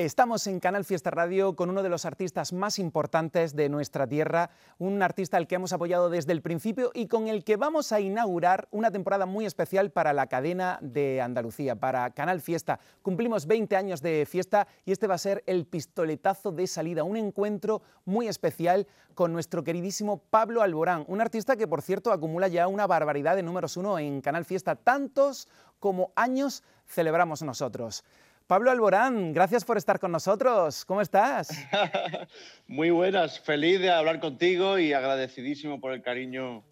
Estamos 0.00 0.46
en 0.46 0.60
Canal 0.60 0.86
Fiesta 0.86 1.10
Radio 1.10 1.54
con 1.54 1.68
uno 1.68 1.82
de 1.82 1.90
los 1.90 2.06
artistas 2.06 2.54
más 2.54 2.78
importantes 2.78 3.54
de 3.54 3.68
nuestra 3.68 4.06
tierra, 4.06 4.48
un 4.78 5.02
artista 5.02 5.36
al 5.36 5.46
que 5.46 5.56
hemos 5.56 5.74
apoyado 5.74 6.08
desde 6.08 6.32
el 6.32 6.40
principio 6.40 6.90
y 6.94 7.06
con 7.06 7.28
el 7.28 7.44
que 7.44 7.58
vamos 7.58 7.92
a 7.92 8.00
inaugurar 8.00 8.66
una 8.70 8.90
temporada 8.90 9.26
muy 9.26 9.44
especial 9.44 9.90
para 9.90 10.14
la 10.14 10.26
cadena 10.26 10.78
de 10.80 11.20
Andalucía, 11.20 11.76
para 11.76 12.08
Canal 12.12 12.40
Fiesta. 12.40 12.80
Cumplimos 13.02 13.46
20 13.46 13.76
años 13.76 14.00
de 14.00 14.24
fiesta 14.24 14.66
y 14.86 14.92
este 14.92 15.06
va 15.06 15.16
a 15.16 15.18
ser 15.18 15.44
el 15.44 15.66
pistoletazo 15.66 16.50
de 16.50 16.66
salida, 16.66 17.04
un 17.04 17.18
encuentro 17.18 17.82
muy 18.06 18.26
especial 18.26 18.86
con 19.14 19.34
nuestro 19.34 19.62
queridísimo 19.64 20.22
Pablo 20.30 20.62
Alborán, 20.62 21.04
un 21.08 21.20
artista 21.20 21.56
que 21.56 21.68
por 21.68 21.82
cierto 21.82 22.10
acumula 22.10 22.48
ya 22.48 22.68
una 22.68 22.86
barbaridad 22.86 23.36
de 23.36 23.42
números 23.42 23.76
uno 23.76 23.98
en 23.98 24.22
Canal 24.22 24.46
Fiesta, 24.46 24.76
tantos 24.76 25.46
como 25.78 26.10
años 26.16 26.62
celebramos 26.86 27.42
nosotros. 27.42 28.02
Pablo 28.50 28.72
Alborán, 28.72 29.32
gracias 29.32 29.64
por 29.64 29.76
estar 29.76 30.00
con 30.00 30.10
nosotros. 30.10 30.84
¿Cómo 30.84 31.00
estás? 31.00 31.50
Muy 32.66 32.90
buenas, 32.90 33.38
feliz 33.38 33.78
de 33.78 33.92
hablar 33.92 34.18
contigo 34.18 34.76
y 34.76 34.92
agradecidísimo 34.92 35.80
por 35.80 35.92
el 35.92 36.02
cariño 36.02 36.64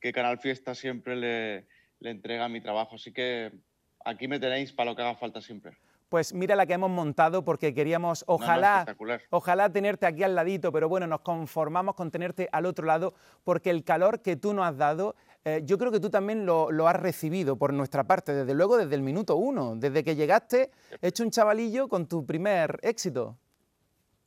que 0.00 0.12
Canal 0.12 0.38
Fiesta 0.38 0.76
siempre 0.76 1.16
le, 1.16 1.66
entrega 2.08 2.44
a 2.44 2.48
mi 2.48 2.60
trabajo. 2.60 2.94
Así 2.94 3.12
que 3.12 3.50
aquí 4.04 4.28
me 4.28 4.38
tenéis 4.38 4.72
para 4.72 4.90
lo 4.92 4.96
que 4.96 5.02
haga 5.02 5.16
falta 5.16 5.40
siempre. 5.40 5.76
Pues 6.08 6.32
mira 6.32 6.54
la 6.54 6.66
que 6.66 6.74
hemos 6.74 6.90
montado 6.90 7.44
porque 7.44 7.74
queríamos, 7.74 8.22
ojalá, 8.28 8.86
ojalá 9.30 9.72
tenerte 9.72 10.06
aquí 10.06 10.22
al 10.22 10.36
ladito, 10.36 10.70
pero 10.70 10.88
bueno, 10.88 11.08
nos 11.08 11.22
conformamos 11.22 11.96
con 11.96 12.12
tenerte 12.12 12.48
al 12.52 12.64
otro 12.64 12.86
lado 12.86 13.12
porque 13.42 13.70
el 13.70 13.82
calor 13.82 14.22
que 14.22 14.36
tú 14.36 14.54
nos 14.54 14.66
has 14.66 14.76
dado 14.76 15.16
eh, 15.44 15.60
yo 15.64 15.76
creo 15.76 15.92
que 15.92 16.00
tú 16.00 16.08
también 16.08 16.46
lo, 16.46 16.88
has 16.88 16.96
recibido 16.96 17.58
por 17.58 17.72
nuestra 17.74 18.04
parte, 18.04 18.32
desde 18.32 18.54
luego 18.54 18.78
desde 18.78 18.94
el 18.94 19.02
minuto 19.02 19.36
uno, 19.36 19.76
desde 19.76 20.02
que 20.02 20.16
llegaste, 20.16 20.70
hecho 21.02 21.22
un 21.22 21.30
chavalillo 21.30 21.88
con 21.88 22.08
tu 22.08 22.24
primer 22.24 22.78
éxito. 22.82 23.38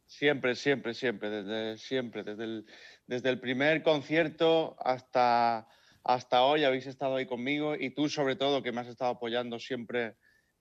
Siempre, 0.05 0.55
siempre, 0.55 0.93
siempre, 0.93 1.29
desde 1.29 1.77
siempre, 1.77 2.23
desde 2.23 2.43
el, 2.43 2.65
desde 3.07 3.29
el 3.29 3.39
primer 3.39 3.81
concierto 3.81 4.75
hasta, 4.79 5.67
hasta 6.03 6.43
hoy 6.43 6.63
habéis 6.63 6.85
estado 6.85 7.15
ahí 7.15 7.25
conmigo 7.25 7.75
y 7.75 7.89
tú 7.89 8.07
sobre 8.09 8.35
todo 8.35 8.61
que 8.61 8.71
me 8.71 8.81
has 8.81 8.87
estado 8.87 9.11
apoyando 9.11 9.57
siempre 9.59 10.15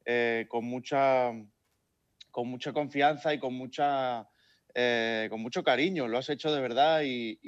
eh, 0.06 0.46
con, 0.48 0.64
mucha, 0.64 1.32
con 2.30 2.48
mucha 2.48 2.72
confianza 2.72 3.34
y 3.34 3.38
con 3.38 3.52
mucha 3.52 4.26
eh, 4.78 5.28
con 5.30 5.41
mucho 5.41 5.64
cariño, 5.64 6.06
lo 6.06 6.19
has 6.19 6.28
hecho 6.28 6.52
de 6.52 6.60
verdad 6.60 7.00
y, 7.02 7.41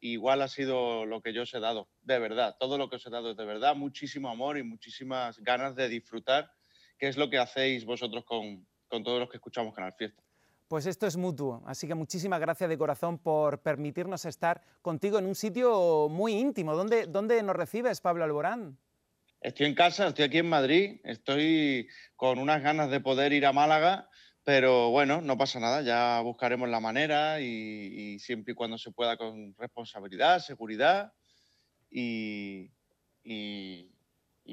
igual 0.00 0.42
ha 0.42 0.48
sido 0.48 1.06
lo 1.06 1.22
que 1.22 1.32
yo 1.32 1.42
os 1.42 1.54
he 1.54 1.60
dado, 1.60 1.88
de 2.00 2.18
verdad, 2.18 2.56
todo 2.58 2.76
lo 2.76 2.90
que 2.90 2.96
os 2.96 3.06
he 3.06 3.10
dado 3.10 3.30
es 3.30 3.36
de 3.36 3.44
verdad, 3.44 3.76
muchísimo 3.76 4.28
amor 4.28 4.58
y 4.58 4.64
muchísimas 4.64 5.38
ganas 5.38 5.76
de 5.76 5.88
disfrutar, 5.88 6.50
que 6.98 7.06
es 7.06 7.16
lo 7.16 7.30
que 7.30 7.38
hacéis 7.38 7.84
vosotros 7.84 8.24
con, 8.24 8.66
todos 8.88 9.20
los 9.20 9.30
que 9.30 9.36
escuchamos 9.36 9.72
Canal 9.76 9.94
Fiesta. 9.96 10.20
Pues 10.66 10.86
esto 10.86 11.06
es 11.06 11.16
mutuo, 11.16 11.62
así 11.66 11.86
que 11.86 11.94
muchísimas 11.94 12.40
gracias 12.40 12.68
de 12.68 12.76
corazón 12.76 13.16
por 13.16 13.60
permitirnos 13.60 14.24
estar 14.24 14.60
contigo 14.82 15.20
en 15.20 15.26
un 15.26 15.36
sitio 15.36 16.08
muy 16.10 16.32
íntimo. 16.32 16.74
¿Dónde, 16.74 17.06
dónde 17.06 17.40
nos 17.44 17.54
recibes, 17.54 18.00
Pablo 18.00 18.24
Alborán? 18.24 18.76
Estoy 19.40 19.66
en 19.66 19.76
casa, 19.76 20.08
estoy 20.08 20.24
aquí 20.24 20.38
en 20.38 20.48
Madrid, 20.48 21.00
estoy 21.04 21.88
con 22.16 22.40
unas 22.40 22.60
ganas 22.60 22.90
de 22.90 22.98
poder 22.98 23.32
ir 23.32 23.46
a 23.46 23.52
Málaga 23.52 24.08
pero 24.44 24.90
bueno, 24.90 25.20
no 25.20 25.38
pasa 25.38 25.60
nada, 25.60 25.82
ya 25.82 26.20
buscaremos 26.20 26.68
la 26.68 26.80
manera 26.80 27.40
y, 27.40 28.18
siempre 28.18 28.52
y 28.52 28.54
cuando 28.54 28.78
se 28.78 28.90
pueda 28.90 29.16
con 29.16 29.54
responsabilidad, 29.56 30.40
seguridad 30.40 31.12
y, 31.90 32.70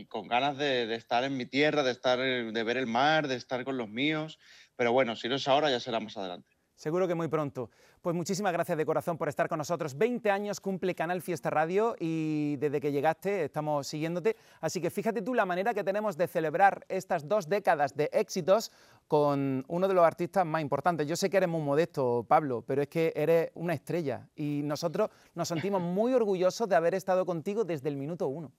con 0.07 0.27
ganas 0.27 0.57
de, 0.57 0.93
estar 0.95 1.23
en 1.23 1.37
mi 1.37 1.45
tierra, 1.45 1.83
de, 1.83 1.91
estar, 1.91 2.19
de 2.19 2.63
ver 2.63 2.77
el 2.77 2.87
mar, 2.87 3.27
de 3.27 3.35
estar 3.35 3.63
con 3.65 3.77
los 3.77 3.89
míos. 3.89 4.39
Pero 4.75 4.91
bueno, 4.93 5.15
si 5.15 5.27
no 5.27 5.35
es 5.35 5.47
ahora, 5.47 5.71
ya 5.71 5.79
será 5.79 5.99
más 5.99 6.17
adelante. 6.17 6.48
Seguro 6.79 7.09
que 7.09 7.13
muy 7.13 7.27
pronto. 7.27 7.69
Pues 8.01 8.15
muchísimas 8.15 8.53
gracias 8.53 8.77
de 8.77 8.85
corazón 8.85 9.17
por 9.17 9.27
estar 9.27 9.49
con 9.49 9.57
nosotros. 9.57 9.97
20 9.97 10.31
años 10.31 10.61
cumple 10.61 10.95
Canal 10.95 11.21
Fiesta 11.21 11.49
Radio 11.49 11.97
y 11.99 12.55
desde 12.55 12.79
que 12.79 12.93
llegaste 12.93 13.43
estamos 13.43 13.85
siguiéndote. 13.85 14.37
Así 14.61 14.79
que 14.79 14.89
fíjate 14.89 15.21
tú 15.21 15.33
la 15.33 15.45
manera 15.45 15.73
que 15.73 15.83
tenemos 15.83 16.15
de 16.15 16.25
celebrar 16.27 16.85
estas 16.87 17.27
dos 17.27 17.49
décadas 17.49 17.97
de 17.97 18.09
éxitos 18.13 18.71
con 19.09 19.65
uno 19.67 19.89
de 19.89 19.93
los 19.93 20.05
artistas 20.05 20.45
más 20.45 20.61
importantes. 20.61 21.05
Yo 21.05 21.17
sé 21.17 21.29
que 21.29 21.35
eres 21.35 21.49
muy 21.49 21.61
modesto, 21.61 22.25
Pablo, 22.25 22.63
pero 22.65 22.81
es 22.81 22.87
que 22.87 23.11
eres 23.13 23.51
una 23.55 23.73
estrella 23.73 24.29
y 24.33 24.61
nosotros 24.63 25.09
nos 25.35 25.49
sentimos 25.49 25.81
muy 25.81 26.13
orgullosos 26.13 26.69
de 26.69 26.77
haber 26.77 26.95
estado 26.95 27.25
contigo 27.25 27.65
desde 27.65 27.89
el 27.89 27.97
minuto 27.97 28.29
uno. 28.29 28.53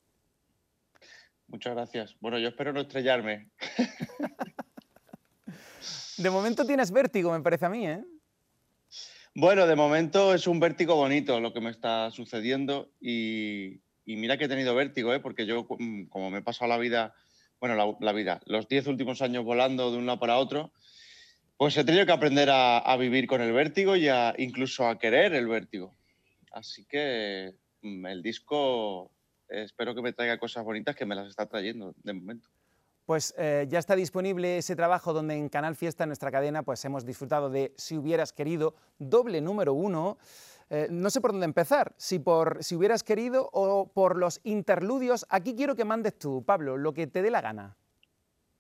Muchas 1.47 1.75
gracias. 1.75 2.17
Bueno, 2.21 2.39
yo 2.39 2.49
espero 2.49 2.75
no 2.75 2.83
estrellarme. 2.83 3.49
De 6.21 6.29
momento 6.29 6.67
tienes 6.67 6.91
vértigo, 6.91 7.33
me 7.33 7.41
parece 7.41 7.65
a 7.65 7.71
mí, 7.71 7.87
¿eh? 7.87 8.05
Bueno, 9.35 9.67
de 9.67 9.75
momento 9.75 10.35
es 10.35 10.47
un 10.47 10.61
vértigo 10.61 10.95
bonito 10.95 11.41
lo 11.41 11.55
que 11.55 11.63
me 11.63 11.71
está 11.71 12.11
sucediendo 12.11 12.91
y, 13.01 13.81
mira 14.05 14.37
que 14.37 14.45
he 14.45 14.49
tenido 14.49 14.75
vértigo, 14.75 15.15
¿eh? 15.15 15.21
porque 15.21 15.47
yo 15.47 15.67
mm, 15.79 16.09
como 16.09 16.31
me 16.31 16.41
he 16.41 16.43
pasado 16.43 16.69
la 16.69 16.77
vida, 16.77 17.15
bueno, 17.59 17.97
la, 18.01 18.13
vida, 18.13 18.43
los 18.45 18.69
diez 18.69 18.87
últimos 18.87 19.23
años 19.23 19.45
volando 19.45 19.91
de 19.91 19.97
un 19.97 20.05
lado 20.05 20.21
para 20.21 20.37
otro, 20.37 20.75
pues 21.57 21.75
he 21.79 21.85
tenido 21.85 22.05
que 22.05 22.13
aprender 22.13 22.51
a, 22.53 22.95
vivir 22.99 23.27
con 23.27 23.41
el 23.41 23.53
vértigo 23.53 23.97
y 23.97 24.11
incluso 24.37 24.87
a 24.89 24.99
querer 24.99 25.33
el 25.33 25.49
vértigo. 25.49 25.97
Así 26.53 26.85
que 26.85 27.55
mm, 27.81 28.05
el 28.05 28.21
disco 28.21 29.11
espero 29.49 29.95
que 29.95 30.03
me 30.03 30.13
traiga 30.13 30.37
cosas 30.37 30.65
bonitas 30.65 30.95
que 30.95 31.07
me 31.07 31.15
las 31.15 31.29
está 31.29 31.47
trayendo 31.47 31.95
de 32.03 32.13
momento 32.13 32.51
pues 33.11 33.35
eh, 33.39 33.67
ya 33.69 33.81
está 33.81 33.97
disponible 33.97 34.59
ese 34.59 34.77
trabajo 34.77 35.13
donde 35.13 35.35
en 35.35 35.49
Canal 35.49 35.75
Fiesta, 35.75 36.05
en 36.05 36.11
nuestra 36.11 36.31
cadena, 36.31 36.63
pues 36.63 36.85
hemos 36.85 37.05
disfrutado 37.05 37.51
de 37.51 37.75
Si 37.77 37.97
hubieras 37.97 38.33
querido, 38.33 38.77
doble 39.01 39.41
número 39.41 39.75
uno. 39.75 40.17
Eh, 40.69 40.87
no 40.93 41.11
sé 41.11 41.21
por 41.21 41.33
dónde 41.33 41.47
empezar, 41.47 41.93
si 41.97 42.21
por 42.21 42.63
Si 42.63 42.77
hubieras 42.77 43.03
querido 43.03 43.51
o 43.53 43.91
por 43.93 44.17
los 44.17 44.39
interludios. 44.45 45.27
Aquí 45.29 45.57
quiero 45.57 45.75
que 45.75 45.85
mandes 45.85 46.21
tú, 46.21 46.45
Pablo, 46.45 46.77
lo 46.77 46.95
que 46.95 47.09
te 47.09 47.21
dé 47.21 47.33
la 47.33 47.41
gana. 47.41 47.77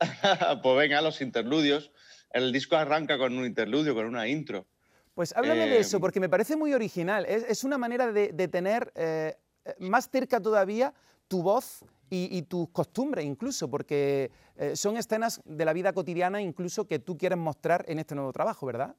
pues 0.64 0.76
venga, 0.76 1.00
los 1.00 1.20
interludios. 1.20 1.92
El 2.32 2.50
disco 2.50 2.74
arranca 2.74 3.18
con 3.18 3.38
un 3.38 3.46
interludio, 3.46 3.94
con 3.94 4.06
una 4.06 4.26
intro. 4.26 4.66
Pues 5.14 5.32
háblame 5.36 5.68
de 5.68 5.78
eso, 5.78 5.98
em, 5.98 6.00
porque 6.00 6.18
me 6.18 6.28
parece 6.28 6.56
muy 6.56 6.74
original. 6.74 7.24
Es, 7.24 7.62
una 7.62 7.78
manera 7.78 8.10
de, 8.10 8.48
tener 8.48 8.90
eh, 8.96 9.36
más 9.78 10.10
cerca 10.10 10.40
todavía 10.40 10.92
tu 11.30 11.42
voz 11.44 11.84
y, 12.12 12.42
tus 12.42 12.68
costumbres 12.70 13.24
incluso, 13.24 13.70
porque 13.70 14.32
eh, 14.56 14.74
son 14.74 14.96
escenas 14.96 15.40
de 15.44 15.64
la 15.64 15.72
vida 15.72 15.92
cotidiana 15.92 16.42
incluso 16.42 16.88
que 16.88 16.98
tú 16.98 17.16
quieres 17.16 17.38
mostrar 17.38 17.84
en 17.86 18.00
este 18.00 18.16
nuevo 18.16 18.32
trabajo, 18.32 18.66
¿verdad? 18.66 18.96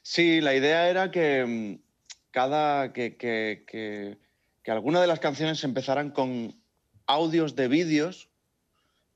Sí, 0.00 0.40
la 0.40 0.54
idea 0.54 0.88
era 0.88 1.10
que 1.10 1.44
mm, 1.44 1.82
cada 2.30 2.94
que, 2.94 3.18
que, 3.18 3.66
que, 4.64 4.70
alguna 4.70 5.02
de 5.02 5.06
las 5.06 5.20
canciones 5.20 5.62
empezaran 5.64 6.12
con 6.12 6.58
audios 7.06 7.54
de 7.56 7.68
vídeos 7.68 8.30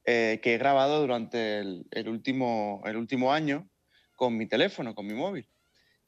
eh, 0.04 0.40
que 0.42 0.54
he 0.54 0.58
grabado 0.58 1.00
durante 1.00 1.60
el, 1.60 2.08
último, 2.08 2.82
el 2.84 2.98
último 2.98 3.32
año 3.32 3.70
con 4.16 4.36
mi 4.36 4.46
teléfono, 4.46 4.94
con 4.94 5.06
mi 5.06 5.14
móvil. 5.14 5.48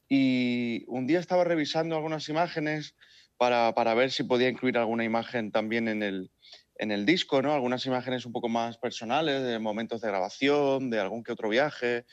Y 0.07 0.85
un 0.87 1.07
día 1.07 1.19
estaba 1.19 1.45
revisando 1.45 1.95
algunas 1.95 2.29
imágenes 2.29 2.93
para, 3.39 3.73
para, 3.73 3.93
ver 3.93 4.11
si 4.11 4.23
podía 4.23 4.49
incluir 4.49 4.77
alguna 4.77 5.05
imagen 5.05 5.51
también 5.51 5.87
en 5.87 6.03
el, 6.03 6.29
en 6.75 6.91
el 6.91 7.05
disco, 7.05 7.41
¿no? 7.41 7.53
Algunas 7.53 7.85
imágenes 7.85 8.25
un 8.25 8.33
poco 8.33 8.49
más 8.49 8.77
personales, 8.77 9.41
de 9.43 9.59
momentos 9.59 10.01
de 10.01 10.09
grabación, 10.09 10.89
de 10.89 10.99
algún 10.99 11.23
que 11.23 11.31
otro 11.31 11.47
viaje, 11.47 12.05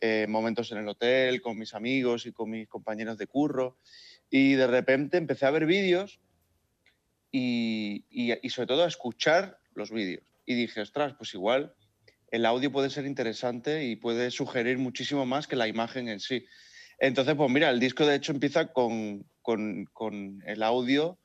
eh, 0.00 0.26
momentos 0.28 0.72
en 0.72 0.78
el 0.78 0.88
hotel 0.88 1.40
con 1.40 1.56
mis 1.56 1.74
amigos 1.74 2.26
y 2.26 2.32
con 2.32 2.50
mis 2.50 2.66
compañeros 2.66 3.16
de 3.16 3.28
curro. 3.28 3.78
Y 4.28 4.54
de 4.54 4.66
repente 4.66 5.18
empecé 5.18 5.46
a 5.46 5.52
ver 5.52 5.66
vídeos 5.66 6.20
y, 7.30 8.04
y, 8.10 8.50
sobre 8.50 8.66
todo 8.66 8.82
a 8.82 8.88
escuchar 8.88 9.58
los 9.74 9.92
vídeos. 9.92 10.24
Y 10.46 10.56
dije, 10.56 10.80
ostras, 10.80 11.14
pues 11.16 11.32
igual 11.34 11.76
el 12.32 12.44
audio 12.44 12.72
puede 12.72 12.90
ser 12.90 13.06
interesante 13.06 13.84
y 13.84 13.94
puede 13.94 14.32
sugerir 14.32 14.78
muchísimo 14.78 15.26
más 15.26 15.46
que 15.46 15.54
la 15.54 15.68
imagen 15.68 16.08
en 16.08 16.18
sí. 16.18 16.44
Entonces, 16.98 17.36
pues 17.36 17.50
mira, 17.52 17.70
el 17.70 17.78
disco 17.78 18.04
de 18.04 18.16
hecho 18.16 18.32
empieza 18.32 18.72
con, 18.72 19.24
con, 19.42 20.42
el 20.46 20.62
audio 20.62 21.18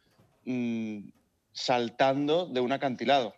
mm, 0.46 1.10
saltando 1.54 2.48
de 2.48 2.60
un 2.60 2.72
acantilado. 2.72 3.36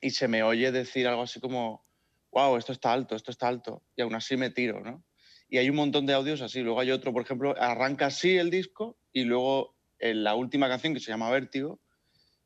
Y 0.00 0.10
se 0.10 0.28
me 0.28 0.42
oye 0.42 0.72
decir 0.72 1.06
algo 1.06 1.22
así 1.22 1.40
como, 1.40 1.84
wow, 2.32 2.56
esto 2.56 2.72
está 2.72 2.92
alto, 2.92 3.14
esto 3.14 3.30
está 3.30 3.48
alto. 3.48 3.82
Y 3.96 4.02
aún 4.02 4.14
así 4.14 4.36
me 4.36 4.50
tiro, 4.50 4.80
¿no? 4.80 5.04
Y 5.48 5.58
hay 5.58 5.68
un 5.68 5.76
montón 5.76 6.06
de 6.06 6.14
audios 6.14 6.40
así. 6.40 6.60
Luego 6.60 6.80
hay 6.80 6.90
otro, 6.90 7.12
por 7.12 7.22
ejemplo, 7.22 7.54
arranca 7.58 8.06
así 8.06 8.36
el 8.36 8.50
disco 8.50 8.96
y 9.12 9.24
luego 9.24 9.76
en 9.98 10.24
la 10.24 10.34
última 10.34 10.68
canción 10.68 10.94
que 10.94 11.00
se 11.00 11.12
llama 11.12 11.30
Vértigo, 11.30 11.78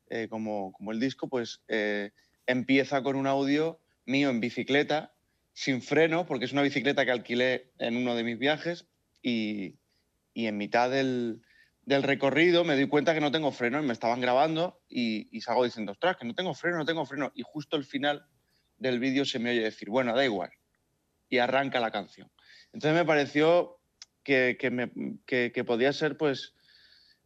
eh, 0.09 0.27
como, 0.29 0.71
como, 0.73 0.91
el 0.91 0.99
disco, 0.99 1.27
pues 1.27 1.61
eh, 1.67 2.11
empieza 2.45 3.01
con 3.01 3.15
un 3.15 3.25
audio 3.25 3.79
mío 4.05 4.29
en 4.29 4.39
bicicleta, 4.39 5.13
sin 5.53 5.81
freno, 5.81 6.25
porque 6.25 6.45
es 6.45 6.53
una 6.53 6.61
bicicleta 6.61 7.03
que 7.03 7.11
alquilé 7.11 7.71
en 7.79 7.97
uno 7.97 8.13
de 8.15 8.23
mis 8.23 8.37
viajes 8.37 8.85
y, 9.23 9.75
y 10.37 10.45
en 10.45 10.55
mitad 10.55 10.91
del, 10.91 11.41
recorrido 11.87 12.63
me 12.63 12.75
doy 12.75 12.87
cuenta 12.87 13.15
que 13.15 13.21
no 13.21 13.31
tengo 13.31 13.51
freno 13.51 13.81
y 13.81 13.87
me 13.87 13.93
estaban 13.93 14.21
grabando 14.21 14.83
y, 14.87 15.41
salgo 15.41 15.63
diciendo, 15.63 15.93
ostras, 15.93 16.15
que 16.15 16.27
no 16.27 16.35
tengo 16.35 16.53
freno, 16.53 16.77
no 16.77 16.85
tengo 16.85 17.07
freno. 17.07 17.31
Y 17.33 17.41
justo 17.43 17.75
al 17.75 17.83
final 17.83 18.23
del 18.77 18.99
vídeo 18.99 19.25
se 19.25 19.39
me 19.39 19.49
oye 19.49 19.63
decir, 19.63 19.89
bueno, 19.89 20.15
da 20.15 20.23
igual. 20.23 20.51
y 21.27 21.39
arranca 21.39 21.79
la 21.79 21.89
canción. 21.89 22.31
Entonces 22.71 22.93
me 22.93 23.03
pareció 23.03 23.79
que, 24.23 24.57
que, 25.25 25.63
podía 25.63 25.91
ser 25.91 26.17
pues 26.17 26.53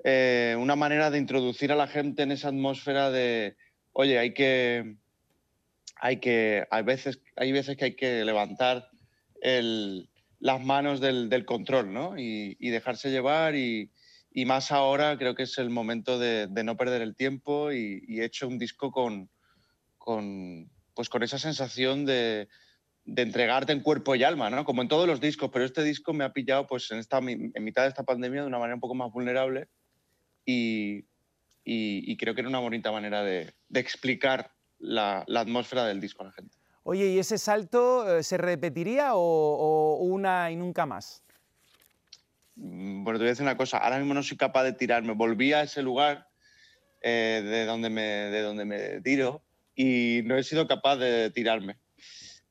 eh, 0.06 0.56
una 0.58 0.78
manera 0.78 1.12
de 1.12 1.18
introducir 1.18 1.74
a 1.74 1.76
la 1.76 1.88
gente 1.88 2.24
en 2.24 2.32
esa 2.32 2.48
atmósfera 2.48 3.12
de, 3.12 3.58
oye, 3.92 4.20
hay 4.20 4.34
que, 4.34 4.96
hay 5.98 6.22
que, 6.22 6.66
hay 6.72 6.84
veces, 6.84 7.20
hay 7.36 7.52
veces 7.52 7.76
que 7.76 7.86
hay 7.86 7.96
que 7.98 8.24
levantar 8.24 8.90
las 10.42 10.62
manos 10.62 11.00
del, 11.00 11.46
control, 11.46 11.94
¿no? 11.94 12.18
Y, 12.18 12.56
dejarse 12.70 13.12
llevar 13.12 13.56
y, 13.56 13.92
más 14.46 14.72
ahora 14.72 15.18
creo 15.18 15.36
que 15.36 15.44
es 15.44 15.58
el 15.60 15.70
momento 15.70 16.20
de, 16.20 16.50
no 16.64 16.76
perder 16.76 17.02
el 17.02 17.16
tiempo 17.16 17.72
y, 17.72 18.04
he 18.20 18.26
hecho 18.26 18.48
un 18.48 18.58
disco 18.58 18.92
con, 18.92 19.30
pues 20.94 21.10
con 21.10 21.24
esa 21.24 21.38
sensación 21.38 22.06
de, 22.06 22.50
de 23.06 23.22
entregarte 23.22 23.72
en 23.72 23.82
cuerpo 23.82 24.16
y 24.16 24.24
alma, 24.24 24.50
¿no? 24.50 24.66
Como 24.66 24.82
en 24.82 24.88
todos 24.88 25.08
los 25.08 25.22
discos, 25.22 25.52
pero 25.54 25.64
este 25.64 25.84
disco 25.84 26.12
me 26.12 26.24
ha 26.24 26.34
pillado 26.34 26.66
pues 26.66 26.90
en, 26.92 26.98
esta, 26.98 27.22
mitad 27.22 27.84
de 27.84 27.90
esta 27.90 28.04
pandemia 28.04 28.42
de 28.42 28.48
una 28.48 28.60
manera 28.60 28.76
un 28.76 28.82
poco 28.82 28.96
más 28.96 29.12
vulnerable 29.12 29.68
y, 30.44 31.06
y, 31.64 32.18
creo 32.18 32.34
que 32.34 32.42
era 32.42 32.50
una 32.50 32.60
bonita 32.60 32.92
manera 32.92 33.24
de, 33.24 33.54
de 33.70 33.80
explicar 33.80 34.52
la, 34.80 35.24
la, 35.28 35.42
atmósfera 35.42 35.86
del 35.86 36.02
disco 36.02 36.24
a 36.24 36.28
la 36.28 36.32
gente. 36.32 36.58
Oye, 36.92 37.08
¿y 37.08 37.20
ese 37.20 37.38
salto 37.38 38.18
eh, 38.18 38.22
se 38.22 38.38
repetiría 38.38 39.12
o, 39.14 39.96
una 40.02 40.52
y 40.52 40.58
nunca 40.58 40.86
más? 40.86 41.24
Mm, 42.56 43.06
bueno, 43.06 43.18
te 43.18 43.24
voy 43.24 43.28
a 43.28 43.32
decir 43.32 43.44
una 43.44 43.56
cosa, 43.56 43.78
ahora 43.78 43.98
mismo 43.98 44.14
no 44.14 44.22
soy 44.22 44.36
capaz 44.36 44.64
de 44.64 44.74
tirarme, 44.74 45.14
volví 45.14 45.54
a 45.54 45.62
ese 45.62 45.82
lugar 45.84 46.28
eh, 47.02 47.44
de, 47.46 47.64
donde 47.64 47.90
me, 47.90 48.02
de 48.02 48.42
donde 48.42 48.66
me 48.66 49.00
tiro 49.00 49.42
y 49.74 50.20
no 50.26 50.38
he 50.38 50.44
sido 50.44 50.68
capaz 50.68 50.98
de 50.98 51.32
tirarme. 51.32 51.78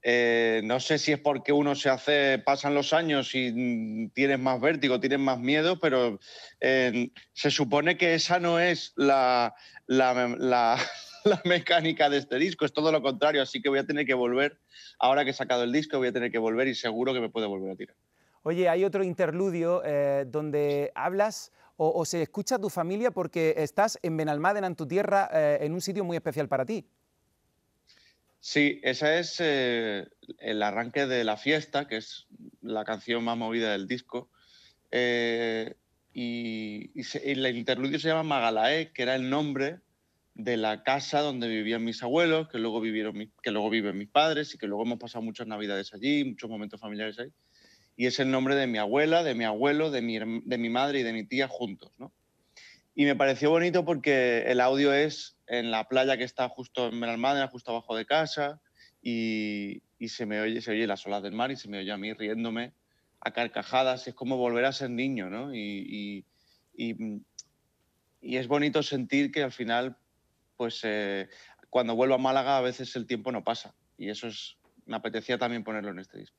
Eh, 0.02 0.62
no 0.64 0.80
sé 0.80 0.96
si 0.96 1.12
es 1.12 1.18
porque 1.18 1.52
uno 1.52 1.74
se 1.74 1.90
hace, 1.90 2.38
pasan 2.38 2.74
los 2.74 2.94
años 2.94 3.34
y 3.34 3.52
mm, 3.52 4.12
tienes 4.14 4.38
más 4.38 4.58
vértigo, 4.58 5.00
tienes 5.00 5.18
más 5.18 5.38
miedo, 5.38 5.78
pero 5.78 6.18
se 6.58 7.50
supone 7.50 7.98
que 7.98 8.14
esa 8.14 8.40
no 8.40 8.58
es 8.58 8.94
la, 8.96 9.54
mecánica 11.44 12.08
de 12.08 12.18
este 12.18 12.36
disco, 12.36 12.64
es 12.64 12.72
todo 12.72 12.92
lo 12.92 13.02
contrario, 13.02 13.42
así 13.42 13.60
que 13.60 13.68
voy 13.68 13.78
a 13.78 13.86
tener 13.86 14.06
que 14.06 14.14
volver, 14.14 14.58
ahora 14.98 15.24
que 15.24 15.30
he 15.30 15.34
sacado 15.34 15.64
el 15.64 15.72
disco, 15.72 15.98
voy 15.98 16.08
a 16.08 16.12
tener 16.12 16.30
que 16.30 16.38
volver 16.38 16.68
y 16.68 16.74
seguro 16.74 17.12
que 17.12 17.20
me 17.20 17.28
puede 17.28 17.46
volver 17.46 17.72
a 17.72 17.76
tirar. 17.76 17.96
Oye, 18.42 18.68
hay 18.68 18.84
otro 18.84 19.04
interludio 19.04 19.82
eh, 19.84 20.24
donde 20.26 20.92
hablas 20.94 21.52
o, 21.82 22.04
se 22.04 22.20
escucha 22.20 22.56
a 22.56 22.58
tu 22.58 22.68
familia 22.68 23.10
porque 23.10 23.54
estás 23.56 23.98
en 24.02 24.14
Benalmádena, 24.14 24.66
en 24.66 24.76
tu 24.76 24.86
tierra, 24.86 25.30
en 25.32 25.72
un 25.72 25.80
sitio 25.80 26.04
muy 26.04 26.14
especial 26.14 26.46
para 26.46 26.66
ti. 26.66 26.86
Sí, 28.40 28.80
ese 28.82 29.18
es 29.18 29.36
eh, 29.40 30.08
el 30.38 30.62
arranque 30.62 31.06
de 31.06 31.24
La 31.24 31.36
Fiesta, 31.36 31.86
que 31.86 31.98
es 31.98 32.26
la 32.62 32.84
canción 32.84 33.22
más 33.22 33.36
movida 33.36 33.72
del 33.72 33.86
disco. 33.86 34.30
Eh, 34.90 35.74
y, 36.14 36.90
el 37.22 37.46
interludio 37.54 37.98
se 38.00 38.08
llama 38.08 38.22
Magalae, 38.22 38.92
que 38.92 39.02
era 39.02 39.14
el 39.14 39.28
nombre 39.28 39.80
de 40.44 40.56
la 40.56 40.82
casa 40.82 41.20
donde 41.20 41.48
vivían 41.48 41.84
mis 41.84 42.02
abuelos, 42.02 42.48
que 42.48 42.58
luego, 42.58 42.80
vivieron, 42.80 43.32
que 43.42 43.50
luego 43.50 43.70
viven 43.70 43.98
mis 43.98 44.08
padres 44.08 44.54
y 44.54 44.58
que 44.58 44.66
luego 44.66 44.84
hemos 44.84 44.98
pasado 44.98 45.22
muchas 45.22 45.46
navidades 45.46 45.92
allí, 45.94 46.24
muchos 46.24 46.50
momentos 46.50 46.80
familiares 46.80 47.18
ahí. 47.18 47.28
Y 47.96 48.06
es 48.06 48.18
el 48.18 48.30
nombre 48.30 48.54
de 48.54 48.66
mi 48.66 48.78
abuela, 48.78 49.22
de 49.22 49.34
mi 49.34 49.44
abuelo, 49.44 49.90
de 49.90 50.02
mi, 50.02 50.18
de 50.18 50.58
mi 50.58 50.70
madre 50.70 51.00
y 51.00 51.02
de 51.02 51.12
mi 51.12 51.26
tía 51.26 51.48
juntos. 51.48 51.92
¿no? 51.98 52.12
Y 52.94 53.04
me 53.04 53.16
pareció 53.16 53.50
bonito 53.50 53.84
porque 53.84 54.42
el 54.46 54.60
audio 54.60 54.92
es 54.92 55.36
en 55.46 55.70
la 55.70 55.88
playa 55.88 56.16
que 56.16 56.24
está 56.24 56.48
justo 56.48 56.88
en 56.88 57.00
Benalmádena, 57.00 57.48
justo 57.48 57.70
abajo 57.70 57.96
de 57.96 58.06
casa, 58.06 58.60
y, 59.02 59.82
se 60.06 60.26
me 60.26 60.40
oye, 60.40 60.60
se 60.60 60.72
oye 60.72 60.86
las 60.86 61.06
olas 61.06 61.22
del 61.22 61.32
mar 61.32 61.50
y 61.50 61.56
se 61.56 61.68
me 61.68 61.78
oye 61.78 61.92
a 61.92 61.96
mí 61.96 62.12
riéndome 62.12 62.72
a 63.20 63.32
carcajadas. 63.32 64.06
Es 64.06 64.14
como 64.14 64.36
volver 64.36 64.64
a 64.64 64.72
ser 64.72 64.90
niño, 64.90 65.30
¿no? 65.30 65.54
Y, 65.54 66.24
es 68.22 68.48
bonito 68.48 68.82
sentir 68.82 69.32
que 69.32 69.42
al 69.42 69.52
final, 69.52 69.96
pues 70.60 70.80
eh, 70.82 71.26
cuando 71.70 71.96
vuelvo 71.96 72.16
a 72.16 72.18
Málaga 72.18 72.58
a 72.58 72.60
veces 72.60 72.94
el 72.94 73.06
tiempo 73.06 73.32
no 73.32 73.42
pasa. 73.42 73.74
Y 73.96 74.10
eso 74.10 74.26
es, 74.26 74.58
me 74.84 74.94
apetecía 74.94 75.38
también 75.38 75.64
ponerlo 75.64 75.90
en 75.90 76.00
este 76.00 76.18
disco. 76.18 76.36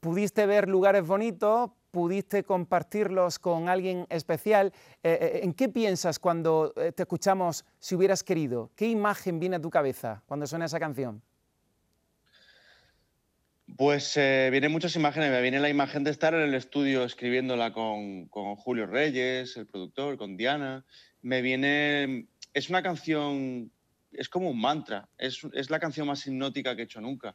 Pudiste 0.00 0.46
ver 0.46 0.66
lugares 0.66 1.06
bonitos, 1.06 1.70
pudiste 1.90 2.42
compartirlos 2.42 3.38
con 3.38 3.68
alguien 3.68 4.06
especial. 4.08 4.72
Eh, 5.02 5.18
eh, 5.20 5.40
¿En 5.42 5.52
qué 5.52 5.68
piensas 5.68 6.18
cuando 6.18 6.72
eh, 6.76 6.92
te 6.92 7.02
escuchamos 7.02 7.66
si 7.78 7.94
hubieras 7.94 8.24
querido? 8.24 8.70
¿Qué 8.76 8.88
imagen 8.88 9.38
viene 9.38 9.56
a 9.56 9.60
tu 9.60 9.68
cabeza 9.68 10.22
cuando 10.24 10.46
suena 10.46 10.64
esa 10.64 10.80
canción? 10.80 11.20
Pues 13.76 14.14
vienen 14.14 14.72
muchas 14.72 14.96
imágenes. 14.96 15.30
Me 15.30 15.42
viene 15.42 15.60
la 15.60 15.68
imagen 15.68 16.02
de 16.02 16.12
estar 16.12 16.32
en 16.32 16.40
el 16.40 16.54
estudio 16.54 17.04
escribiéndola 17.04 17.74
con, 17.74 18.28
Julio 18.56 18.86
Reyes, 18.86 19.58
el 19.58 19.66
productor, 19.66 20.16
con 20.16 20.38
Diana. 20.38 20.86
Me 21.20 21.42
viene. 21.42 22.28
Es 22.54 22.70
una 22.70 22.82
canción. 22.82 23.70
Es 24.12 24.28
como 24.30 24.48
un 24.48 24.60
mantra. 24.60 25.08
Es, 25.18 25.40
es 25.52 25.68
la 25.68 25.78
canción 25.78 26.06
más 26.06 26.26
hipnótica 26.26 26.74
que 26.74 26.82
he 26.82 26.84
hecho 26.84 27.00
nunca. 27.00 27.34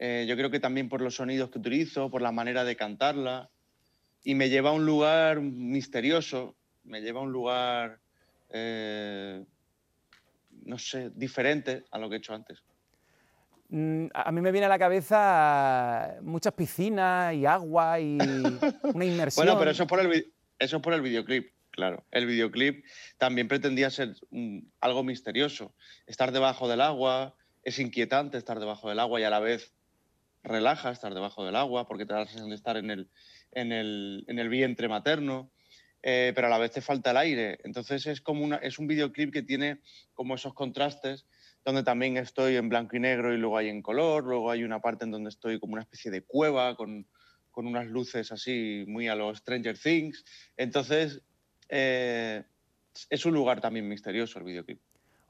yo 0.00 0.36
creo 0.36 0.50
que 0.50 0.58
también 0.58 0.88
por 0.88 1.00
los 1.00 1.14
sonidos 1.14 1.50
que 1.50 1.58
utilizo, 1.58 2.10
por 2.10 2.22
la 2.22 2.32
manera 2.32 2.64
de 2.64 2.74
cantarla 2.74 3.50
y 4.24 4.34
me 4.34 4.48
lleva 4.48 4.70
a 4.70 4.72
un 4.72 4.86
lugar 4.86 5.40
misterioso, 5.40 6.56
me 6.84 7.02
lleva 7.02 7.20
a 7.20 7.22
un 7.22 7.30
lugar, 7.30 8.00
eh, 8.50 9.44
no 10.64 10.78
sé, 10.78 11.10
diferente 11.14 11.84
a 11.90 11.98
lo 11.98 12.08
que 12.08 12.16
he 12.16 12.18
hecho 12.18 12.34
antes. 12.34 12.62
Mm, 13.68 14.06
a 14.12 14.32
mí 14.32 14.40
me 14.40 14.50
viene 14.50 14.64
a 14.66 14.70
la 14.70 14.78
cabeza 14.78 16.16
muchas 16.22 16.54
piscinas 16.54 17.34
y 17.34 17.44
agua 17.44 18.00
y 18.00 18.16
una 18.82 19.04
inmersión. 19.04 19.46
bueno, 19.46 19.58
pero 19.58 19.70
eso 19.70 19.82
es 19.82 19.88
por 19.88 20.00
el, 20.00 20.32
eso 20.58 20.80
por 20.80 20.94
el 20.94 21.02
videoclip, 21.02 21.52
claro. 21.74 22.04
El 22.10 22.26
videoclip 22.26 22.84
también 23.18 23.48
pretendía 23.48 23.90
ser 23.90 24.14
algo 24.80 25.04
misterioso. 25.04 25.74
Estar 26.06 26.32
debajo 26.32 26.68
del 26.68 26.80
agua, 26.80 27.36
es 27.62 27.78
inquietante 27.78 28.38
estar 28.38 28.60
debajo 28.60 28.88
del 28.88 29.00
agua 29.00 29.20
y 29.20 29.24
a 29.24 29.30
la 29.30 29.40
vez 29.40 29.74
relaja 30.42 30.90
estar 30.90 31.14
debajo 31.14 31.44
del 31.44 31.56
agua 31.56 31.86
porque 31.88 32.04
te 32.06 32.12
da 32.12 32.20
la 32.20 32.26
sensación 32.26 32.50
de 32.50 32.56
estar 32.56 32.76
en 32.76 32.90
el, 32.90 33.10
en 33.52 33.72
el, 33.72 34.48
vientre 34.48 34.88
materno, 34.88 35.50
eh, 36.02 36.32
pero 36.34 36.48
a 36.48 36.50
la 36.50 36.58
vez 36.58 36.72
te 36.72 36.82
falta 36.82 37.12
el 37.12 37.16
aire. 37.16 37.58
Entonces 37.64 38.06
es 38.06 38.20
como 38.20 38.44
una, 38.44 38.56
es 38.56 38.78
un 38.78 38.86
videoclip 38.86 39.32
que 39.32 39.42
tiene 39.42 39.80
como 40.12 40.34
esos 40.34 40.54
contrastes 40.54 41.26
donde 41.64 41.82
también 41.82 42.18
estoy 42.18 42.56
en 42.56 42.68
blanco 42.68 42.96
y 42.96 43.00
negro 43.00 43.32
y 43.32 43.38
luego 43.38 43.56
hay 43.56 43.70
en 43.70 43.80
color, 43.80 44.24
luego 44.24 44.50
hay 44.50 44.64
una 44.64 44.80
parte 44.80 45.04
en 45.04 45.10
donde 45.10 45.30
estoy 45.30 45.58
como 45.58 45.72
una 45.72 45.82
especie 45.82 46.10
de 46.10 46.22
cueva 46.22 46.76
con, 46.76 47.06
unas 47.56 47.86
luces 47.86 48.32
así 48.32 48.84
muy 48.86 49.08
a 49.08 49.14
los 49.14 49.38
Stranger 49.38 49.78
Things. 49.78 50.24
Entonces 50.56 51.22
eh, 51.68 52.44
es 53.10 53.26
un 53.26 53.34
lugar 53.34 53.60
también 53.60 53.88
misterioso 53.88 54.38
el 54.38 54.44
videoclip. 54.44 54.80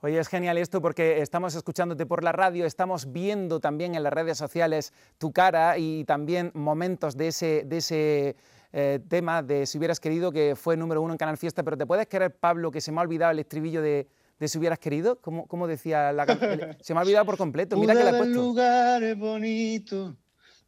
Oye, 0.05 0.19
es 0.19 0.29
genial 0.29 0.59
esto 0.59 0.83
porque 0.83 1.23
estamos 1.23 1.55
escuchándote 1.55 2.05
por 2.05 2.23
la 2.23 2.33
radio, 2.33 2.67
estamos 2.67 3.11
viendo 3.11 3.59
también 3.59 3.95
en 3.95 4.03
las 4.03 4.13
redes 4.13 4.37
sociales 4.37 4.93
tu 5.17 5.33
cara 5.33 5.79
y 5.79 6.05
también 6.05 6.51
momentos 6.53 7.17
de 7.17 7.29
ese, 7.29 7.65
de 7.65 7.77
ese 7.79 8.37
eh, 8.75 9.01
tema 9.09 9.43
de 9.43 9.65
Si 9.65 9.79
hubieras 9.79 10.01
querido, 10.01 10.31
que 10.31 10.57
fue 10.57 10.77
número 10.77 11.01
uno 11.01 11.15
en 11.15 11.17
Canal 11.17 11.39
Fiesta, 11.39 11.63
pero 11.63 11.79
¿te 11.79 11.87
puedes 11.87 12.07
creer, 12.07 12.37
Pablo, 12.37 12.71
que 12.71 12.83
se 12.83 12.93
me 12.93 12.99
ha 12.99 13.03
olvidado 13.03 13.33
el 13.33 13.39
estribillo 13.39 13.81
de, 13.81 14.07
Si 14.47 14.59
hubieras 14.59 14.79
querido? 14.79 15.21
¿Cómo, 15.23 15.67
decía 15.67 16.13
la 16.13 16.27
canción? 16.27 16.77
Se 16.83 16.93
me 16.93 17.01
ha 17.01 17.03
olvidado 17.05 17.25
por 17.25 17.39
completo. 17.39 17.79
Mira 17.79 17.95
que 17.95 18.05
la 18.05 18.11
he 18.11 18.19
puesto. 18.19 18.35
lugares 18.35 19.17
bonitos, 19.17 20.17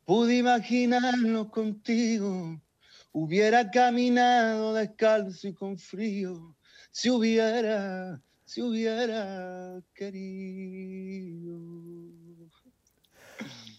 pude 0.07 0.39
imaginarnos 0.39 1.49
contigo. 1.49 2.59
Hubiera 3.19 3.71
caminado 3.71 4.75
descalzo 4.75 5.49
y 5.49 5.55
con 5.55 5.79
frío. 5.79 6.55
Si 6.91 7.09
hubiera 7.09 8.21
si 8.45 8.61
hubiera 8.61 9.81
querido. 9.95 11.59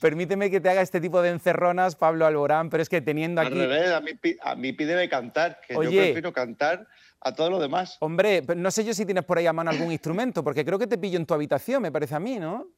Permíteme 0.01 0.49
que 0.49 0.59
te 0.59 0.71
haga 0.71 0.81
este 0.81 0.99
tipo 0.99 1.21
de 1.21 1.29
encerronas, 1.29 1.95
Pablo 1.95 2.25
Alborán, 2.25 2.71
pero 2.71 2.81
es 2.81 2.89
que 2.89 2.99
teniendo 2.99 3.39
aquí... 3.41 3.51
Al 3.51 3.59
revés, 3.59 3.91
a 3.91 4.01
mí, 4.01 4.11
a 4.41 4.55
mí 4.55 4.73
pídeme 4.73 5.07
cantar, 5.07 5.61
que 5.61 5.75
yo 5.75 5.81
prefiero 5.81 6.33
cantar 6.33 6.87
a 7.21 7.31
todo 7.31 7.51
lo 7.51 7.59
demás. 7.59 7.97
Hombre, 7.99 8.41
no 8.55 8.71
sé 8.71 8.83
yo 8.83 8.95
si 8.95 9.05
tienes 9.05 9.23
por 9.23 9.37
ahí 9.37 9.45
a 9.45 9.53
mano 9.53 9.69
algún 9.69 9.91
instrumento, 9.91 10.43
porque 10.43 10.65
creo 10.65 10.79
que 10.79 10.87
te 10.87 10.97
pillo 10.97 11.19
en 11.19 11.27
tu 11.27 11.35
habitación, 11.35 11.83
me 11.83 11.91
parece 11.91 12.15
a 12.15 12.19
mí, 12.19 12.39
¿no? 12.39 12.71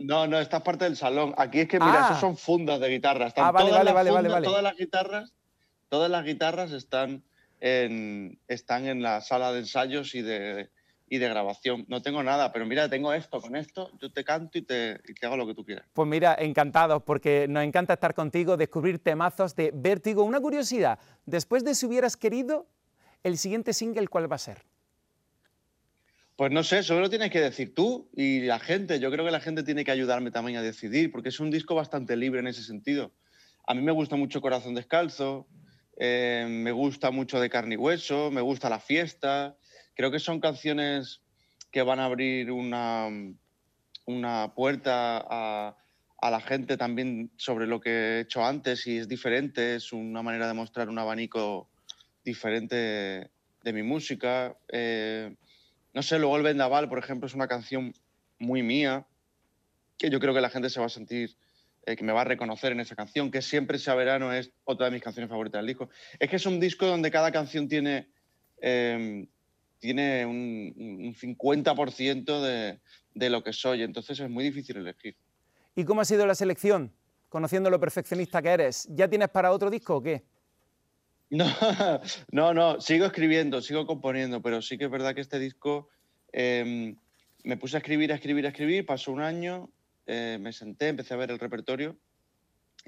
No, 0.00 0.26
no, 0.26 0.40
esta 0.40 0.56
es 0.56 0.62
parte 0.64 0.84
del 0.84 0.96
salón. 0.96 1.32
Aquí 1.36 1.60
es 1.60 1.68
que, 1.68 1.78
mira, 1.78 2.08
ah. 2.08 2.20
son 2.20 2.36
fundas 2.36 2.80
de 2.80 2.88
guitarra. 2.88 3.28
Están 3.28 3.44
ah, 3.44 3.52
vale, 3.52 3.70
vale, 3.70 3.92
vale, 3.92 4.28
vale, 4.28 4.44
Todas 4.44 4.64
las 4.64 4.76
guitarras, 4.76 5.32
todas 5.92 6.10
las 6.10 6.24
guitarras 6.24 6.72
están 6.72 7.22
en, 7.60 8.38
están 8.48 8.86
en 8.86 9.02
la 9.02 9.20
sala 9.20 9.52
de 9.52 9.58
ensayos 9.58 10.14
y 10.14 10.22
de, 10.22 10.70
y 11.06 11.18
de 11.18 11.28
grabación. 11.28 11.84
No 11.86 12.00
tengo 12.00 12.22
nada, 12.22 12.50
pero 12.50 12.64
mira, 12.64 12.88
tengo 12.88 13.12
esto, 13.12 13.42
con 13.42 13.56
esto 13.56 13.90
yo 14.00 14.10
te 14.10 14.24
canto 14.24 14.56
y 14.56 14.62
te, 14.62 15.02
hago 15.20 15.36
lo 15.36 15.46
que 15.46 15.54
tú 15.54 15.66
quieras. 15.66 15.84
Pues 15.92 16.08
mira, 16.08 16.34
encantados, 16.38 17.02
porque 17.02 17.44
nos 17.46 17.62
encanta 17.62 17.92
estar 17.92 18.14
contigo, 18.14 18.56
descubrir 18.56 19.00
temazos 19.00 19.54
de 19.54 19.70
Vértigo. 19.74 20.24
Una 20.24 20.40
curiosidad, 20.40 20.98
después 21.26 21.62
de 21.62 21.74
Si 21.74 21.84
hubieras 21.84 22.16
querido, 22.16 22.66
el 23.22 23.36
siguiente 23.36 23.74
single, 23.74 24.08
¿cuál 24.08 24.32
va 24.32 24.36
a 24.36 24.38
ser? 24.38 24.62
Pues 26.36 26.50
no 26.52 26.64
sé, 26.64 26.78
eso 26.78 26.98
lo 26.98 27.10
tienes 27.10 27.30
que 27.30 27.42
decir 27.42 27.74
tú 27.74 28.08
y 28.16 28.40
la 28.40 28.60
gente. 28.60 28.98
Yo 28.98 29.10
creo 29.10 29.26
que 29.26 29.30
la 29.30 29.40
gente 29.40 29.62
tiene 29.62 29.84
que 29.84 29.90
ayudarme 29.90 30.30
también 30.30 30.56
a 30.56 30.62
decidir, 30.62 31.12
porque 31.12 31.28
es 31.28 31.38
un 31.38 31.50
disco 31.50 31.74
bastante 31.74 32.16
libre 32.16 32.40
en 32.40 32.46
ese 32.46 32.62
sentido. 32.62 33.12
a 33.66 33.74
mí 33.74 33.82
me 33.82 33.92
gusta 33.92 34.16
mucho 34.16 34.40
Corazón 34.40 34.74
Descalzo, 34.74 35.46
eh, 36.04 36.46
me 36.48 36.72
gusta 36.72 37.12
mucho 37.12 37.38
De 37.38 37.48
Carne 37.48 37.74
y 37.74 37.78
Hueso, 37.78 38.32
me 38.32 38.40
gusta 38.40 38.68
La 38.68 38.80
Fiesta. 38.80 39.56
Creo 39.94 40.10
que 40.10 40.18
son 40.18 40.40
canciones 40.40 41.22
que 41.70 41.82
van 41.82 42.00
a 42.00 42.06
abrir 42.06 42.50
una, 42.50 43.08
una 44.06 44.52
puerta 44.52 45.24
a, 45.24 45.76
a 46.20 46.30
la 46.30 46.40
gente 46.40 46.76
también 46.76 47.30
sobre 47.36 47.68
lo 47.68 47.80
que 47.80 47.90
he 47.90 48.20
hecho 48.22 48.44
antes 48.44 48.84
y 48.88 48.98
es 48.98 49.06
diferente, 49.06 49.76
es 49.76 49.92
una 49.92 50.22
manera 50.22 50.48
de 50.48 50.54
mostrar 50.54 50.88
un 50.88 50.98
abanico 50.98 51.70
diferente 52.24 53.30
de 53.62 53.72
mi 53.72 53.84
música. 53.84 54.56
Eh, 54.72 55.32
no 55.94 56.02
sé, 56.02 56.18
luego 56.18 56.36
el 56.36 56.42
Vendaval, 56.42 56.88
por 56.88 56.98
ejemplo, 56.98 57.28
es 57.28 57.34
una 57.34 57.46
canción 57.46 57.94
muy 58.40 58.64
mía, 58.64 59.06
que 59.98 60.10
yo 60.10 60.18
creo 60.18 60.34
que 60.34 60.40
la 60.40 60.50
gente 60.50 60.68
se 60.68 60.80
va 60.80 60.86
a 60.86 60.88
sentir, 60.88 61.36
eh, 61.84 61.96
que 61.96 62.04
me 62.04 62.12
va 62.12 62.20
a 62.20 62.24
reconocer 62.24 62.72
en 62.72 62.80
esa 62.80 62.94
canción, 62.94 63.30
que 63.30 63.42
Siempre 63.42 63.78
sea 63.78 63.94
verano 63.94 64.32
es 64.32 64.52
otra 64.64 64.86
de 64.86 64.92
mis 64.92 65.02
canciones 65.02 65.28
favoritas 65.28 65.58
del 65.60 65.66
disco. 65.66 65.90
Es 66.18 66.30
que 66.30 66.36
es 66.36 66.46
un 66.46 66.60
disco 66.60 66.86
donde 66.86 67.10
cada 67.10 67.32
canción 67.32 67.68
tiene, 67.68 68.08
em, 68.60 69.26
tiene 69.78 70.24
un, 70.24 71.14
50% 71.14 72.40
de, 72.40 72.78
de 73.14 73.30
lo 73.30 73.42
que 73.42 73.52
soy, 73.52 73.82
entonces 73.82 74.20
es 74.20 74.30
muy 74.30 74.44
difícil 74.44 74.76
elegir. 74.76 75.16
¿Y 75.74 75.84
cómo 75.84 76.00
ha 76.00 76.04
sido 76.04 76.26
la 76.26 76.34
selección? 76.34 76.92
Conociendo 77.28 77.70
lo 77.70 77.80
perfeccionista 77.80 78.42
que 78.42 78.50
eres, 78.50 78.86
¿ya 78.90 79.08
tienes 79.08 79.28
para 79.28 79.52
otro 79.52 79.70
disco 79.70 79.96
o 79.96 80.02
qué? 80.02 80.22
No, 81.32 81.46
no, 82.30 82.52
no, 82.52 82.80
sigo 82.82 83.06
escribiendo, 83.06 83.62
sigo 83.62 83.86
componiendo, 83.86 84.42
pero 84.42 84.60
sí 84.60 84.76
que 84.76 84.84
es 84.84 84.90
verdad 84.90 85.14
que 85.14 85.22
este 85.22 85.38
disco 85.38 85.88
em, 86.30 86.94
me 87.42 87.56
puse 87.56 87.76
a 87.76 87.78
escribir, 87.78 88.12
a 88.12 88.16
escribir, 88.16 88.44
a 88.44 88.50
escribir, 88.50 88.84
pasó 88.84 89.12
un 89.12 89.22
año, 89.22 89.70
eh, 90.06 90.38
me 90.40 90.52
senté, 90.52 90.88
empecé 90.88 91.14
a 91.14 91.16
ver 91.16 91.30
el 91.30 91.38
repertorio 91.38 91.96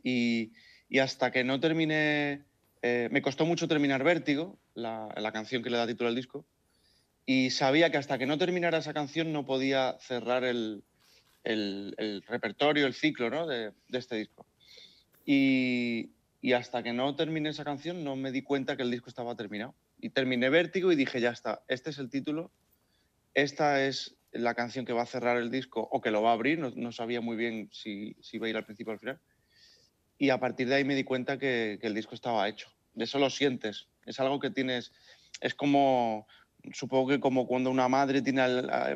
y, 0.03 0.53
hasta 1.01 1.31
que 1.33 1.45
no 1.45 1.61
terminé, 1.61 2.45
eh, 2.83 3.09
me 3.11 3.23
costó 3.23 3.47
mucho 3.47 3.69
terminar 3.69 4.05
Vértigo, 4.05 4.59
la, 4.75 5.31
canción 5.33 5.63
que 5.63 5.71
le 5.71 5.77
da 5.77 5.87
título 5.87 6.09
al 6.09 6.15
disco, 6.15 6.45
y 7.27 7.51
sabía 7.51 7.91
que 7.91 7.97
hasta 7.97 8.19
que 8.19 8.27
no 8.27 8.39
terminara 8.39 8.79
esa 8.79 8.93
canción 8.95 9.33
no 9.33 9.47
podía 9.47 9.97
cerrar 10.01 10.45
el, 10.45 10.85
repertorio, 12.27 12.87
el 12.87 12.95
ciclo 12.95 13.31
¿no? 13.31 13.47
de, 13.47 13.73
de 13.89 13.99
este 13.99 14.17
disco. 14.17 14.47
Y, 15.27 16.11
y 16.45 16.53
hasta 16.53 16.83
que 16.83 16.93
no 16.93 17.17
terminé 17.17 17.49
esa 17.49 17.65
canción 17.65 18.05
no 18.05 18.17
me 18.17 18.31
di 18.31 18.43
cuenta 18.43 18.77
que 18.77 18.83
el 18.83 18.91
disco 18.91 19.09
estaba 19.09 19.35
terminado. 19.35 19.75
Y 19.99 20.11
terminé 20.11 20.51
Vértigo 20.51 20.93
y 20.93 20.97
dije, 20.97 21.19
ya 21.19 21.31
está, 21.31 21.63
este 21.69 21.89
es 21.89 21.99
el 21.99 22.11
título, 22.11 22.53
esta 23.33 23.83
es 23.83 24.15
la 24.35 24.55
canción 24.55 24.85
que 24.85 24.93
va 24.93 25.03
a 25.03 25.07
cerrar 25.07 25.37
el 25.39 25.51
disco 25.51 25.89
o 25.91 26.01
que 26.01 26.11
lo 26.11 26.23
va 26.23 26.31
a 26.31 26.35
abrir, 26.35 26.59
no, 26.59 26.93
sabía 26.93 27.21
muy 27.21 27.37
bien 27.37 27.71
si, 27.73 28.17
si, 28.21 28.37
iba 28.37 28.47
a 28.47 28.51
ir 28.51 28.57
al 28.57 28.65
principio 28.65 28.91
o 28.91 28.95
al 28.95 29.01
final. 29.01 29.21
Y 30.19 30.31
a 30.31 30.39
partir 30.39 30.69
de 30.69 30.77
ahí 30.77 30.85
me 30.85 30.95
di 30.95 31.05
cuenta 31.05 31.39
que, 31.39 31.79
el 31.81 31.95
disco 31.95 32.15
estaba 32.15 32.49
hecho. 32.49 32.69
De 32.95 33.05
eso 33.05 33.19
lo 33.19 33.31
sientes, 33.31 33.89
es 34.07 34.21
algo 34.21 34.39
que 34.39 34.51
tienes, 34.51 34.93
es 35.41 35.55
como, 35.55 36.27
supongo 36.73 37.09
que 37.09 37.21
como 37.21 37.47
cuando 37.47 37.71
una 37.71 37.89
madre 37.89 38.23
tiene 38.23 38.43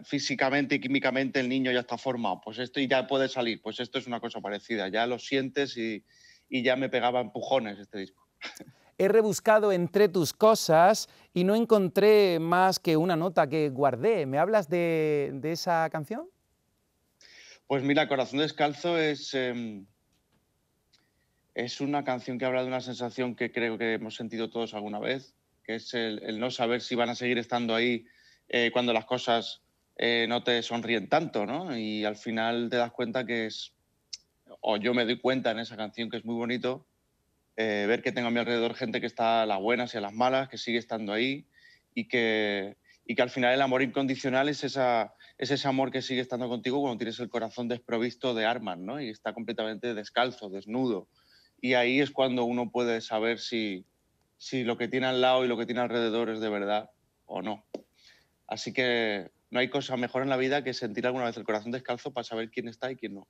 físicamente 0.04 0.76
y 0.76 0.80
químicamente 0.80 1.40
el 1.40 1.48
niño 1.48 1.72
ya 1.72 1.80
está 1.80 1.98
formado, 1.98 2.40
pues 2.44 2.58
esto 2.58 2.80
ya 2.80 3.06
puede 3.06 3.28
salir, 3.28 3.60
pues 3.60 3.80
esto 3.80 3.98
es 3.98 4.06
una 4.06 4.20
cosa 4.20 4.40
parecida, 4.40 4.88
ya 4.88 5.06
lo 5.06 5.18
sientes 5.18 5.76
y, 5.76 6.04
y 6.48 6.62
ya 6.62 6.76
me 6.76 6.88
pegaba 6.88 7.20
empujones 7.20 7.78
este 7.78 7.98
disco. 7.98 8.28
He 8.98 9.06
rebuscado 9.06 9.70
entre 9.70 10.08
tus 10.08 10.32
cosas 10.32 11.08
y 11.32 11.44
no 11.44 11.54
encontré 11.54 12.40
más 12.40 12.80
que 12.80 12.96
una 12.96 13.14
nota 13.14 13.48
que 13.48 13.68
guardé. 13.68 14.26
¿Me 14.26 14.38
hablas 14.38 14.68
de, 14.68 15.38
esa 15.44 15.88
canción? 15.90 16.28
Pues 17.68 17.84
mira, 17.84 18.08
Corazón 18.08 18.40
Descalzo 18.40 18.98
es, 18.98 19.32
em, 19.34 19.86
es 21.54 21.80
una 21.80 22.02
canción 22.02 22.38
que 22.38 22.44
habla 22.44 22.62
de 22.62 22.68
una 22.68 22.80
sensación 22.80 23.36
que 23.36 23.52
creo 23.52 23.78
que 23.78 23.94
hemos 23.94 24.16
sentido 24.16 24.50
todos 24.50 24.74
alguna 24.74 24.98
vez, 24.98 25.36
que 25.62 25.76
es 25.76 25.94
el, 25.94 26.40
no 26.40 26.50
saber 26.50 26.80
si 26.80 26.96
van 26.96 27.10
a 27.10 27.14
seguir 27.14 27.38
estando 27.38 27.76
ahí 27.76 28.04
eh, 28.48 28.70
cuando 28.72 28.92
las 28.92 29.04
cosas 29.04 29.62
eh, 29.96 30.26
no 30.28 30.42
te 30.42 30.60
sonríen 30.62 31.08
tanto, 31.08 31.46
¿no? 31.46 31.76
Y 31.76 32.04
al 32.04 32.16
final 32.16 32.68
te 32.68 32.78
das 32.78 32.90
cuenta 32.90 33.24
que 33.24 33.46
es 33.46 33.74
o 34.60 34.76
yo 34.76 34.94
me 34.94 35.04
doy 35.04 35.20
cuenta 35.20 35.50
en 35.50 35.60
esa 35.60 35.76
canción 35.76 36.10
que 36.10 36.16
es 36.16 36.24
muy 36.24 36.34
bonito 36.34 36.86
eh, 37.60 37.86
ver 37.88 38.02
que 38.02 38.12
tengo 38.12 38.28
a 38.28 38.30
mi 38.30 38.38
alrededor 38.38 38.74
gente 38.74 39.00
que 39.00 39.08
está 39.08 39.42
a 39.42 39.46
las 39.46 39.58
buenas 39.58 39.92
y 39.92 39.98
a 39.98 40.00
las 40.00 40.12
malas, 40.12 40.48
que 40.48 40.58
sigue 40.58 40.78
estando 40.78 41.12
ahí 41.12 41.44
y 41.92 42.06
que, 42.06 42.76
y 43.04 43.16
que 43.16 43.22
al 43.22 43.30
final 43.30 43.52
el 43.52 43.60
amor 43.60 43.82
incondicional 43.82 44.48
es, 44.48 44.62
esa, 44.62 45.12
es 45.38 45.50
ese 45.50 45.66
amor 45.66 45.90
que 45.90 46.00
sigue 46.00 46.20
estando 46.20 46.48
contigo 46.48 46.80
cuando 46.80 46.98
tienes 46.98 47.18
el 47.18 47.28
corazón 47.28 47.66
desprovisto 47.66 48.32
de 48.32 48.46
armas 48.46 48.78
¿no? 48.78 49.00
y 49.00 49.08
está 49.08 49.34
completamente 49.34 49.92
descalzo, 49.92 50.50
desnudo. 50.50 51.08
Y 51.60 51.74
ahí 51.74 51.98
es 51.98 52.12
cuando 52.12 52.44
uno 52.44 52.70
puede 52.70 53.00
saber 53.00 53.40
si, 53.40 53.84
si 54.36 54.62
lo 54.62 54.78
que 54.78 54.86
tiene 54.86 55.08
al 55.08 55.20
lado 55.20 55.44
y 55.44 55.48
lo 55.48 55.58
que 55.58 55.66
tiene 55.66 55.80
alrededor 55.80 56.30
es 56.30 56.38
de 56.38 56.50
verdad 56.50 56.90
o 57.26 57.42
no. 57.42 57.66
Así 58.46 58.72
que 58.72 59.32
no 59.50 59.58
hay 59.58 59.68
cosa 59.68 59.96
mejor 59.96 60.22
en 60.22 60.28
la 60.28 60.36
vida 60.36 60.62
que 60.62 60.74
sentir 60.74 61.08
alguna 61.08 61.24
vez 61.24 61.36
el 61.36 61.42
corazón 61.42 61.72
descalzo 61.72 62.12
para 62.12 62.22
saber 62.22 62.50
quién 62.50 62.68
está 62.68 62.92
y 62.92 62.94
quién 62.94 63.14
no. 63.14 63.26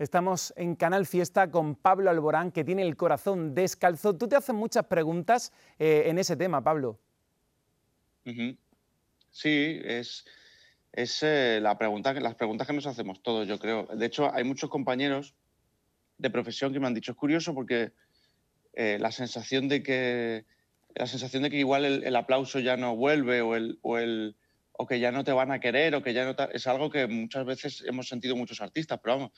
Estamos 0.00 0.54
en 0.56 0.76
Canal 0.76 1.04
Fiesta 1.04 1.50
con 1.50 1.74
Pablo 1.74 2.08
Alborán, 2.08 2.52
que 2.52 2.64
tiene 2.64 2.80
el 2.80 2.96
corazón 2.96 3.54
descalzo. 3.54 4.16
Tú 4.16 4.28
te 4.28 4.34
haces 4.34 4.54
muchas 4.54 4.86
preguntas 4.86 5.52
eh, 5.78 6.04
en 6.06 6.18
ese 6.18 6.36
tema, 6.36 6.64
Pablo. 6.64 6.98
Sí, 8.24 9.78
es, 9.84 10.24
es 10.90 11.22
eh, 11.22 11.58
la 11.60 11.76
pregunta, 11.76 12.14
las 12.14 12.34
preguntas 12.34 12.66
que 12.66 12.72
nos 12.72 12.86
hacemos 12.86 13.22
todos, 13.22 13.46
yo 13.46 13.58
creo. 13.58 13.88
De 13.94 14.06
hecho, 14.06 14.32
hay 14.32 14.42
muchos 14.42 14.70
compañeros 14.70 15.34
de 16.16 16.30
profesión 16.30 16.72
que 16.72 16.80
me 16.80 16.86
han 16.86 16.94
dicho, 16.94 17.12
es 17.12 17.18
curioso 17.18 17.52
porque 17.52 17.92
eh, 18.72 18.96
la 18.98 19.12
sensación 19.12 19.68
de 19.68 19.82
que 19.82 20.46
la 20.94 21.06
sensación 21.08 21.42
de 21.42 21.50
que 21.50 21.58
igual 21.58 21.84
el, 21.84 22.16
aplauso 22.16 22.58
ya 22.58 22.78
no 22.78 22.96
vuelve 22.96 23.42
o 23.42 23.54
el, 23.54 23.78
o 23.82 23.98
el 23.98 24.34
o 24.72 24.86
que 24.86 24.98
ya 24.98 25.12
no 25.12 25.24
te 25.24 25.32
van 25.32 25.52
a 25.52 25.60
querer 25.60 25.94
o 25.94 26.02
que 26.02 26.14
ya 26.14 26.24
no 26.24 26.34
es 26.54 26.66
algo 26.66 26.88
que 26.88 27.06
muchas 27.06 27.44
veces 27.44 27.84
hemos 27.86 28.08
sentido 28.08 28.34
muchos 28.34 28.62
artistas, 28.62 28.98
pero 29.02 29.16
vamos, 29.16 29.32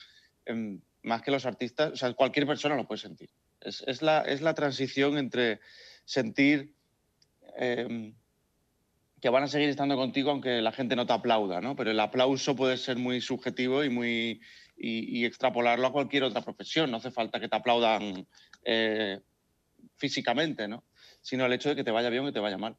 más 1.03 1.21
que 1.21 1.31
los 1.31 1.45
artistas, 1.45 1.91
o 1.91 1.95
sea, 1.95 2.13
cualquier 2.13 2.47
persona 2.47 2.75
lo 2.75 2.87
puede 2.87 3.01
sentir. 3.01 3.29
Es, 3.61 4.01
la, 4.01 4.21
es 4.21 4.41
la, 4.41 4.53
transición 4.53 5.17
entre 5.17 5.59
sentir 6.03 6.73
em, 7.57 8.13
que 9.21 9.29
van 9.29 9.43
a 9.43 9.47
seguir 9.47 9.69
estando 9.69 9.95
contigo 9.95 10.31
aunque 10.31 10.61
la 10.61 10.73
gente 10.73 10.97
no 10.97 11.05
te 11.05 11.13
aplauda, 11.13 11.61
¿no? 11.61 11.75
Pero 11.75 11.91
el 11.91 11.99
aplauso 11.99 12.55
puede 12.55 12.75
ser 12.75 12.97
muy 12.97 13.21
subjetivo 13.21 13.83
y, 13.83 13.89
muy, 13.89 14.41
y, 14.75 15.23
extrapolarlo 15.23 15.87
a 15.87 15.93
cualquier 15.93 16.23
otra 16.23 16.41
profesión. 16.41 16.91
No 16.91 16.97
hace 16.97 17.11
falta 17.11 17.39
que 17.39 17.47
te 17.47 17.55
aplaudan 17.55 18.27
eh, 18.65 19.21
físicamente, 19.95 20.67
¿no? 20.67 20.83
Sino 21.21 21.45
el 21.45 21.53
hecho 21.53 21.69
de 21.69 21.75
que 21.75 21.85
te 21.85 21.91
vaya 21.91 22.09
bien 22.09 22.23
o 22.23 22.25
que 22.25 22.33
te 22.33 22.41
vaya 22.41 22.57
mal. 22.57 22.75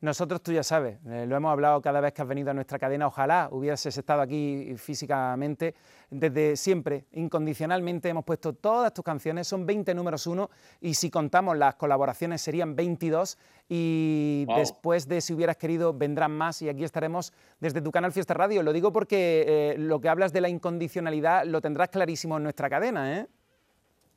Nosotros, 0.00 0.42
tú 0.42 0.52
ya 0.52 0.62
sabes, 0.62 0.98
eh, 1.06 1.24
lo 1.26 1.36
hemos 1.36 1.50
hablado 1.50 1.80
cada 1.80 2.00
vez 2.02 2.12
que 2.12 2.20
has 2.20 2.28
venido 2.28 2.50
a 2.50 2.54
nuestra 2.54 2.78
cadena, 2.78 3.06
ojalá 3.06 3.48
hubieses 3.50 3.96
estado 3.96 4.20
aquí 4.20 4.74
físicamente. 4.76 5.74
Desde 6.10 6.56
siempre, 6.56 7.06
incondicionalmente, 7.12 8.10
hemos 8.10 8.24
puesto 8.24 8.52
todas 8.52 8.92
tus 8.92 9.02
canciones, 9.02 9.48
son 9.48 9.64
20 9.64 9.94
números 9.94 10.26
uno, 10.26 10.50
y 10.82 10.94
si 10.94 11.10
contamos 11.10 11.56
las 11.56 11.76
colaboraciones 11.76 12.42
serían 12.42 12.76
22, 12.76 13.38
y 13.70 14.44
después 14.54 15.08
de 15.08 15.22
si 15.22 15.32
hubieras 15.32 15.56
querido 15.56 15.94
vendrán 15.94 16.32
más, 16.32 16.60
y 16.60 16.68
aquí 16.68 16.84
estaremos 16.84 17.32
desde 17.58 17.80
tu 17.80 17.90
canal 17.90 18.12
Fiesta 18.12 18.34
Radio. 18.34 18.62
Lo 18.62 18.74
digo 18.74 18.92
porque 18.92 19.44
eh, 19.48 19.78
lo 19.78 19.98
que 20.00 20.10
hablas 20.10 20.30
de 20.34 20.42
la 20.42 20.50
incondicionalidad 20.50 21.46
lo 21.46 21.62
tendrás 21.62 21.88
clarísimo 21.88 22.36
en 22.36 22.42
nuestra 22.42 22.68
cadena, 22.68 23.20
¿eh? 23.20 23.26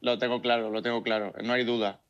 Lo 0.02 0.18
tengo 0.18 0.42
claro, 0.42 0.70
lo 0.70 0.82
tengo 0.82 1.04
claro, 1.04 1.34
no 1.42 1.54
hay 1.54 1.64
duda. 1.64 2.02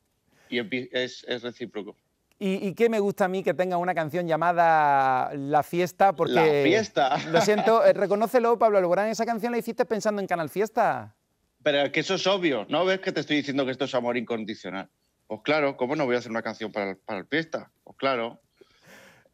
Y 0.50 0.60
es 0.92 1.24
recíproco. 1.44 1.96
Y, 2.42 2.74
qué 2.74 2.88
me 2.88 3.02
gusta 3.02 3.26
a 3.26 3.28
mí 3.28 3.44
que 3.44 3.54
tenga 3.54 3.76
una 3.76 3.94
canción 3.94 4.26
llamada 4.26 5.30
La 5.36 5.62
Fiesta, 5.62 6.16
porque... 6.16 6.34
La 6.34 6.44
Fiesta. 6.64 7.18
Lo 7.32 7.42
siento, 7.42 7.86
eh, 7.86 7.92
reconócelo, 7.92 8.58
Pablo 8.58 8.78
Alborán, 8.78 9.10
esa 9.10 9.26
canción 9.26 9.52
la 9.52 9.58
hiciste 9.58 9.84
pensando 9.84 10.22
en 10.22 10.28
Canal 10.28 10.50
Fiesta. 10.50 11.18
Pero 11.62 11.80
es 11.82 11.92
que 11.92 12.00
eso 12.00 12.16
es 12.16 12.26
obvio, 12.28 12.66
¿no 12.70 12.86
ves 12.86 13.02
que 13.02 13.12
te 13.12 13.20
estoy 13.20 13.36
diciendo 13.36 13.66
que 13.66 13.72
esto 13.72 13.84
es 13.84 13.94
amor 13.94 14.16
incondicional? 14.16 14.90
Pues 15.28 15.42
claro, 15.44 15.76
¿cómo 15.76 15.98
no 15.98 16.06
voy 16.06 16.16
a 16.16 16.20
hacer 16.20 16.32
una 16.32 16.42
canción 16.42 16.72
para, 16.72 16.96
para 16.96 17.20
el 17.20 17.28
Fiesta? 17.28 17.72
Pues 17.84 17.98
claro, 17.98 18.40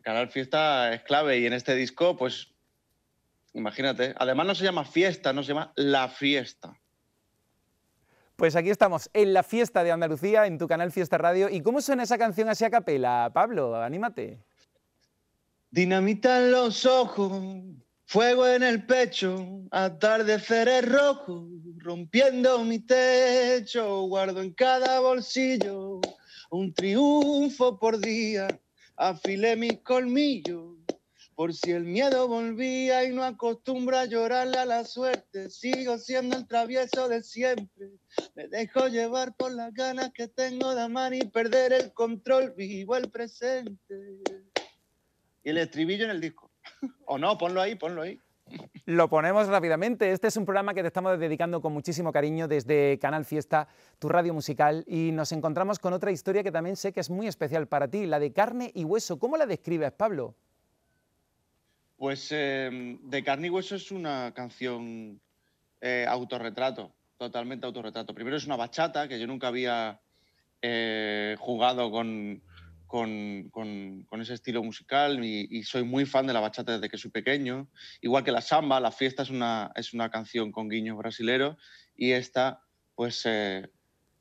Canal 0.02 0.30
Fiesta 0.30 0.92
es 0.92 1.04
clave 1.04 1.38
y 1.38 1.46
en 1.46 1.54
este 1.54 1.76
disco, 1.76 2.18
pues 2.18 2.56
imagínate, 3.54 4.16
además 4.18 4.48
no 4.48 4.56
se 4.56 4.64
llama 4.64 4.84
Fiesta, 4.84 5.32
no 5.32 5.44
se 5.44 5.50
llama 5.50 5.74
La 5.76 6.10
Fiesta. 6.10 6.74
Pues 8.36 8.58
aquí 8.58 8.70
estamos, 8.70 9.10
en 9.14 9.34
la 9.34 9.44
fiesta 9.44 9.84
de 9.84 9.92
Andalucía, 9.92 10.46
en 10.46 10.58
tu 10.58 10.68
canal 10.68 10.92
Fiesta 10.92 11.18
Radio. 11.18 11.48
¿Y 11.50 11.62
cómo 11.62 11.80
suena 11.80 12.04
esa 12.04 12.18
canción 12.18 12.50
así 12.50 12.66
a 12.66 12.70
capela? 12.70 13.32
Pablo, 13.34 13.76
anímate. 13.76 14.40
Dinamita 15.72 16.42
en 16.42 16.52
los 16.52 16.86
ojos, 16.86 17.42
fuego 18.06 18.46
en 18.46 18.64
el 18.64 18.86
pecho, 18.86 19.62
atardeceres 19.72 20.92
rojos, 20.92 21.48
rompiendo 21.78 22.60
mi 22.66 22.80
techo, 22.80 24.02
guardo 24.04 24.42
en 24.42 24.54
cada 24.54 25.00
bolsillo 25.00 26.02
un 26.52 26.74
triunfo 26.74 27.80
por 27.80 28.00
día, 28.00 28.48
afilé 28.98 29.56
mis 29.56 29.80
colmillos 29.80 30.76
Por 31.36 31.54
si 31.54 31.72
el 31.72 31.84
miedo 31.84 32.30
volvía 32.30 33.04
y 33.04 33.14
no 33.14 33.24
acostumbro 33.26 33.98
a 33.98 34.06
llorarle 34.06 34.58
a 34.58 34.66
la 34.66 34.86
suerte, 34.86 35.50
sigo 35.50 35.98
siendo 35.98 36.38
el 36.38 36.48
travieso 36.48 37.10
de 37.10 37.24
siempre. 37.24 37.90
Me 38.36 38.48
dejo 38.48 38.88
llevar 38.88 39.36
por 39.36 39.52
las 39.52 39.74
ganas 39.74 40.12
que 40.14 40.30
tengo 40.30 40.74
de 40.74 40.84
amar 40.84 41.14
y 41.14 41.28
perder 41.28 41.74
el 41.74 41.94
control, 41.94 42.54
vivo 42.56 42.96
el 42.96 43.12
presente. 43.12 44.22
Y 45.44 45.50
el 45.50 45.58
estribillo 45.58 46.06
en 46.06 46.12
el 46.12 46.22
disco. 46.22 46.50
O 47.06 47.18
no, 47.18 47.38
ponlo 47.38 47.62
ahí, 47.62 47.76
ponlo 47.76 48.02
ahí. 48.02 48.20
Lo 48.86 49.10
ponemos 49.10 49.48
rápidamente. 49.48 50.12
Este 50.12 50.28
es 50.28 50.38
un 50.38 50.46
programa 50.46 50.74
que 50.74 50.82
te 50.82 50.88
estamos 50.88 51.20
dedicando 51.20 51.62
con 51.62 51.74
muchísimo 51.74 52.12
cariño 52.12 52.48
desde 52.48 52.98
Canal 53.00 53.26
Fiesta, 53.26 53.68
tu 54.00 54.08
radio 54.08 54.34
musical, 54.34 54.86
y 54.88 55.12
nos 55.12 55.32
encontramos 55.32 55.80
con 55.80 55.94
otra 55.94 56.12
historia 56.12 56.44
que 56.44 56.52
también 56.52 56.76
sé 56.76 56.94
que 56.94 57.00
es 57.00 57.10
muy 57.10 57.28
especial 57.28 57.68
para 57.68 57.90
ti, 57.90 58.06
la 58.06 58.20
de 58.20 58.32
carne 58.32 58.72
y 58.74 58.86
hueso. 58.86 59.20
¿Cómo 59.20 59.38
la 59.38 59.46
describes, 59.46 59.92
Pablo? 59.92 60.36
Pues 62.06 62.32
em, 62.32 63.00
De 63.10 63.24
carne 63.24 63.48
y 63.48 63.50
hueso 63.50 63.76
es 63.76 63.90
una 63.90 64.32
canción 64.36 65.20
eh, 65.82 66.06
autorretrato, 66.08 66.94
totalmente 67.18 67.66
autorretrato. 67.66 68.14
Primero 68.14 68.38
es 68.38 68.46
una 68.46 68.56
bachata 68.56 69.08
que 69.08 69.20
yo 69.20 69.26
nunca 69.26 69.48
había 69.48 70.00
eh, 70.62 71.36
jugado 71.40 71.90
con, 71.90 72.44
con, 72.86 74.22
ese 74.22 74.36
estilo 74.36 74.62
musical 74.62 75.26
y, 75.26 75.64
soy 75.64 75.84
muy 75.84 76.06
fan 76.06 76.28
de 76.28 76.34
la 76.34 76.42
bachata 76.42 76.74
desde 76.74 76.90
que 76.90 77.00
soy 77.00 77.10
pequeño. 77.10 77.72
Igual 78.02 78.24
que 78.24 78.32
la 78.32 78.42
samba, 78.42 78.80
la 78.80 78.92
fiesta 78.92 79.24
es 79.24 79.32
una, 79.32 79.72
es 79.74 79.96
una 79.96 80.12
canción 80.12 80.52
con 80.52 80.70
guiños 80.70 81.00
brasileros 81.00 81.58
y 81.96 82.12
esta 82.12 82.62
pues 82.94 83.24
eh, 83.26 83.68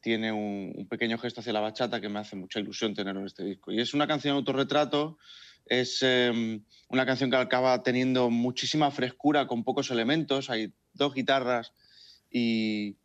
tiene 0.00 0.32
un, 0.32 0.86
pequeño 0.88 1.18
gesto 1.18 1.40
hacia 1.40 1.52
la 1.52 1.60
bachata 1.60 2.00
que 2.00 2.08
me 2.08 2.20
hace 2.20 2.34
mucha 2.34 2.60
ilusión 2.60 2.94
tenerlo 2.94 3.20
en 3.20 3.26
este 3.26 3.44
disco. 3.44 3.72
Y 3.72 3.80
es 3.82 3.92
una 3.92 4.06
canción 4.06 4.36
autorretrato 4.36 5.18
es 5.66 6.02
em, 6.02 6.62
una 6.88 7.06
canción 7.06 7.30
que 7.30 7.36
acaba 7.36 7.82
teniendo 7.82 8.30
muchísima 8.30 8.90
frescura 8.90 9.46
con 9.46 9.64
pocos 9.64 9.90
elementos. 9.90 10.50
Hay 10.50 10.72
dos 10.92 11.14
guitarras 11.14 11.72
y, 12.30 12.96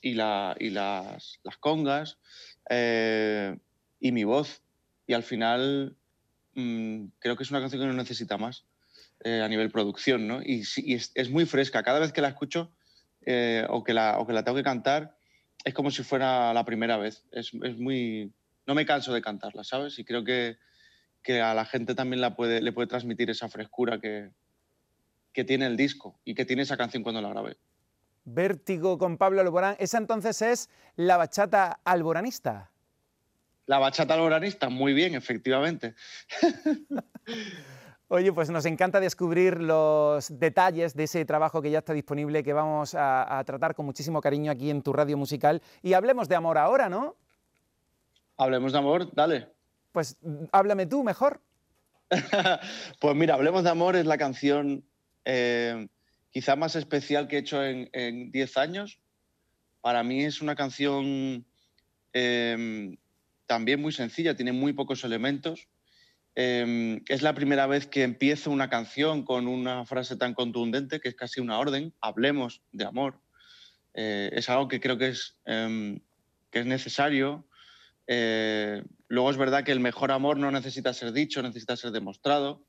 y, 0.00 0.14
las, 0.14 0.56
las, 0.60 1.56
congas 1.58 2.18
eh, 2.70 3.56
y 4.00 4.12
mi 4.12 4.24
voz. 4.24 4.62
Y 5.06 5.14
al 5.14 5.22
final 5.22 5.96
mm, 6.54 7.06
creo 7.18 7.36
que 7.36 7.42
es 7.42 7.50
una 7.50 7.60
canción 7.60 7.82
que 7.82 7.88
no 7.88 7.94
necesita 7.94 8.38
más 8.38 8.64
eh, 9.24 9.40
a 9.40 9.48
nivel 9.48 9.70
producción. 9.70 10.26
¿no? 10.26 10.40
Y, 10.42 10.62
es, 10.94 11.30
muy 11.30 11.46
fresca. 11.46 11.82
Cada 11.82 11.98
vez 11.98 12.12
que 12.12 12.20
la 12.20 12.28
escucho 12.28 12.72
eh, 13.24 13.66
o, 13.68 13.82
que 13.82 13.94
la, 13.94 14.18
o 14.18 14.26
que 14.26 14.32
la 14.32 14.44
tengo 14.44 14.56
que 14.56 14.64
cantar, 14.64 15.16
es 15.64 15.74
como 15.74 15.90
si 15.90 16.04
fuera 16.04 16.54
la 16.54 16.64
primera 16.64 16.96
vez. 16.96 17.24
Es, 17.32 17.52
es 17.62 17.76
muy... 17.76 18.32
No 18.66 18.74
me 18.74 18.86
canso 18.86 19.12
de 19.12 19.22
cantarla, 19.22 19.62
¿sabes? 19.62 19.98
Y 19.98 20.04
creo 20.04 20.24
que, 20.24 20.58
que 21.26 21.42
a 21.42 21.54
la 21.54 21.64
gente 21.64 21.96
también 21.96 22.20
la 22.20 22.36
puede, 22.36 22.62
le 22.62 22.70
puede 22.70 22.86
transmitir 22.86 23.28
esa 23.30 23.48
frescura 23.48 23.98
que, 23.98 24.30
que 25.32 25.42
tiene 25.42 25.66
el 25.66 25.76
disco 25.76 26.20
y 26.24 26.36
que 26.36 26.44
tiene 26.44 26.62
esa 26.62 26.76
canción 26.76 27.02
cuando 27.02 27.20
la 27.20 27.30
grabé. 27.30 27.56
Vértigo 28.24 28.96
con 28.96 29.18
Pablo 29.18 29.40
Alborán. 29.40 29.74
Esa 29.80 29.98
entonces 29.98 30.40
es 30.40 30.70
la 30.94 31.16
bachata 31.16 31.80
alboranista. 31.84 32.70
La 33.66 33.80
bachata 33.80 34.14
alboranista, 34.14 34.68
muy 34.68 34.92
bien, 34.94 35.16
efectivamente. 35.16 35.96
Oye, 38.06 38.32
pues 38.32 38.48
nos 38.50 38.64
encanta 38.64 39.00
descubrir 39.00 39.60
los 39.60 40.38
detalles 40.38 40.94
de 40.94 41.04
ese 41.04 41.24
trabajo 41.24 41.60
que 41.60 41.72
ya 41.72 41.78
está 41.78 41.92
disponible, 41.92 42.44
que 42.44 42.52
vamos 42.52 42.94
a, 42.94 43.36
a, 43.36 43.42
tratar 43.42 43.74
con 43.74 43.84
muchísimo 43.84 44.20
cariño 44.20 44.52
aquí 44.52 44.70
en 44.70 44.80
tu 44.80 44.92
radio 44.92 45.16
musical. 45.16 45.60
Y 45.82 45.94
hablemos 45.94 46.28
de 46.28 46.36
amor 46.36 46.56
ahora, 46.56 46.88
¿no? 46.88 47.16
Hablemos 48.36 48.70
de 48.70 48.78
amor, 48.78 49.12
dale. 49.12 49.55
Pues 49.96 50.18
háblame 50.52 50.84
tú 50.84 51.02
mejor. 51.02 51.40
pues 53.00 53.16
mira, 53.16 53.32
Hablemos 53.32 53.64
de 53.64 53.70
Amor 53.70 53.96
es 53.96 54.04
la 54.04 54.18
canción 54.18 54.84
eh, 55.24 55.88
quizá 56.30 56.54
más 56.54 56.76
especial 56.76 57.28
que 57.28 57.36
he 57.36 57.38
hecho 57.38 57.64
en 57.64 58.30
10 58.30 58.56
años. 58.58 59.00
Para 59.80 60.02
mí 60.02 60.22
es 60.22 60.42
una 60.42 60.54
canción 60.54 61.46
em, 62.12 62.98
también 63.46 63.80
muy 63.80 63.90
sencilla, 63.90 64.36
tiene 64.36 64.52
muy 64.52 64.74
pocos 64.74 65.02
elementos. 65.02 65.66
Em, 66.34 67.02
es 67.08 67.22
la 67.22 67.32
primera 67.32 67.66
vez 67.66 67.86
que 67.86 68.02
empiezo 68.02 68.50
una 68.50 68.68
canción 68.68 69.24
con 69.24 69.48
una 69.48 69.86
frase 69.86 70.16
tan 70.16 70.34
contundente 70.34 71.00
que 71.00 71.08
es 71.08 71.14
casi 71.14 71.40
una 71.40 71.58
orden, 71.58 71.94
hablemos 72.02 72.60
de 72.70 72.84
amor. 72.84 73.18
Eh, 73.94 74.28
es 74.34 74.50
algo 74.50 74.68
que 74.68 74.78
creo 74.78 74.98
que 74.98 75.08
es, 75.08 75.38
que 75.46 76.02
es 76.52 76.66
necesario. 76.66 77.48
Luego 79.08 79.30
es 79.30 79.36
verdad 79.36 79.64
que 79.64 79.72
el 79.72 79.80
mejor 79.80 80.10
amor 80.10 80.36
no 80.36 80.50
necesita 80.50 80.92
ser 80.92 81.12
dicho, 81.12 81.42
necesita 81.42 81.76
ser 81.76 81.92
demostrado. 81.92 82.64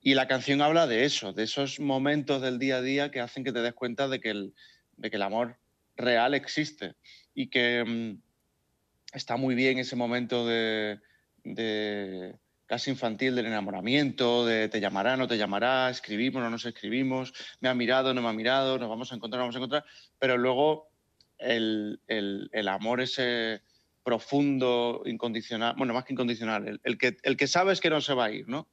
Y 0.00 0.14
la 0.14 0.28
canción 0.28 0.60
habla 0.60 0.86
de 0.86 1.04
eso, 1.04 1.32
de 1.32 1.44
esos 1.44 1.80
momentos 1.80 2.42
del 2.42 2.58
día 2.58 2.76
a 2.76 2.82
día 2.82 3.10
que 3.10 3.20
hacen 3.20 3.44
que 3.44 3.52
te 3.52 3.62
des 3.62 3.72
cuenta 3.72 4.08
de 4.08 4.20
que 4.20 4.30
el, 4.30 4.54
de 4.96 5.10
que 5.10 5.16
el 5.16 5.22
amor 5.22 5.56
real 5.96 6.34
existe 6.34 6.94
y 7.34 7.48
que 7.48 7.84
mm, 7.84 9.16
está 9.16 9.36
muy 9.36 9.54
bien 9.54 9.78
ese 9.78 9.96
momento 9.96 10.46
de, 10.46 11.00
de, 11.44 12.36
casi 12.66 12.90
infantil 12.90 13.34
del 13.34 13.46
enamoramiento, 13.46 14.44
de 14.44 14.68
te 14.68 14.80
llamará, 14.80 15.16
no 15.16 15.26
te 15.26 15.38
llamará, 15.38 15.88
escribimos, 15.88 16.42
no 16.42 16.50
nos 16.50 16.66
escribimos, 16.66 17.32
me 17.60 17.68
ha 17.68 17.74
mirado, 17.74 18.12
no 18.12 18.20
me 18.20 18.28
ha 18.28 18.32
mirado, 18.32 18.78
nos 18.78 18.88
vamos 18.88 19.12
a 19.12 19.14
encontrar, 19.14 19.38
no 19.38 19.44
vamos 19.44 19.56
a 19.56 19.58
encontrar, 19.58 19.84
pero 20.18 20.36
luego 20.36 20.90
el, 21.38 22.00
el, 22.08 22.50
el 22.52 22.68
amor 22.68 23.00
ese 23.00 23.62
profundo, 24.04 25.02
incondicional, 25.06 25.74
bueno, 25.76 25.94
más 25.94 26.04
que 26.04 26.12
incondicional, 26.12 26.80
el, 26.82 26.98
que, 26.98 27.16
el 27.22 27.36
que 27.36 27.46
sabes 27.46 27.80
que 27.80 27.90
no 27.90 28.00
se 28.00 28.14
va 28.14 28.26
a 28.26 28.30
ir, 28.30 28.46
¿no? 28.48 28.68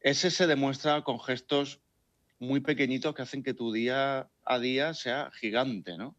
Ese 0.00 0.30
se 0.30 0.46
demuestra 0.46 1.02
con 1.02 1.18
gestos 1.18 1.80
muy 2.38 2.60
pequeñitos 2.60 3.14
que 3.14 3.22
hacen 3.22 3.42
que 3.42 3.54
tu 3.54 3.72
día 3.72 4.28
a 4.44 4.58
día 4.58 4.94
sea 4.94 5.30
gigante, 5.32 5.96
¿no? 5.96 6.14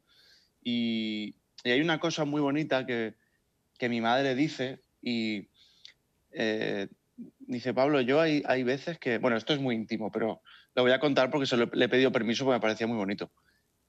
Y, 0.63 1.35
hay 1.63 1.81
una 1.81 1.99
cosa 1.99 2.23
muy 2.23 2.39
bonita 2.39 2.85
que, 2.85 3.15
que 3.77 3.89
mi 3.89 3.99
madre 3.99 4.33
dice 4.33 4.79
y 5.01 5.49
eh, 6.31 6.88
dice, 7.39 7.73
Pablo, 7.73 7.99
yo 8.01 8.21
hay, 8.21 8.43
hay 8.45 8.63
veces 8.63 8.97
que, 8.97 9.17
bueno, 9.17 9.35
esto 9.35 9.53
es 9.53 9.59
muy 9.59 9.75
íntimo, 9.75 10.09
pero 10.09 10.41
lo 10.75 10.83
voy 10.83 10.91
a 10.91 10.99
contar 10.99 11.29
porque 11.29 11.45
se 11.45 11.57
lo, 11.57 11.69
le 11.73 11.85
he 11.85 11.89
pedido 11.89 12.12
permiso 12.12 12.45
porque 12.45 12.55
me 12.55 12.62
parecía 12.62 12.88
muy 12.88 12.97
bonito. 12.97 13.29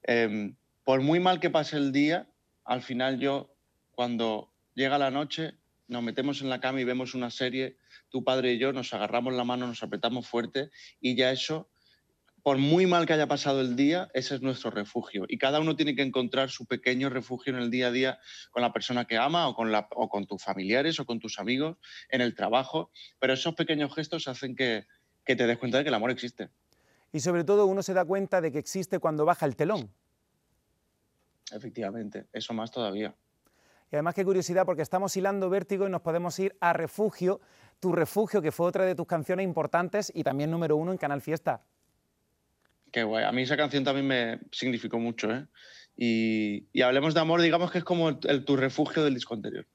Em, 0.03 0.57
por 0.85 1.01
muy 1.01 1.21
mal 1.21 1.39
que 1.39 1.51
pase 1.51 1.77
el 1.77 1.93
día, 1.93 2.27
al 2.65 2.83
final 2.83 3.21
yo, 3.21 3.55
cuando 3.93 4.50
llega 4.81 4.97
la 4.97 5.11
noche, 5.11 5.59
nos 5.89 6.03
metemos 6.03 6.41
en 6.41 6.49
la 6.49 6.59
cama 6.59 6.81
y 6.81 6.85
vemos 6.85 7.15
una 7.15 7.31
serie, 7.31 7.77
tu 8.09 8.25
padre 8.25 8.55
y 8.55 8.59
yo 8.59 8.73
nos 8.73 8.95
agarramos 8.95 9.35
la 9.35 9.45
mano, 9.45 9.67
nos 9.67 9.83
apretamos 9.83 10.27
fuerte 10.27 10.71
y 11.01 11.17
ya 11.17 11.31
eso, 11.31 11.69
por 12.43 12.57
muy 12.57 12.87
mal 12.87 13.05
que 13.05 13.13
haya 13.13 13.29
pasado 13.29 13.61
el 13.61 13.77
día, 13.77 14.09
ese 14.15 14.37
es 14.37 14.41
nuestro 14.41 14.71
refugio. 14.71 15.27
Y 15.29 15.37
cada 15.37 15.61
uno 15.61 15.77
tiene 15.77 15.95
que 15.95 16.01
encontrar 16.01 16.49
su 16.49 16.65
pequeño 16.65 17.11
refugio 17.11 17.53
en 17.53 17.59
el 17.61 17.71
día 17.71 17.89
a 17.89 17.91
día 17.91 18.19
con 18.51 18.63
la 18.63 18.73
persona 18.73 19.05
que 19.05 19.19
ama 19.19 19.49
o 19.49 19.55
con, 19.55 19.71
la, 19.71 19.87
o 19.91 20.09
con 20.09 20.27
tus 20.27 20.43
familiares 20.43 20.99
o 20.99 21.05
con 21.05 21.21
tus 21.21 21.39
amigos, 21.39 21.77
en 22.09 22.23
el 22.23 22.35
trabajo. 22.35 22.91
Pero 23.19 23.35
esos 23.35 23.55
pequeños 23.55 23.95
gestos 23.95 24.29
hacen 24.29 24.57
que, 24.57 24.87
que 25.27 25.37
te 25.37 25.47
des 25.47 25.59
cuenta 25.59 25.77
de 25.77 25.85
que 25.85 25.89
el 25.89 25.95
amor 25.95 26.11
existe. 26.11 26.49
Y 27.13 27.21
sobre 27.21 27.45
todo 27.45 27.67
uno 27.67 27.83
se 27.83 27.93
da 27.93 28.07
cuenta 28.07 28.41
de 28.41 28.51
que 28.51 28.59
existe 28.59 28.99
cuando 28.99 29.27
baja 29.27 29.45
el 29.45 29.57
telón. 29.57 29.93
Efectivamente, 31.53 32.29
eso 32.33 32.55
más 32.55 32.71
todavía. 32.71 33.15
Y 33.93 33.97
además 33.97 34.15
qué 34.15 34.25
curiosidad 34.25 34.65
porque 34.65 34.83
estamos 34.83 35.17
hilando 35.17 35.51
vértigo 35.51 35.87
y 35.87 35.91
nos 35.91 36.01
podemos 36.03 36.39
ir 36.39 36.57
a 36.61 36.73
Refugio, 36.73 37.41
tu 37.81 37.93
refugio, 37.93 38.41
que 38.41 38.53
fue 38.53 38.67
otra 38.67 38.85
de 38.85 38.95
tus 38.95 39.07
canciones 39.07 39.45
importantes 39.45 40.13
y 40.15 40.23
también 40.23 40.51
número 40.51 40.77
uno 40.77 40.93
en 40.93 40.99
Canal 40.99 41.21
Fiesta. 41.21 41.63
Qué 42.93 43.03
guay. 43.03 43.25
A 43.25 43.33
mí 43.33 43.43
esa 43.43 43.57
canción 43.57 43.83
también 43.83 44.07
me 44.07 44.41
significó 44.53 44.99
mucho. 44.99 45.31
¿eh? 45.33 45.47
Y, 45.97 46.83
hablemos 46.83 47.15
de 47.15 47.21
amor, 47.21 47.41
digamos 47.41 47.71
que 47.71 47.79
es 47.79 47.85
como 47.85 48.11
el, 48.11 48.45
tu 48.45 48.57
refugio 48.57 49.03
del 49.03 49.15
disco 49.15 49.35
anterior. 49.35 49.67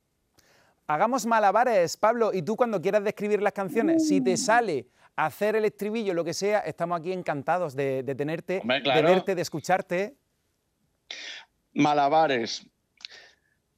Hagamos 0.88 1.26
malabares, 1.26 1.98
Pablo, 1.98 2.32
y 2.34 2.42
tú 2.42 2.56
cuando 2.56 2.82
quieras 2.82 3.04
describir 3.04 3.42
las 3.42 3.54
canciones, 3.54 4.08
si 4.08 4.22
te 4.22 4.38
sale 4.38 4.88
hacer 5.16 5.56
el 5.56 5.66
estribillo, 5.66 6.14
lo 6.14 6.24
que 6.24 6.34
sea, 6.34 6.60
estamos 6.60 7.00
aquí 7.00 7.12
encantados 7.12 7.76
de, 7.76 8.04
tenerte, 8.16 8.62
de 8.64 9.02
verte, 9.02 9.34
de 9.34 9.42
escucharte. 9.42 10.16
Malabares. 11.74 12.68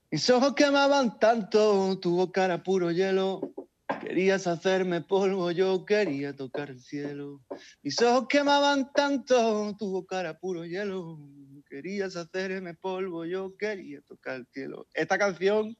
Mis 0.09 0.29
ojos 0.29 0.55
quemaban 0.55 1.19
tanto, 1.19 1.99
tu 1.99 2.15
boca 2.15 2.45
era 2.45 2.63
puro 2.63 2.91
hielo. 2.91 3.53
Querías 3.99 4.47
hacerme 4.47 5.01
polvo, 5.01 5.51
yo 5.51 5.83
quería 5.83 6.33
tocar 6.33 6.69
el 6.69 6.79
cielo. 6.79 7.41
Mis 7.81 8.01
ojos 8.01 8.27
quemaban 8.29 8.93
tanto, 8.93 9.75
tu 9.77 9.91
boca 9.91 10.21
era 10.21 10.39
puro 10.39 10.63
hielo. 10.63 11.19
Querías 11.69 12.15
hacerme 12.15 12.73
polvo, 12.73 13.25
yo 13.25 13.57
quería 13.57 13.99
tocar 14.01 14.37
el 14.37 14.47
cielo. 14.47 14.87
Esta 14.93 15.17
canción 15.17 15.77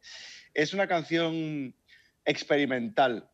es 0.54 0.74
una 0.74 0.88
canción 0.90 1.74
experimental, 2.26 3.30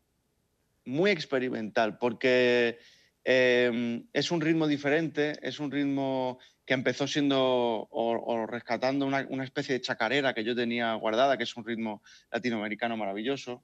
muy 0.85 1.09
experimental, 1.09 1.97
porque 1.97 2.77
eh, 3.25 4.03
es 4.13 4.29
un 4.29 4.41
ritmo 4.41 4.67
diferente, 4.67 5.39
es 5.41 5.59
un 5.59 5.71
ritmo 5.71 6.37
que 6.65 6.73
empezó 6.73 7.07
siendo 7.07 7.87
o, 7.91 8.45
rescatando 8.47 9.05
una, 9.05 9.25
una, 9.29 9.43
especie 9.43 9.73
de 9.73 9.81
chacarera 9.81 10.33
que 10.33 10.43
yo 10.43 10.55
tenía 10.55 10.93
guardada, 10.93 11.37
que 11.37 11.43
es 11.43 11.55
un 11.57 11.65
ritmo 11.65 12.01
latinoamericano 12.31 12.95
maravilloso. 12.95 13.63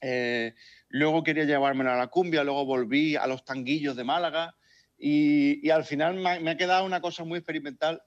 Eh, 0.00 0.54
luego 0.88 1.22
quería 1.22 1.44
llevármelo 1.44 1.90
a 1.90 1.96
la 1.96 2.08
cumbia, 2.08 2.44
luego 2.44 2.66
volví 2.66 3.16
a 3.16 3.26
los 3.26 3.44
tanguillos 3.44 3.96
de 3.96 4.04
Málaga 4.04 4.54
y, 4.98 5.68
al 5.70 5.84
final 5.84 6.16
me 6.16 6.50
ha, 6.50 6.56
quedado 6.56 6.84
una 6.84 7.00
cosa 7.00 7.24
muy 7.24 7.38
experimental. 7.38 8.02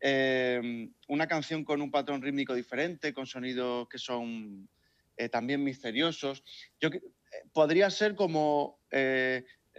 Eh, 0.00 0.90
una 1.08 1.26
canción 1.26 1.64
con 1.64 1.80
un 1.80 1.90
patrón 1.90 2.20
rítmico 2.20 2.54
diferente, 2.54 3.14
con 3.14 3.26
sonidos 3.26 3.88
que 3.88 3.98
son 3.98 4.68
eh, 5.16 5.28
también 5.28 5.64
misteriosos. 5.64 6.42
Yo, 6.80 6.90
podría 7.52 7.90
ser 7.90 8.14
como 8.14 8.80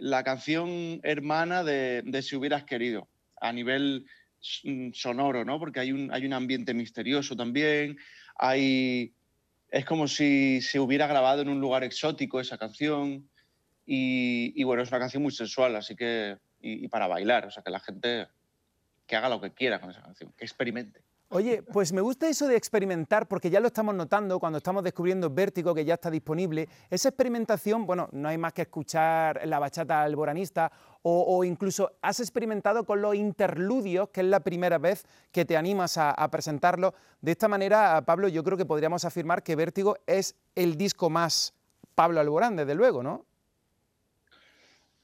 la 0.00 0.22
canción 0.24 1.00
hermana 1.02 1.64
de, 1.64 2.02
de, 2.04 2.22
Si 2.22 2.36
hubieras 2.36 2.64
querido, 2.64 3.08
a 3.40 3.52
nivel 3.52 4.06
mm, 4.64 4.90
sonoro, 4.92 5.44
¿no? 5.44 5.58
Porque 5.58 5.80
hay 5.80 5.92
un, 5.92 6.12
hay 6.12 6.26
un 6.26 6.32
ambiente 6.32 6.74
misterioso 6.74 7.36
también, 7.36 7.98
hay 8.36 9.14
es 9.70 9.84
como 9.84 10.08
si 10.08 10.60
se 10.62 10.80
hubiera 10.80 11.06
grabado 11.06 11.42
en 11.42 11.48
un 11.48 11.60
lugar 11.60 11.84
exótico 11.84 12.40
esa 12.40 12.58
canción. 12.58 13.28
Y, 13.90 14.62
bueno, 14.64 14.82
es 14.82 14.90
una 14.90 14.98
canción 14.98 15.22
muy 15.22 15.32
sensual, 15.32 15.74
así 15.76 15.96
que. 15.96 16.36
Y, 16.60 16.88
para 16.88 17.06
bailar, 17.06 17.46
o 17.46 17.50
sea, 17.50 17.62
que 17.62 17.70
la 17.70 17.78
gente 17.80 18.26
que 19.06 19.16
haga 19.16 19.28
lo 19.28 19.40
que 19.40 19.52
quiera 19.52 19.80
con 19.80 19.90
esa 19.90 20.02
canción, 20.02 20.32
que 20.36 20.44
experimente. 20.44 21.00
Oye, 21.30 21.62
pues 21.62 21.92
me 21.92 22.00
gusta 22.00 22.28
eso 22.28 22.48
de 22.48 22.56
experimentar, 22.56 23.28
porque 23.28 23.48
ya 23.48 23.60
lo 23.60 23.68
estamos 23.68 23.94
notando 23.94 24.40
cuando 24.40 24.58
estamos 24.58 24.82
descubriendo 24.82 25.30
Vértigo, 25.30 25.74
que 25.74 25.84
ya 25.84 25.94
está 25.94 26.10
disponible. 26.10 26.68
Esa 26.90 27.10
experimentación, 27.10 27.86
bueno, 27.86 28.08
no 28.12 28.28
hay 28.28 28.38
más 28.38 28.52
que 28.52 28.62
escuchar 28.62 29.40
la 29.46 29.58
bachata 29.58 30.02
alboranista 30.02 30.72
o, 31.02 31.44
incluso 31.44 31.92
has 32.02 32.20
experimentado 32.20 32.84
con 32.84 33.00
los 33.00 33.14
interludios, 33.14 34.10
que 34.10 34.20
es 34.20 34.26
la 34.26 34.40
primera 34.40 34.78
vez 34.78 35.06
que 35.32 35.44
te 35.44 35.56
animas 35.56 35.96
a, 35.96 36.30
presentarlo. 36.30 36.94
De 37.20 37.32
esta 37.32 37.48
manera, 37.48 38.02
Pablo, 38.04 38.28
yo 38.28 38.44
creo 38.44 38.58
que 38.58 38.66
podríamos 38.66 39.04
afirmar 39.04 39.42
que 39.42 39.56
Vértigo 39.56 39.96
es 40.06 40.34
el 40.54 40.76
disco 40.76 41.08
más 41.08 41.54
Pablo 41.94 42.20
Alborán, 42.20 42.56
desde 42.56 42.74
luego, 42.74 43.02
¿no? 43.02 43.24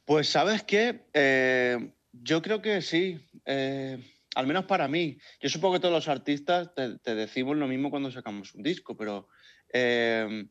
Pues 0.04 0.28
sabes 0.28 0.62
qué, 0.62 1.06
eh, 1.14 1.90
yo 2.12 2.42
creo 2.42 2.60
que 2.60 2.82
sí. 2.82 3.24
Eh, 3.46 3.98
al 4.34 4.46
menos 4.46 4.64
para 4.64 4.88
mí. 4.88 5.18
Yo 5.40 5.48
supongo 5.48 5.74
que 5.74 5.80
todos 5.80 5.94
los 5.94 6.08
artistas 6.08 6.70
te, 6.74 7.14
decimos 7.14 7.56
lo 7.56 7.68
mismo 7.68 7.90
cuando 7.90 8.10
sacamos 8.10 8.54
un 8.54 8.62
disco, 8.62 8.96
pero 8.96 9.28
eh, 9.72 10.46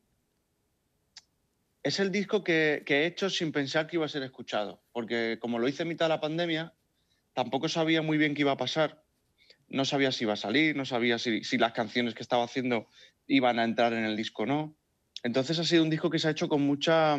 es 1.84 2.00
el 2.00 2.10
disco 2.10 2.42
que, 2.42 2.82
he 2.86 3.06
hecho 3.06 3.28
sin 3.28 3.52
pensar 3.52 3.86
que 3.86 3.96
iba 3.96 4.06
a 4.06 4.08
ser 4.08 4.22
escuchado, 4.22 4.82
porque 4.90 5.38
como 5.38 5.58
lo 5.58 5.68
hice 5.68 5.82
en 5.82 5.90
mitad 5.90 6.06
de 6.06 6.14
la 6.14 6.20
pandemia, 6.20 6.72
tampoco 7.34 7.68
sabía 7.68 8.00
muy 8.00 8.16
bien 8.16 8.34
qué 8.34 8.40
iba 8.40 8.52
a 8.52 8.56
pasar. 8.56 9.04
No 9.68 9.84
sabía 9.84 10.10
si 10.10 10.24
iba 10.24 10.32
a 10.32 10.36
salir, 10.36 10.76
no 10.76 10.86
sabía 10.86 11.18
si, 11.18 11.58
las 11.58 11.72
canciones 11.72 12.14
que 12.14 12.22
estaba 12.22 12.44
haciendo 12.44 12.88
iban 13.26 13.58
a 13.58 13.64
entrar 13.64 13.92
en 13.92 14.04
el 14.04 14.16
disco 14.16 14.44
o 14.44 14.46
no. 14.46 14.76
Entonces 15.22 15.58
ha 15.58 15.64
sido 15.64 15.82
un 15.82 15.90
disco 15.90 16.08
que 16.08 16.18
se 16.18 16.28
ha 16.28 16.30
hecho 16.30 16.48
con 16.48 16.62
mucha... 16.62 17.18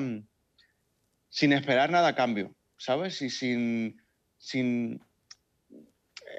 sin 1.30 1.54
esperar 1.54 1.92
nada 1.92 2.10
a 2.10 2.16
cambio, 2.16 2.56
¿sabes? 2.78 3.22
Y 3.22 3.30
sin, 3.30 4.02
sin 4.40 5.00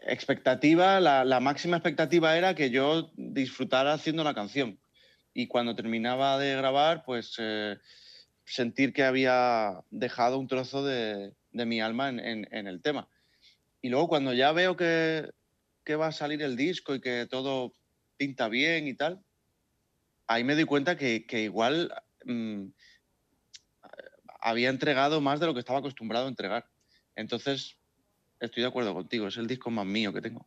expectativa, 0.03 0.99
la, 0.99 1.41
máxima 1.41 1.77
expectativa 1.77 2.37
era 2.37 2.57
que 2.57 2.71
yo 2.71 3.13
disfrutara 3.15 3.93
haciendo 3.93 4.25
la 4.25 4.35
canción. 4.35 4.81
Y 5.33 5.47
cuando 5.47 5.77
terminaba 5.77 6.39
de 6.39 6.57
grabar, 6.57 7.05
pues 7.05 7.37
eh, 7.39 7.77
sentir 8.47 8.93
que 8.93 9.03
había 9.05 9.83
dejado 9.91 10.39
un 10.39 10.47
trozo 10.47 10.85
de, 10.85 11.35
mi 11.53 11.81
alma 11.81 12.09
en, 12.09 12.47
el 12.67 12.81
tema. 12.81 13.09
Y 13.83 13.89
luego 13.89 14.09
cuando 14.09 14.33
ya 14.33 14.53
veo 14.53 14.77
que, 14.77 15.31
va 15.99 16.09
a 16.09 16.13
salir 16.13 16.43
el 16.43 16.57
disco 16.57 16.95
y 16.95 17.01
que 17.01 17.27
todo 17.27 17.75
pinta 18.17 18.49
bien 18.49 18.89
y 18.89 18.95
tal, 18.95 19.21
ahí 20.27 20.45
me 20.45 20.55
doy 20.55 20.65
cuenta 20.65 20.97
que, 20.97 21.27
igual 21.31 21.93
mm, 22.25 22.67
había 24.41 24.71
entregado 24.71 25.21
más 25.21 25.41
de 25.41 25.47
lo 25.47 25.55
que 25.55 25.61
estaba 25.61 25.81
acostumbrado 25.81 26.27
a 26.27 26.31
entregar. 26.31 26.67
Entonces, 27.17 27.77
estoy 28.41 28.63
de 28.63 28.69
acuerdo 28.69 28.95
contigo, 28.95 29.27
es 29.27 29.37
el 29.37 29.47
disco 29.47 29.71
más 29.71 29.87
mío 29.87 30.13
que 30.13 30.21
tengo. 30.21 30.47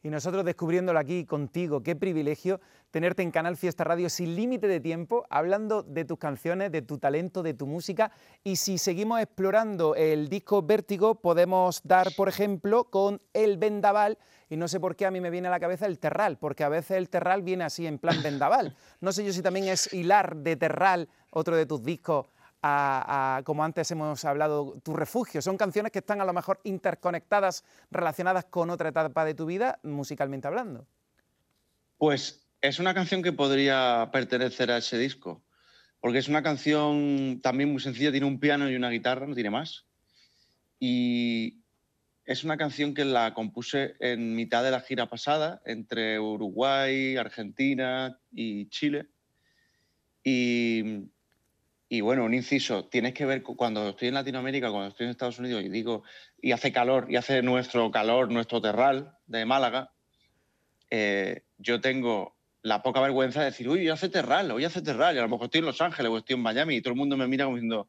Y 0.00 0.10
nosotros 0.10 0.44
descubriéndolo 0.44 0.98
aquí 0.98 1.24
contigo, 1.24 1.82
qué 1.82 1.96
privilegio 1.96 2.60
tenerte 2.92 3.22
en 3.22 3.32
Canal 3.32 3.56
Fiesta 3.56 3.82
Radio 3.82 4.08
sin 4.08 4.36
límite 4.36 4.68
de 4.68 4.78
tiempo, 4.78 5.26
hablando 5.28 5.82
de 5.82 6.04
tus 6.04 6.18
canciones, 6.18 6.70
de 6.70 6.82
tu 6.82 6.98
talento, 6.98 7.42
de 7.42 7.52
tu 7.54 7.66
música. 7.66 8.12
Y 8.44 8.56
si 8.56 8.78
seguimos 8.78 9.20
explorando 9.20 9.96
el 9.96 10.28
disco 10.28 10.62
Vértigo, 10.62 11.16
podemos 11.16 11.80
dar, 11.82 12.14
por 12.16 12.28
ejemplo, 12.28 12.84
con 12.84 13.20
El 13.32 13.58
Vendaval. 13.58 14.18
Y 14.48 14.56
no 14.56 14.68
sé 14.68 14.78
por 14.78 14.94
qué 14.94 15.04
a 15.04 15.10
mí 15.10 15.20
me 15.20 15.30
viene 15.30 15.48
a 15.48 15.50
la 15.50 15.60
cabeza 15.60 15.86
el 15.86 15.98
Terral, 15.98 16.38
porque 16.38 16.62
a 16.62 16.68
veces 16.68 16.96
el 16.96 17.10
Terral 17.10 17.42
viene 17.42 17.64
así 17.64 17.84
en 17.86 17.98
plan 17.98 18.22
Vendaval. 18.22 18.76
No 19.00 19.10
sé 19.10 19.24
yo 19.24 19.32
si 19.32 19.42
también 19.42 19.66
es 19.66 19.92
Hilar 19.92 20.36
de 20.36 20.54
Terral, 20.54 21.08
otro 21.30 21.56
de 21.56 21.66
tus 21.66 21.82
discos 21.82 22.26
a, 22.62 23.42
como 23.44 23.64
antes 23.64 23.90
hemos 23.90 24.24
hablado, 24.24 24.80
tu 24.82 24.94
refugio. 24.94 25.42
Son 25.42 25.56
canciones 25.56 25.92
que 25.92 26.00
están 26.00 26.20
a 26.20 26.24
lo 26.24 26.32
mejor 26.32 26.60
interconectadas, 26.64 27.64
relacionadas 27.90 28.46
con 28.46 28.70
otra 28.70 28.88
etapa 28.88 29.24
de 29.24 29.34
tu 29.34 29.46
vida, 29.46 29.78
musicalmente 29.82 30.48
hablando. 30.48 30.86
Pues 31.98 32.46
es 32.60 32.78
una 32.78 32.94
canción 32.94 33.22
que 33.22 33.32
podría 33.32 34.08
pertenecer 34.12 34.70
a 34.70 34.78
ese 34.78 34.98
disco, 34.98 35.42
porque 36.00 36.18
es 36.18 36.28
una 36.28 36.42
canción 36.42 37.40
también 37.42 37.70
muy 37.70 37.80
sencilla, 37.80 38.10
tiene 38.10 38.26
un 38.26 38.40
piano 38.40 38.70
y 38.70 38.76
una 38.76 38.90
guitarra, 38.90 39.26
no 39.26 39.34
tiene 39.34 39.50
más. 39.50 39.84
Y 40.80 41.58
es 42.24 42.44
una 42.44 42.56
canción 42.56 42.94
que 42.94 43.04
la 43.04 43.34
compuse 43.34 43.96
en 44.00 44.34
mitad 44.34 44.62
de 44.62 44.70
la 44.70 44.80
gira 44.80 45.08
pasada, 45.08 45.62
entre 45.64 46.20
Uruguay, 46.20 47.16
Argentina 47.16 48.20
y 48.30 48.68
Chile. 48.68 49.06
Y 50.22 51.08
y 51.88 52.02
bueno, 52.02 52.24
un 52.24 52.34
inciso, 52.34 52.86
tienes 52.86 53.14
que 53.14 53.24
ver 53.24 53.42
cuando 53.42 53.88
estoy 53.88 54.08
en 54.08 54.14
Latinoamérica, 54.14 54.70
cuando 54.70 54.88
estoy 54.88 55.04
en 55.04 55.10
Estados 55.10 55.38
Unidos 55.38 55.64
y 55.64 55.70
digo, 55.70 56.02
y 56.40 56.52
hace 56.52 56.70
calor, 56.70 57.06
y 57.08 57.16
hace 57.16 57.42
nuestro 57.42 57.90
calor, 57.90 58.30
nuestro 58.30 58.60
terral 58.60 59.16
de 59.26 59.46
Málaga, 59.46 59.92
eh, 60.90 61.44
yo 61.56 61.80
tengo 61.80 62.36
la 62.60 62.82
poca 62.82 63.00
vergüenza 63.00 63.40
de 63.40 63.46
decir, 63.46 63.68
uy, 63.68 63.80
hoy 63.80 63.88
hace 63.88 64.10
terral, 64.10 64.50
hoy 64.50 64.64
hace 64.64 64.82
terral, 64.82 65.16
y 65.16 65.18
a 65.18 65.22
lo 65.22 65.28
mejor 65.28 65.46
estoy 65.46 65.60
en 65.60 65.66
Los 65.66 65.80
Ángeles 65.80 66.12
o 66.12 66.18
estoy 66.18 66.34
en 66.34 66.42
Miami 66.42 66.76
y 66.76 66.82
todo 66.82 66.92
el 66.92 66.98
mundo 66.98 67.16
me 67.16 67.26
mira 67.26 67.46
como 67.46 67.56
diciendo, 67.56 67.88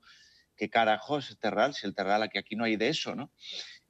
¿qué 0.55 0.69
carajo 0.69 1.17
es 1.17 1.37
terral? 1.37 1.73
Si 1.73 1.85
el 1.85 1.93
terral 1.93 2.23
aquí, 2.23 2.37
aquí 2.37 2.55
no 2.55 2.63
hay 2.63 2.77
de 2.77 2.87
eso, 2.87 3.15
¿no? 3.15 3.31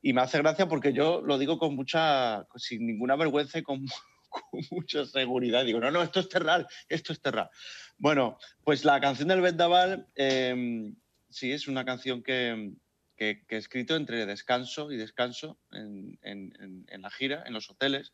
Y 0.01 0.13
me 0.13 0.21
hace 0.21 0.39
gracia 0.39 0.67
porque 0.67 0.91
yo 0.91 1.21
lo 1.21 1.37
digo 1.37 1.59
con 1.59 1.75
mucha, 1.75 2.47
sin 2.55 2.87
ninguna 2.87 3.15
vergüenza 3.15 3.59
y 3.59 3.63
con, 3.63 3.85
con 4.29 4.43
mucha 4.71 5.05
seguridad. 5.05 5.65
Digo, 5.65 5.79
no, 5.79 5.91
no, 5.91 6.01
esto 6.01 6.19
es 6.19 6.29
terral, 6.29 6.67
esto 6.87 7.13
es 7.13 7.21
terral. 7.21 7.49
Bueno, 7.97 8.37
pues 8.63 8.85
la 8.85 8.99
canción 9.01 9.27
del 9.27 9.41
Vendaval, 9.41 10.07
em, 10.15 10.95
sí, 11.29 11.51
es 11.51 11.67
una 11.67 11.85
canción 11.85 12.23
que, 12.23 12.71
he 13.17 13.43
escrito 13.49 13.97
entre 13.97 14.25
descanso 14.25 14.93
y 14.93 14.97
descanso 14.97 15.59
en, 15.73 16.17
la 17.01 17.11
gira, 17.11 17.43
en 17.45 17.53
los 17.53 17.69
hoteles. 17.69 18.13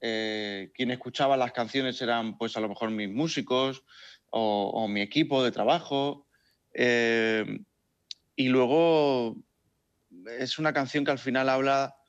Eh, 0.00 0.72
quien 0.74 0.90
escuchaba 0.90 1.36
las 1.36 1.52
canciones 1.52 2.02
eran, 2.02 2.36
pues 2.36 2.56
a 2.56 2.60
lo 2.60 2.68
mejor 2.68 2.90
mis 2.90 3.08
músicos 3.08 3.84
o, 4.30 4.88
mi 4.88 5.00
equipo 5.00 5.44
de 5.44 5.52
trabajo. 5.52 6.26
Em, 6.72 7.64
y 8.34 8.48
luego 8.48 9.36
es 10.38 10.58
una 10.58 10.72
canción 10.72 11.04
que 11.04 11.10
al 11.12 11.18
final 11.18 11.48
habla 11.48 11.99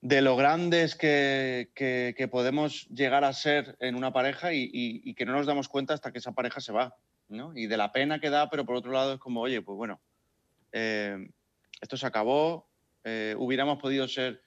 de 0.00 0.20
lo 0.20 0.36
grandes 0.36 0.94
que, 0.94 2.28
podemos 2.30 2.86
llegar 2.88 3.24
a 3.24 3.32
ser 3.32 3.76
en 3.80 3.94
una 3.94 4.12
pareja 4.12 4.52
y, 4.52 5.14
que 5.14 5.26
no 5.26 5.32
nos 5.32 5.46
damos 5.46 5.68
cuenta 5.68 5.94
hasta 5.94 6.12
que 6.12 6.18
esa 6.18 6.32
pareja 6.32 6.60
se 6.60 6.72
va. 6.72 6.96
Y 7.54 7.66
de 7.66 7.76
la 7.76 7.92
pena 7.92 8.20
que 8.20 8.30
da, 8.30 8.48
pero 8.50 8.64
por 8.64 8.76
otro 8.76 8.92
lado 8.92 9.14
es 9.14 9.18
como, 9.18 9.40
oye, 9.40 9.62
pues 9.62 9.76
bueno, 9.76 10.00
eh, 10.72 11.28
esto 11.80 11.96
se 11.96 12.06
acabó, 12.06 12.68
eh, 13.04 13.34
hubiéramos 13.36 13.78
podido 13.78 14.06
ser, 14.06 14.42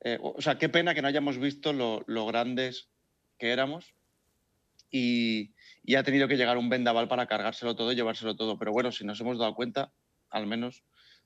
eh, 0.00 0.18
o 0.22 0.40
sea, 0.40 0.56
qué 0.56 0.68
pena 0.68 0.94
que 0.94 1.02
no 1.02 1.08
hayamos 1.08 1.38
visto 1.38 1.72
lo, 1.72 2.26
grandes 2.26 2.88
que 3.38 3.50
éramos 3.52 3.94
y, 4.90 5.54
y, 5.82 5.96
ha 5.96 6.02
tenido 6.04 6.28
que 6.28 6.36
llegar 6.36 6.56
un 6.56 6.70
vendaval 6.70 7.08
para 7.08 7.26
cargárselo 7.26 7.76
todo 7.76 7.92
y 7.92 7.96
llevárselo 7.96 8.34
todo, 8.34 8.58
pero 8.58 8.72
bueno, 8.72 8.92
si 8.92 9.04
nos 9.04 9.20
hemos 9.20 9.38
dado 9.38 9.54
cuenta, 9.54 9.92
al 10.30 10.46
menos 10.46 10.84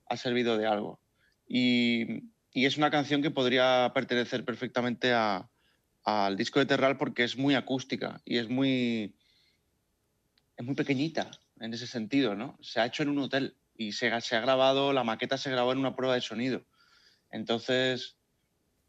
ha 0.08 0.16
servido 0.16 0.56
de 0.56 0.66
algo. 0.66 1.00
Y, 1.48 2.22
y 2.56 2.64
es 2.64 2.78
una 2.78 2.90
canción 2.90 3.20
que 3.20 3.30
podría 3.30 3.92
pertenecer 3.94 4.42
perfectamente 4.42 5.12
al 5.12 6.36
disco 6.38 6.58
de 6.58 6.64
Terral 6.64 6.96
porque 6.96 7.22
es 7.22 7.36
muy 7.36 7.54
acústica 7.54 8.22
y 8.24 8.38
es 8.38 8.48
muy, 8.48 9.14
es 10.56 10.64
muy 10.64 10.74
pequeñita 10.74 11.30
en 11.60 11.74
ese 11.74 11.86
sentido, 11.86 12.34
¿no? 12.34 12.56
Se 12.62 12.80
ha 12.80 12.86
hecho 12.86 13.02
en 13.02 13.10
un 13.10 13.18
hotel 13.18 13.58
y 13.76 13.92
se, 13.92 14.18
se 14.22 14.36
ha 14.36 14.40
grabado, 14.40 14.94
la 14.94 15.04
maqueta 15.04 15.36
se 15.36 15.50
grabó 15.50 15.72
en 15.72 15.80
una 15.80 15.94
prueba 15.94 16.14
de 16.14 16.22
sonido. 16.22 16.64
Entonces, 17.30 18.16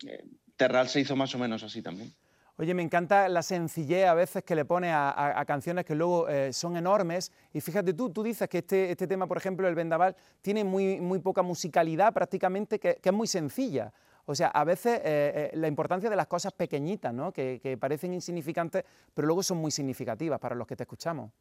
eh, 0.08 0.24
Terral 0.56 0.88
se 0.88 1.02
hizo 1.02 1.18
más 1.18 1.36
o 1.36 1.38
menos 1.38 1.62
así 1.62 1.82
también. 1.82 2.16
Oye, 2.60 2.74
me 2.74 2.82
encanta 2.82 3.30
la 3.30 3.44
sencillez 3.44 4.08
a 4.08 4.16
veces 4.16 4.44
que 4.44 4.56
le 4.56 4.66
pone 4.66 4.92
a, 4.92 5.44
canciones 5.46 5.86
que 5.86 5.94
luego 5.94 6.28
eh, 6.28 6.52
son 6.52 6.76
enormes. 6.76 7.32
Y 7.54 7.62
fíjate 7.62 7.94
tú, 7.94 8.10
tú 8.10 8.24
dices 8.24 8.50
que 8.50 8.60
este, 8.60 8.90
este, 8.90 9.06
tema, 9.06 9.28
por 9.28 9.38
ejemplo, 9.38 9.68
el 9.68 9.76
Vendaval, 9.76 10.16
tiene 10.42 10.64
muy, 10.64 11.00
muy 11.00 11.20
poca 11.20 11.44
musicalidad 11.44 12.12
prácticamente, 12.14 12.80
que, 12.80 13.00
es 13.04 13.14
muy 13.14 13.28
sencilla. 13.28 13.94
O 14.26 14.34
sea, 14.34 14.48
a 14.48 14.64
veces 14.64 15.00
eh, 15.00 15.02
eh, 15.06 15.52
la 15.54 15.68
importancia 15.68 16.10
de 16.10 16.16
las 16.16 16.26
cosas 16.26 16.52
pequeñitas, 16.52 17.14
¿no? 17.14 17.32
que, 17.32 17.78
parecen 17.80 18.16
insignificantes, 18.16 18.84
pero 19.14 19.28
luego 19.28 19.44
son 19.44 19.60
muy 19.60 19.70
significativas 19.70 20.40
para 20.40 20.56
los 20.56 20.66
que 20.66 20.76
te 20.76 20.82
escuchamos. 20.82 21.32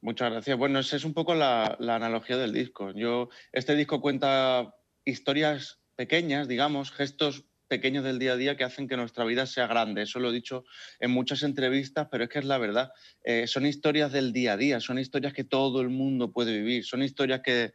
Muchas 0.00 0.30
gracias. 0.30 0.56
Bueno, 0.56 0.78
esa 0.78 0.94
es 0.94 1.04
un 1.04 1.12
poco 1.12 1.34
la, 1.34 1.76
analogía 1.80 2.36
del 2.36 2.52
disco. 2.52 2.92
Yo, 2.92 3.30
este 3.50 3.74
disco 3.74 4.00
cuenta 4.00 4.76
historias 5.04 5.80
pequeñas, 5.96 6.46
digamos, 6.46 6.92
gestos 6.92 7.47
pequeños 7.68 8.02
del 8.02 8.18
día 8.18 8.32
a 8.32 8.36
día 8.36 8.56
que 8.56 8.64
hacen 8.64 8.88
que 8.88 8.96
nuestra 8.96 9.24
vida 9.24 9.46
sea 9.46 9.66
grande. 9.66 10.02
Eso 10.02 10.18
lo 10.18 10.30
he 10.30 10.32
dicho 10.32 10.64
en 10.98 11.10
muchas 11.10 11.42
entrevistas, 11.42 12.08
pero 12.10 12.24
es 12.24 12.30
que 12.30 12.40
es 12.40 12.44
la 12.44 12.58
verdad. 12.58 12.92
Eh, 13.22 13.46
son 13.46 13.66
historias 13.66 14.10
del 14.10 14.32
día 14.32 14.54
a 14.54 14.56
día, 14.56 14.80
son 14.80 14.98
historias 14.98 15.32
que 15.32 15.44
todo 15.44 15.80
el 15.80 15.90
mundo 15.90 16.32
puede 16.32 16.52
vivir, 16.58 16.84
son 16.84 17.02
historias 17.02 17.40
que, 17.44 17.72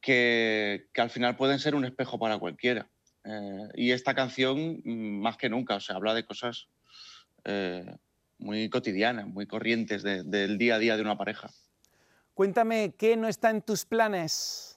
que, 0.00 0.88
al 0.96 1.10
final 1.10 1.36
pueden 1.36 1.58
ser 1.58 1.74
un 1.74 1.84
espejo 1.84 2.18
para 2.18 2.38
cualquiera. 2.38 2.88
Eh, 3.24 3.68
y 3.74 3.90
esta 3.92 4.14
canción, 4.14 4.80
mm, 4.84 5.20
más 5.20 5.36
que 5.36 5.48
nunca, 5.48 5.76
o 5.76 5.80
sea, 5.80 5.96
habla 5.96 6.14
de 6.14 6.24
cosas 6.24 6.68
eh, 7.44 7.84
muy 8.38 8.68
cotidianas, 8.70 9.26
muy 9.26 9.46
corrientes 9.46 10.02
del 10.02 10.58
día 10.58 10.76
a 10.76 10.78
día 10.78 10.96
de 10.96 11.02
una 11.02 11.16
pareja. 11.16 11.50
Cuéntame, 12.34 12.94
¿qué 12.96 13.16
no 13.16 13.26
está 13.26 13.50
en 13.50 13.62
tus 13.62 13.84
planes? 13.84 14.67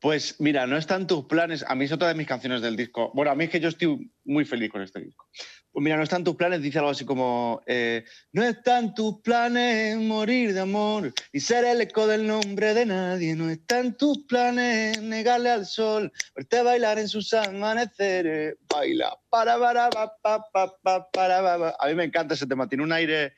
Pues 0.00 0.40
mira, 0.40 0.66
no 0.66 0.76
están 0.76 1.06
tus 1.06 1.24
planes. 1.26 1.64
A 1.66 1.74
mí 1.74 1.84
es 1.84 1.92
otra 1.92 2.08
de 2.08 2.14
mis 2.14 2.26
canciones 2.26 2.62
del 2.62 2.76
disco. 2.76 3.10
Bueno, 3.14 3.30
a 3.30 3.34
mí 3.34 3.44
es 3.44 3.50
que 3.50 3.60
yo 3.60 3.68
estoy 3.68 4.10
muy 4.24 4.44
feliz 4.44 4.70
con 4.70 4.82
este 4.82 5.00
disco. 5.00 5.28
Pues 5.74 5.82
mira, 5.82 5.96
no 5.96 6.04
están 6.04 6.22
tus 6.22 6.36
planes, 6.36 6.62
dice 6.62 6.78
algo 6.78 6.92
así 6.92 7.04
como, 7.04 7.60
eh, 7.66 8.04
no 8.30 8.44
están 8.44 8.94
tus 8.94 9.20
planes 9.22 9.96
morir 9.96 10.54
de 10.54 10.60
amor 10.60 11.12
y 11.32 11.40
ser 11.40 11.64
el 11.64 11.80
eco 11.80 12.06
del 12.06 12.28
nombre 12.28 12.74
de 12.74 12.86
nadie, 12.86 13.34
no 13.34 13.50
están 13.50 13.96
tus 13.96 14.24
planes 14.26 15.02
negarle 15.02 15.50
al 15.50 15.66
sol, 15.66 16.12
verte 16.36 16.62
bailar 16.62 17.00
en 17.00 17.08
sus 17.08 17.34
amaneceres, 17.34 18.54
baila, 18.72 19.18
para, 19.28 19.58
para, 19.58 19.90
para, 19.90 20.12
para, 20.52 20.76
para, 20.80 21.42
para, 21.42 21.76
A 21.76 21.88
mí 21.88 21.94
me 21.96 22.04
encanta 22.04 22.34
ese 22.34 22.46
tema, 22.46 22.68
tiene 22.68 22.84
un 22.84 22.92
aire 22.92 23.34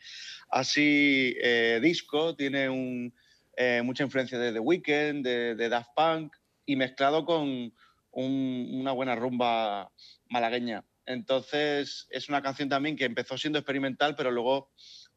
así 0.51 1.35
eh, 1.40 1.81
disco, 1.83 2.37
tiene 2.37 2.69
un, 2.69 3.14
eh, 3.57 3.81
mucha 3.83 4.05
influencia 4.05 4.38
de 4.38 4.53
The 4.53 4.61
Weeknd, 4.61 5.25
de, 5.25 5.69
Daft 5.71 5.90
Punk 5.97 6.37
y 6.66 6.77
mezclado 6.77 7.25
con 7.25 7.73
una 8.12 8.92
buena 8.92 9.14
rumba 9.14 9.90
malagueña. 10.29 10.85
Entonces, 11.07 12.07
es 12.11 12.29
una 12.29 12.42
canción 12.42 12.69
también 12.69 12.97
que 12.97 13.05
empezó 13.05 13.38
siendo 13.38 13.59
experimental, 13.59 14.14
pero 14.14 14.31
luego 14.31 14.71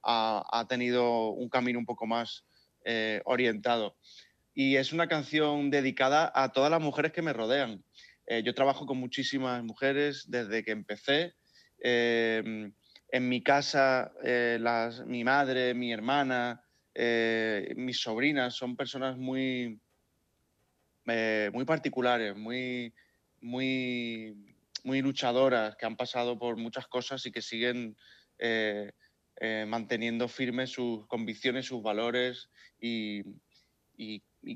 ha, 0.03 0.65
tenido 0.69 1.31
un 1.31 1.49
camino 1.49 1.79
un 1.79 1.85
poco 1.85 2.07
más 2.07 2.45
eh, 2.85 3.21
orientado. 3.25 3.97
Y 4.53 4.77
es 4.77 4.93
una 4.93 5.07
canción 5.07 5.69
dedicada 5.69 6.31
a 6.33 6.53
todas 6.53 6.71
las 6.71 6.81
mujeres 6.81 7.11
que 7.11 7.21
me 7.21 7.33
rodean. 7.33 7.83
Eh, 8.25 8.43
yo 8.43 8.53
trabajo 8.53 8.85
con 8.85 8.97
muchísimas 8.97 9.63
mujeres 9.63 10.25
desde 10.29 10.63
que 10.63 10.71
empecé. 10.71 11.35
En 11.81 13.27
mi 13.27 13.41
casa, 13.41 14.11
mi 15.05 15.23
madre, 15.23 15.73
mi 15.73 15.91
hermana, 15.91 16.61
mis 16.95 17.99
sobrinas 17.99 18.55
son 18.55 18.75
personas 18.75 19.17
muy, 19.17 19.79
muy 21.05 21.65
particulares, 21.65 22.35
muy, 22.35 22.93
muy 23.41 24.35
muy 24.83 25.01
luchadoras, 25.01 25.75
que 25.75 25.85
han 25.85 25.95
pasado 25.95 26.37
por 26.37 26.57
muchas 26.57 26.87
cosas 26.87 27.25
y 27.25 27.31
que 27.31 27.41
siguen 27.41 27.95
eh, 28.37 28.91
eh, 29.37 29.65
manteniendo 29.67 30.27
firmes 30.27 30.71
sus 30.71 31.05
convicciones, 31.07 31.65
sus 31.65 31.81
valores 31.81 32.49
y, 32.79 33.23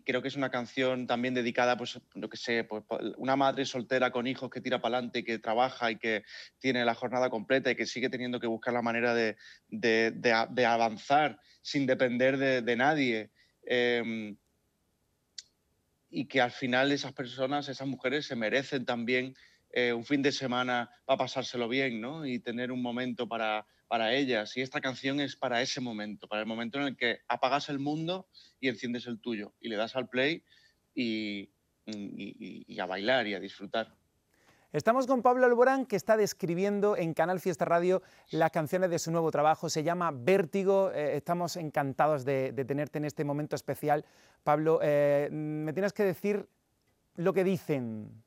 creo 0.05 0.21
que 0.21 0.27
es 0.27 0.35
una 0.35 0.49
canción 0.49 1.07
también 1.07 1.33
dedicada, 1.33 1.77
pues, 1.77 1.99
lo 2.13 2.29
que 2.29 2.37
sé, 2.37 2.63
pues, 2.63 2.83
una 3.17 3.35
madre 3.35 3.65
soltera 3.65 4.11
con 4.11 4.27
hijos 4.27 4.49
que 4.49 4.61
tira 4.61 4.81
para 4.81 4.97
adelante, 4.97 5.23
que 5.23 5.39
trabaja 5.39 5.91
y 5.91 5.97
que 5.97 6.23
tiene 6.59 6.85
la 6.85 6.95
jornada 6.95 7.29
completa 7.29 7.71
y 7.71 7.75
que 7.75 7.85
sigue 7.85 8.09
teniendo 8.09 8.39
que 8.39 8.47
buscar 8.47 8.73
la 8.73 8.81
manera 8.81 9.13
de, 9.13 9.35
avanzar 10.65 11.39
sin 11.61 11.85
depender 11.85 12.37
de, 12.37 12.75
nadie. 12.75 13.31
Em, 13.65 14.37
y 16.09 16.25
que 16.27 16.41
al 16.41 16.51
final 16.51 16.91
esas 16.91 17.13
personas, 17.13 17.67
esas 17.69 17.87
mujeres 17.87 18.27
se 18.27 18.35
merecen 18.35 18.85
también 18.85 19.35
eh, 19.71 19.91
un 19.91 20.05
fin 20.05 20.21
de 20.21 20.31
semana 20.31 20.89
para 21.05 21.17
pasárselo 21.17 21.67
bien, 21.67 21.99
¿no? 21.99 22.25
Y 22.25 22.39
tener 22.39 22.71
un 22.71 22.81
momento 22.81 23.27
para, 23.27 23.65
para 23.93 24.11
ellas. 24.11 24.57
Y 24.57 24.61
esta 24.61 24.81
canción 24.81 25.19
es 25.19 25.35
para 25.35 25.61
ese 25.61 25.79
momento, 25.79 26.27
para 26.27 26.41
el 26.41 26.47
momento 26.47 26.79
en 26.79 26.85
el 26.85 26.97
que 26.97 27.19
apagas 27.27 27.69
el 27.69 27.77
mundo 27.77 28.27
y 28.59 28.67
enciendes 28.67 29.05
el 29.05 29.19
tuyo. 29.19 29.53
Y 29.59 29.69
le 29.69 29.75
das 29.75 29.95
al 29.95 30.09
play 30.09 30.43
y, 30.95 31.51
a 32.79 32.87
bailar 32.87 33.27
y 33.27 33.35
a 33.35 33.39
disfrutar. 33.39 33.95
Estamos 34.71 35.05
con 35.05 35.21
Pablo 35.21 35.45
Alborán, 35.45 35.85
que 35.85 35.95
está 35.95 36.17
describiendo 36.17 36.97
en 36.97 37.13
Canal 37.13 37.39
Fiesta 37.39 37.65
Radio 37.65 38.01
las 38.31 38.49
canciones 38.49 38.89
de 38.89 38.97
su 38.97 39.11
nuevo 39.11 39.29
trabajo. 39.29 39.69
Se 39.69 39.83
llama 39.83 40.09
Vértigo. 40.11 40.91
Eh, 40.91 41.15
estamos 41.15 41.55
encantados 41.55 42.25
de, 42.25 42.51
tenerte 42.65 42.97
en 42.97 43.05
este 43.05 43.23
momento 43.23 43.55
especial. 43.55 44.05
Pablo, 44.43 44.79
eh, 44.81 45.29
me 45.31 45.71
tienes 45.71 45.93
que 45.93 46.03
decir 46.03 46.47
lo 47.15 47.31
que 47.31 47.43
dicen 47.43 48.23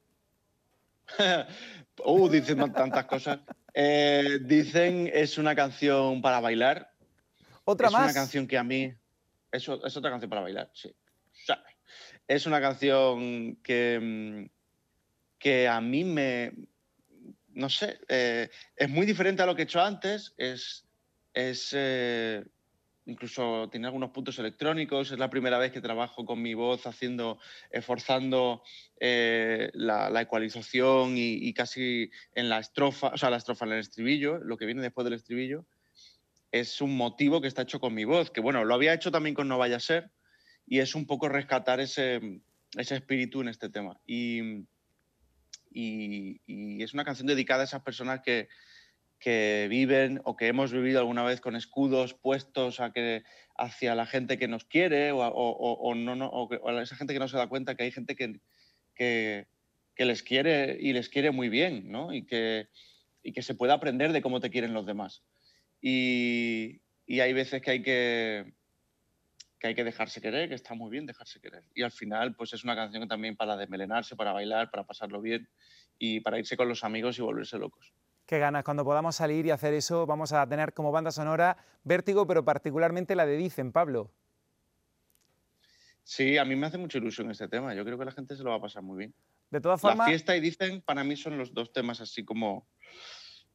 uh, 2.04 2.28
dicen 2.28 2.72
tantas 2.72 3.04
cosas. 3.06 3.40
Eh, 3.78 4.38
dicen 4.40 5.10
es 5.12 5.36
una 5.36 5.54
canción 5.54 6.22
para 6.22 6.40
bailar. 6.40 6.90
¿Otra 7.64 7.90
más? 7.90 8.08
Es 8.08 8.14
una 8.16 8.22
canción 8.22 8.46
que 8.46 8.56
a 8.56 8.64
mí. 8.64 8.94
Es, 9.52 9.68
es 9.68 9.96
otra 9.96 10.10
canción 10.10 10.30
para 10.30 10.40
bailar, 10.40 10.70
sí. 10.72 10.94
es 12.26 12.46
una 12.46 12.58
canción 12.58 13.56
que, 13.56 14.00
mm, 14.00 14.50
que 15.38 15.68
a 15.68 15.82
mí 15.82 16.04
me. 16.04 16.52
No 17.48 17.68
sé, 17.68 18.00
eh, 18.08 18.48
es 18.76 18.88
muy 18.88 19.04
diferente 19.04 19.42
a 19.42 19.46
lo 19.46 19.54
que 19.54 19.62
he 19.62 19.64
hecho 19.66 19.82
antes. 19.82 20.32
Es. 20.38 20.86
es 21.34 21.68
eh, 21.74 22.46
incluso 23.06 23.68
tiene 23.70 23.86
algunos 23.86 24.10
puntos 24.10 24.38
electrónicos. 24.38 25.10
Es 25.10 25.18
la 25.18 25.30
primera 25.30 25.58
vez 25.58 25.72
que 25.72 25.80
trabajo 25.80 26.24
con 26.24 26.42
mi 26.42 26.54
voz 26.54 26.86
haciendo, 26.86 27.38
esforzando 27.70 28.62
eh, 29.00 29.70
la, 29.74 30.20
ecualización 30.20 31.14
y, 31.16 31.52
casi 31.54 32.10
en 32.34 32.48
la 32.48 32.58
estrofa, 32.58 33.08
o 33.08 33.16
sea, 33.16 33.30
la 33.30 33.38
estrofa 33.38 33.64
en 33.64 33.72
el 33.72 33.78
estribillo, 33.78 34.38
lo 34.38 34.56
que 34.56 34.66
viene 34.66 34.82
después 34.82 35.04
del 35.04 35.14
estribillo, 35.14 35.64
es 36.52 36.80
un 36.80 36.96
motivo 36.96 37.40
que 37.40 37.48
está 37.48 37.62
hecho 37.62 37.80
con 37.80 37.94
mi 37.94 38.04
voz, 38.04 38.30
que 38.30 38.40
bueno, 38.40 38.64
lo 38.64 38.74
había 38.74 38.94
hecho 38.94 39.10
también 39.10 39.34
con 39.34 39.48
No 39.48 39.58
Vaya 39.58 39.76
a 39.76 39.80
Ser, 39.80 40.10
y 40.66 40.80
es 40.80 40.94
un 40.94 41.06
poco 41.06 41.28
rescatar 41.28 41.80
ese, 41.80 42.40
ese 42.76 42.96
espíritu 42.96 43.40
en 43.40 43.48
este 43.48 43.68
tema. 43.68 43.98
y, 44.06 44.66
y 45.78 46.82
es 46.82 46.94
una 46.94 47.04
canción 47.04 47.26
dedicada 47.26 47.60
a 47.60 47.64
esas 47.64 47.82
personas 47.82 48.20
que, 48.24 48.48
que 49.18 49.66
viven 49.70 50.20
o 50.24 50.36
que 50.36 50.48
hemos 50.48 50.72
vivido 50.72 51.00
alguna 51.00 51.24
vez 51.24 51.40
con 51.40 51.56
escudos 51.56 52.14
puestos 52.14 52.80
hacia 53.58 53.94
la 53.94 54.06
gente 54.06 54.38
que 54.38 54.48
nos 54.48 54.64
quiere 54.64 55.12
o, 55.12 55.94
no, 55.94 56.26
o, 56.26 56.68
a 56.68 56.82
esa 56.82 56.96
gente 56.96 57.14
que 57.14 57.20
no 57.20 57.28
se 57.28 57.36
da 57.36 57.48
cuenta 57.48 57.74
que 57.74 57.84
hay 57.84 57.90
gente 57.90 58.16
que, 58.16 59.46
les 59.96 60.22
quiere 60.22 60.76
y 60.80 60.92
les 60.92 61.08
quiere 61.08 61.30
muy 61.30 61.48
bien 61.48 61.90
¿no? 61.90 62.12
y, 62.12 62.26
que, 62.26 62.68
se 63.40 63.54
puede 63.54 63.72
aprender 63.72 64.12
de 64.12 64.22
cómo 64.22 64.40
te 64.40 64.50
quieren 64.50 64.74
los 64.74 64.86
demás. 64.86 65.22
Y, 65.80 66.80
y 67.06 67.20
hay 67.20 67.32
veces 67.32 67.62
que 67.62 67.70
hay 67.70 67.82
que, 67.82 68.52
que 69.58 69.68
hay 69.68 69.74
que 69.74 69.84
dejarse 69.84 70.20
querer, 70.20 70.48
que 70.48 70.54
está 70.54 70.74
muy 70.74 70.90
bien 70.90 71.06
dejarse 71.06 71.40
querer. 71.40 71.64
Y 71.74 71.82
al 71.82 71.92
final, 71.92 72.34
pues 72.34 72.52
es 72.52 72.64
una 72.64 72.76
canción 72.76 73.08
también 73.08 73.36
para 73.36 73.56
desmelenarse, 73.56 74.16
para 74.16 74.32
bailar, 74.32 74.70
para 74.70 74.84
pasarlo 74.84 75.20
bien 75.20 75.48
y 75.98 76.20
para 76.20 76.38
irse 76.38 76.56
con 76.56 76.68
los 76.68 76.84
amigos 76.84 77.18
y 77.18 77.22
volverse 77.22 77.58
locos. 77.58 77.92
Qué 78.26 78.40
ganas, 78.40 78.64
cuando 78.64 78.84
podamos 78.84 79.14
salir 79.14 79.46
y 79.46 79.52
hacer 79.52 79.72
eso, 79.72 80.04
vamos 80.04 80.32
a 80.32 80.46
tener 80.48 80.74
como 80.74 80.90
banda 80.90 81.12
sonora 81.12 81.56
Vértigo, 81.84 82.26
pero 82.26 82.44
particularmente 82.44 83.14
la 83.14 83.24
de 83.24 83.36
Dicen, 83.36 83.70
Pablo. 83.70 84.10
Sí, 86.02 86.36
a 86.36 86.44
mí 86.44 86.56
me 86.56 86.66
hace 86.66 86.76
mucha 86.76 86.98
ilusión 86.98 87.30
este 87.30 87.46
tema. 87.46 87.72
Yo 87.74 87.84
creo 87.84 87.96
que 87.96 88.04
la 88.04 88.10
gente 88.10 88.36
se 88.36 88.42
lo 88.42 88.50
va 88.50 88.56
a 88.56 88.60
pasar 88.60 88.82
muy 88.82 88.98
bien. 88.98 89.14
De 89.50 89.60
todas 89.60 89.80
formas. 89.80 89.98
La 89.98 90.04
fiesta 90.06 90.36
y 90.36 90.40
Dicen, 90.40 90.82
para 90.82 91.04
mí 91.04 91.16
son 91.16 91.38
los 91.38 91.54
dos 91.54 91.72
temas 91.72 92.00
así 92.00 92.24
como. 92.24 92.66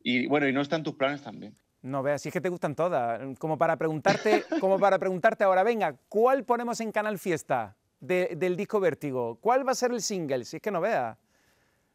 Y 0.01 0.27
bueno, 0.27 0.47
y 0.47 0.53
no 0.53 0.61
están 0.61 0.83
tus 0.83 0.95
planes 0.95 1.21
también. 1.21 1.53
No 1.81 2.01
veas, 2.01 2.21
si 2.21 2.29
es 2.29 2.33
que 2.33 2.39
te 2.39 2.49
gustan 2.49 2.73
todas. 2.73 3.21
Como 3.39 3.57
para 3.57 3.75
preguntarte, 3.75 4.45
como 4.61 4.79
para 4.79 4.99
preguntarte 4.99 5.43
ahora, 5.43 5.63
venga, 5.63 5.97
¿cuál 6.07 6.45
ponemos 6.45 6.79
en 6.79 6.93
Canal 6.93 7.19
Fiesta 7.19 7.75
del 7.99 8.55
disco 8.55 8.79
Vértigo? 8.79 9.37
¿Cuál 9.41 9.67
va 9.67 9.73
a 9.73 9.75
ser 9.75 9.91
el 9.91 10.01
single? 10.01 10.45
Si 10.45 10.57
es 10.57 10.61
que 10.61 10.71
no 10.71 10.79
veas. 10.79 11.17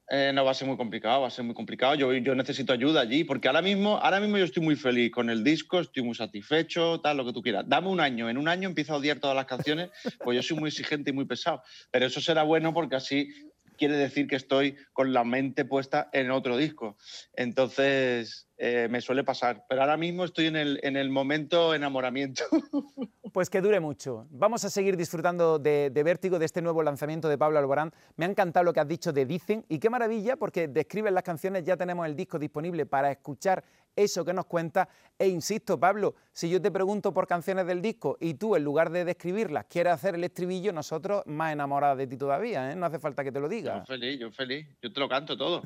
Eh, 0.09 0.31
no 0.33 0.45
va 0.45 0.53
a 0.53 0.55
ser 0.55 0.69
muy 0.69 0.77
complicado, 0.77 1.23
va 1.23 1.29
a 1.29 1.31
ser 1.31 1.45
muy 1.45 1.55
complicado. 1.55 1.97
Yo, 1.97 2.13
yo 2.13 2.35
necesito 2.35 2.73
ayuda 2.73 3.01
allí, 3.01 3.25
porque 3.25 3.49
ahora 3.49 3.63
mismo, 3.63 3.97
ahora 3.97 4.21
mismo 4.21 4.39
yo 4.39 4.45
estoy 4.45 4.63
muy 4.63 4.77
feliz 4.77 5.11
con 5.11 5.31
el 5.31 5.43
disco, 5.43 5.81
estoy 5.81 6.05
muy 6.05 6.15
satisfecho, 6.15 7.01
tal, 7.01 7.17
lo 7.17 7.25
que 7.25 7.33
tú 7.33 7.43
quieras. 7.43 7.65
Dame 7.67 7.89
un 7.89 8.01
año, 8.01 8.31
en 8.31 8.39
un 8.39 8.47
año 8.47 8.69
empiezo 8.69 8.95
a 8.95 8.99
odiar 8.99 9.19
todas 9.19 9.35
las 9.35 9.47
canciones, 9.47 9.91
pues 10.23 10.37
yo 10.37 10.43
soy 10.43 10.59
muy 10.59 10.69
exigente 10.69 11.11
y 11.11 11.13
muy 11.13 11.25
pesado. 11.25 11.63
Pero 11.91 12.07
eso 12.07 12.21
será 12.21 12.45
bueno 12.45 12.73
porque 12.73 12.97
así 12.97 13.31
quiere 13.77 13.97
decir 13.97 14.27
que 14.27 14.37
estoy 14.37 14.77
con 14.93 15.13
la 15.13 15.25
mente 15.25 15.65
puesta 15.65 16.09
en 16.13 16.31
otro 16.31 16.57
disco. 16.57 16.97
Entonces, 17.35 18.49
eh, 18.59 18.89
me 18.91 19.01
suele 19.01 19.23
pasar. 19.23 19.65
Pero 19.69 19.83
ahora 19.83 19.97
mismo 19.97 20.25
estoy 20.25 20.47
en 20.47 20.57
el, 20.57 20.81
en 20.83 20.97
el 20.97 21.11
momento 21.11 21.75
enamoramiento. 21.75 22.45
Pues 23.33 23.51
que 23.51 23.61
dure 23.61 23.81
mucho. 23.81 24.27
Vamos 24.31 24.65
a 24.65 24.71
seguir 24.71 24.97
disfrutando 24.97 25.59
de, 25.59 25.91
Vértigo, 25.91 26.39
de 26.39 26.47
este 26.47 26.63
nuevo 26.63 26.83
lanzamiento 26.83 27.29
de 27.29 27.37
Pablo 27.37 27.59
Alborán. 27.59 27.93
Me 28.17 28.25
ha 28.25 28.29
encantado 28.31 28.65
lo 28.65 28.73
que 28.73 28.81
has 28.81 28.89
dicho 28.89 29.13
de 29.13 29.27
Dicen 29.27 29.63
y 29.69 29.79
qué 29.79 29.91
maravilla 29.91 30.37
porque 30.37 30.69
describen 30.69 31.13
las 31.13 31.23
canciones, 31.23 31.63
ya 31.63 31.77
tenemos 31.77 32.07
el 32.07 32.17
disco 32.17 32.39
disponible 32.39 32.87
para 32.87 33.11
escuchar 33.11 33.63
eso 33.95 34.25
que 34.25 34.33
nos 34.33 34.47
cuenta. 34.47 34.89
E 35.19 35.29
insisto, 35.29 35.79
Pablo, 35.79 36.15
si 36.33 36.49
yo 36.49 36.63
te 36.63 36.71
pregunto 36.71 37.13
por 37.13 37.27
canciones 37.27 37.67
del 37.67 37.83
disco 37.83 38.17
y 38.21 38.33
tú 38.35 38.57
en 38.57 38.65
lugar 38.65 38.89
de 38.89 39.05
describirlas 39.05 39.67
quieres 39.67 39.93
hacer 39.93 40.15
el 40.15 40.25
estribillo, 40.25 40.73
nosotros 40.73 41.23
más 41.27 41.53
enamorados 41.53 41.99
de 41.99 42.07
ti 42.07 42.17
todavía, 42.17 42.73
¿eh? 42.73 42.77
no 42.77 42.87
hace 42.87 42.99
falta 42.99 43.23
que 43.23 43.33
te 43.33 43.41
lo 43.41 43.51
diga. 43.51 43.81
Yo 43.81 43.85
feliz, 43.85 44.19
yo 44.19 44.31
feliz, 44.31 44.67
yo 44.81 44.91
te 44.91 44.99
lo 44.99 45.11
canto 45.11 45.37
todo. 45.37 45.63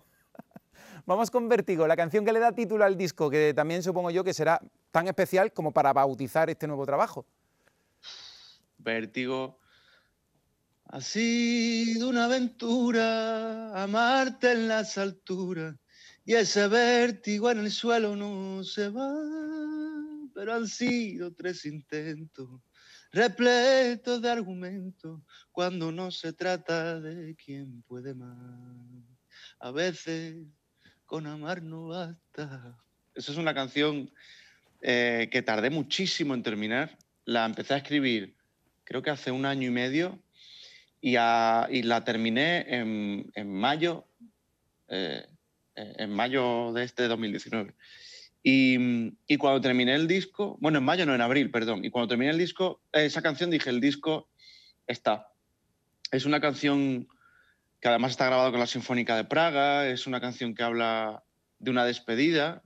Vamos 1.07 1.31
con 1.31 1.49
Vértigo, 1.49 1.87
la 1.87 1.97
canción 1.97 2.25
que 2.25 2.33
le 2.33 2.41
da 2.41 2.53
título 2.53 2.85
al 2.85 2.97
disco, 2.97 3.31
que 3.31 3.53
también 3.55 3.83
supongo 3.83 4.11
yo 4.11 4.25
que 4.25 4.35
será 4.35 4.61
tan 4.91 5.07
especial 5.09 5.53
como 5.53 5.73
para 5.73 5.93
bautizar 5.93 6.51
este 6.51 6.67
nuevo 6.67 6.87
trabajo 6.87 7.27
vértigo. 8.83 9.59
Ha 10.87 11.01
sido 11.01 12.09
una 12.09 12.25
aventura 12.25 13.81
amarte 13.81 14.53
en 14.53 14.69
las 14.69 14.99
alturas 14.99 15.77
y 16.25 16.35
ese 16.35 16.67
vértigo 16.67 17.51
en 17.51 17.61
el 17.61 17.71
suelo 17.71 18.17
no 18.17 18.65
se 18.65 18.89
va, 18.89 19.15
pero 20.35 20.55
han 20.55 20.67
sido 20.67 21.33
tres 21.33 21.65
intentos 21.65 22.49
repletos 23.13 24.23
de 24.23 24.31
argumentos 24.31 25.21
cuando 25.51 25.93
no 25.93 26.11
se 26.11 26.33
trata 26.33 27.01
de 27.01 27.37
quién 27.37 27.83
puede 27.83 28.15
más. 28.15 29.05
A 29.61 29.71
veces 29.71 30.47
con 31.11 31.27
amar 31.27 31.61
no 31.61 31.89
basta. 31.89 32.79
Esa 33.17 33.33
es 33.33 33.37
una 33.37 33.53
canción 33.53 34.13
eh, 34.81 35.29
que 35.33 35.43
tardé 35.43 35.69
muchísimo 35.69 36.35
en 36.35 36.45
terminar. 36.45 36.97
La 37.25 37.45
empecé 37.45 37.75
a 37.75 37.79
escribir 37.79 38.37
creo 38.85 39.03
que 39.03 39.11
hace 39.11 39.31
un 39.31 39.45
año 39.45 39.69
y 39.69 39.71
medio, 39.71 40.19
y, 41.01 41.13
la 41.13 42.03
terminé 42.05 42.65
en, 42.69 43.53
mayo, 43.53 44.05
eh, 44.89 45.27
en 45.77 46.13
mayo 46.13 46.73
de 46.73 46.83
este 46.83 47.07
2019. 47.07 47.73
Y, 48.43 48.77
y, 49.29 49.37
cuando 49.37 49.61
terminé 49.61 49.95
el 49.95 50.09
disco, 50.09 50.59
bueno, 50.61 50.79
en 50.79 50.85
mayo 50.85 51.07
no, 51.07 51.15
en 51.15 51.21
abril, 51.21 51.53
perdón, 51.53 51.85
y 51.85 51.91
cuando 51.91 52.09
terminé 52.09 52.33
el 52.33 52.39
disco, 52.39 52.81
esa 52.93 53.23
canción 53.23 53.51
dije, 53.51 53.71
el 53.71 53.81
disco 53.81 54.29
está. 54.89 55.29
Es 56.11 56.25
una 56.25 56.41
canción 56.41 57.07
que 57.81 57.89
además 57.89 58.13
está 58.13 58.27
grabada 58.27 58.51
con 58.51 58.61
la 58.61 58.67
Sinfónica 58.67 59.17
de 59.17 59.25
Praga, 59.25 59.89
es 59.89 60.07
una 60.07 60.21
canción 60.21 60.55
que 60.55 60.63
habla 60.63 61.25
de 61.59 61.71
una 61.71 61.85
despedida, 61.85 62.63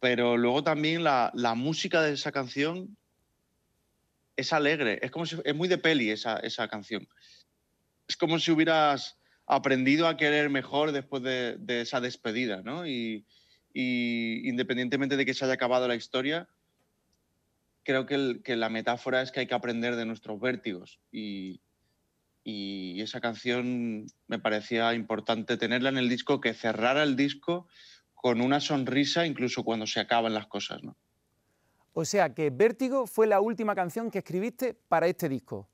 pero 0.00 0.36
luego 0.36 0.62
también 0.62 1.04
la, 1.04 1.30
la 1.34 1.54
música 1.54 2.02
de 2.02 2.12
esa 2.12 2.32
canción 2.32 2.96
es 4.38 4.52
alegre, 4.52 5.00
es 5.02 5.10
como 5.10 5.26
si, 5.26 5.36
es 5.44 5.54
muy 5.54 5.66
de 5.66 5.78
peli 5.78 6.10
esa, 6.10 6.36
esa 6.38 6.68
canción. 6.68 7.08
Es 8.06 8.16
como 8.16 8.38
si 8.38 8.52
hubieras 8.52 9.18
aprendido 9.46 10.06
a 10.06 10.16
querer 10.16 10.48
mejor 10.48 10.92
después 10.92 11.22
de, 11.24 11.58
esa 11.68 12.00
despedida, 12.00 12.62
¿no? 12.62 12.86
Y, 12.86 13.26
independientemente 13.74 15.16
de 15.16 15.24
que 15.24 15.34
se 15.34 15.44
haya 15.44 15.54
acabado 15.54 15.88
la 15.88 15.94
historia, 15.94 16.48
creo 17.82 18.06
que, 18.06 18.56
la 18.56 18.68
metáfora 18.68 19.22
es 19.22 19.32
que 19.32 19.40
hay 19.40 19.46
que 19.46 19.54
aprender 19.54 19.96
de 19.96 20.06
nuestros 20.06 20.40
vértigos 20.40 21.00
y, 21.10 21.60
y 22.50 23.02
esa 23.02 23.20
canción 23.20 24.06
me 24.26 24.38
parecía 24.38 24.94
importante 24.94 25.58
tenerla 25.58 25.90
en 25.90 25.98
el 25.98 26.08
disco, 26.08 26.40
que 26.40 26.54
cerrara 26.54 27.02
el 27.02 27.14
disco 27.14 27.68
con 28.14 28.40
una 28.40 28.58
sonrisa 28.58 29.26
incluso 29.26 29.64
cuando 29.64 29.86
se 29.86 30.00
acaban 30.00 30.32
las 30.32 30.46
cosas, 30.46 30.82
¿no? 30.82 30.96
O 31.92 32.06
sea 32.06 32.32
que 32.32 32.48
Vértigo 32.48 33.06
fue 33.06 33.26
la 33.26 33.42
última 33.42 33.74
canción 33.74 34.10
que 34.10 34.20
escribiste 34.20 34.72
para 34.72 35.08
este 35.08 35.28
disco. 35.28 35.68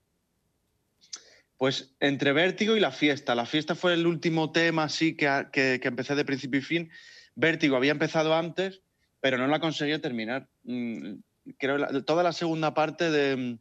Pues 1.59 1.95
entre 2.01 2.33
Vértigo 2.33 2.77
y 2.77 2.81
La 2.81 2.91
Fiesta. 2.91 3.37
La 3.37 3.47
Fiesta 3.47 3.77
fue 3.77 3.95
el 3.95 4.05
último 4.05 4.51
tema 4.51 4.83
así 4.83 5.17
que, 5.17 5.47
que, 5.53 5.81
empecé 5.81 6.17
de 6.17 6.25
principio 6.25 6.59
y 6.59 6.65
fin. 6.65 6.91
Vértigo 7.37 7.77
había 7.77 7.93
empezado 7.93 8.35
antes, 8.35 8.81
pero 9.21 9.39
no 9.39 9.47
la 9.47 9.61
conseguía 9.61 10.01
terminar. 10.01 10.49
Mm, 10.65 11.19
creo 11.57 12.03
toda 12.03 12.25
la 12.25 12.33
segunda 12.33 12.75
parte 12.75 13.13
de... 13.13 13.59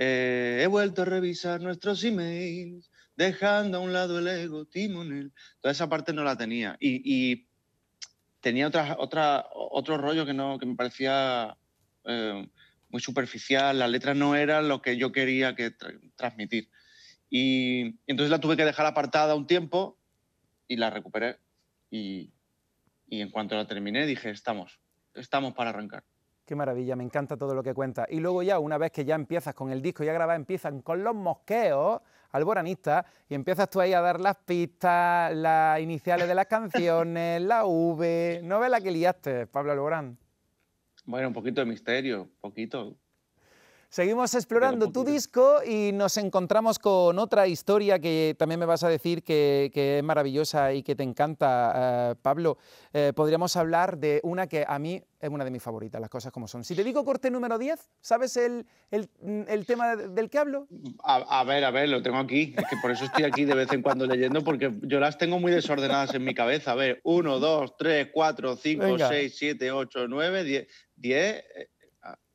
He 0.00 0.66
vuelto 0.68 1.02
a 1.02 1.06
revisar 1.06 1.60
nuestros 1.60 2.04
emails, 2.04 2.90
dejando 3.16 3.78
a 3.78 3.80
un 3.80 3.92
lado 3.92 4.18
el 4.20 4.28
ego, 4.28 4.64
timonel. 4.64 5.32
Toda 5.60 5.72
esa 5.72 5.88
parte 5.88 6.12
no 6.12 6.22
la 6.22 6.36
tenía. 6.36 6.76
y 6.80 7.48
tenía 8.40 8.68
otra, 8.68 8.96
otra, 8.98 9.46
otro 9.52 9.98
rollo 9.98 10.24
que, 10.24 10.34
no, 10.34 10.58
que 10.58 10.66
me 10.66 10.76
parecía 10.76 11.56
eh, 12.04 12.48
muy 12.88 13.00
superficial, 13.00 13.78
las 13.78 13.90
letras 13.90 14.16
no 14.16 14.34
eran 14.34 14.68
lo 14.68 14.80
que 14.80 14.96
yo 14.96 15.12
quería 15.12 15.54
que 15.54 15.74
transmitir. 16.16 16.70
Y, 17.30 17.96
entonces 18.06 18.30
la 18.30 18.40
tuve 18.40 18.56
que 18.56 18.64
dejar 18.64 18.86
apartada 18.86 19.34
un 19.34 19.46
tiempo 19.46 19.98
y 20.66 20.76
la 20.76 20.90
recuperé. 20.90 21.38
Y, 21.90 22.32
y 23.08 23.20
en 23.20 23.30
cuanto 23.30 23.56
la 23.56 23.66
terminé 23.66 24.06
dije, 24.06 24.30
estamos, 24.30 24.80
estamos 25.14 25.54
para 25.54 25.70
arrancar. 25.70 26.04
Qué 26.48 26.56
maravilla, 26.56 26.96
me 26.96 27.04
encanta 27.04 27.36
todo 27.36 27.54
lo 27.54 27.62
que 27.62 27.74
cuenta. 27.74 28.06
Y 28.08 28.20
luego 28.20 28.42
ya, 28.42 28.58
una 28.58 28.78
vez 28.78 28.90
que 28.90 29.04
ya 29.04 29.14
empiezas 29.14 29.54
con 29.54 29.70
el 29.70 29.82
disco, 29.82 30.02
ya 30.02 30.14
grabas, 30.14 30.34
empiezan 30.34 30.80
con 30.80 31.04
los 31.04 31.14
mosqueos 31.14 32.00
alboranistas 32.30 33.04
y 33.28 33.34
empiezas 33.34 33.68
tú 33.68 33.82
ahí 33.82 33.92
a 33.92 34.00
dar 34.00 34.18
las 34.18 34.34
pistas, 34.46 35.36
las 35.36 35.78
iniciales 35.78 36.26
de 36.26 36.34
las 36.34 36.46
canciones, 36.46 37.42
la 37.42 37.66
V. 37.66 38.40
¿No 38.44 38.60
ves 38.60 38.70
la 38.70 38.80
que 38.80 38.90
liaste, 38.90 39.46
Pablo 39.46 39.72
Alborán? 39.72 40.16
Bueno, 41.04 41.28
un 41.28 41.34
poquito 41.34 41.60
de 41.60 41.66
misterio, 41.66 42.30
poquito. 42.40 42.96
Seguimos 43.90 44.34
explorando 44.34 44.92
tu 44.92 45.02
disco 45.02 45.60
y 45.66 45.92
nos 45.92 46.18
encontramos 46.18 46.78
con 46.78 47.18
otra 47.18 47.46
historia 47.46 47.98
que 47.98 48.36
también 48.38 48.60
me 48.60 48.66
vas 48.66 48.84
a 48.84 48.88
decir 48.90 49.22
que, 49.22 49.70
es 49.74 50.04
maravillosa 50.04 50.74
y 50.74 50.82
que 50.82 50.94
te 50.94 51.04
encanta, 51.04 52.10
eh, 52.10 52.14
Pablo. 52.20 52.58
Eh, 52.92 53.14
podríamos 53.16 53.56
hablar 53.56 53.96
de 53.96 54.20
una 54.24 54.46
que 54.46 54.66
a 54.68 54.78
mí 54.78 55.02
es 55.18 55.30
una 55.30 55.42
de 55.42 55.50
mis 55.50 55.62
favoritas, 55.62 56.02
las 56.02 56.10
cosas 56.10 56.30
como 56.32 56.46
son. 56.46 56.64
Si 56.64 56.74
te 56.74 56.84
digo 56.84 57.02
corte 57.02 57.30
número 57.30 57.56
10, 57.56 57.80
¿sabes 58.02 58.36
el, 58.36 58.66
tema 59.66 59.96
del 59.96 60.28
que 60.28 60.38
hablo? 60.38 60.68
A, 61.02 61.42
ver, 61.44 61.64
a 61.64 61.70
ver, 61.70 61.88
lo 61.88 62.02
tengo 62.02 62.18
aquí. 62.18 62.54
Es 62.58 62.66
que 62.68 62.76
por 62.82 62.90
eso 62.90 63.06
estoy 63.06 63.24
aquí 63.24 63.46
de 63.46 63.54
vez 63.54 63.72
en 63.72 63.80
cuando 63.80 64.06
leyendo, 64.06 64.44
porque 64.44 64.70
yo 64.82 65.00
las 65.00 65.16
tengo 65.16 65.40
muy 65.40 65.50
desordenadas 65.50 66.14
en 66.14 66.24
mi 66.24 66.34
cabeza. 66.34 66.72
A 66.72 66.74
ver, 66.74 67.00
1, 67.04 67.38
2, 67.38 67.76
3, 67.78 68.08
4, 68.12 68.56
5, 68.56 68.98
6, 69.08 69.34
7, 69.34 69.72
8, 69.72 70.08
9, 70.08 70.44
10. 70.44 70.68
10 70.96 71.44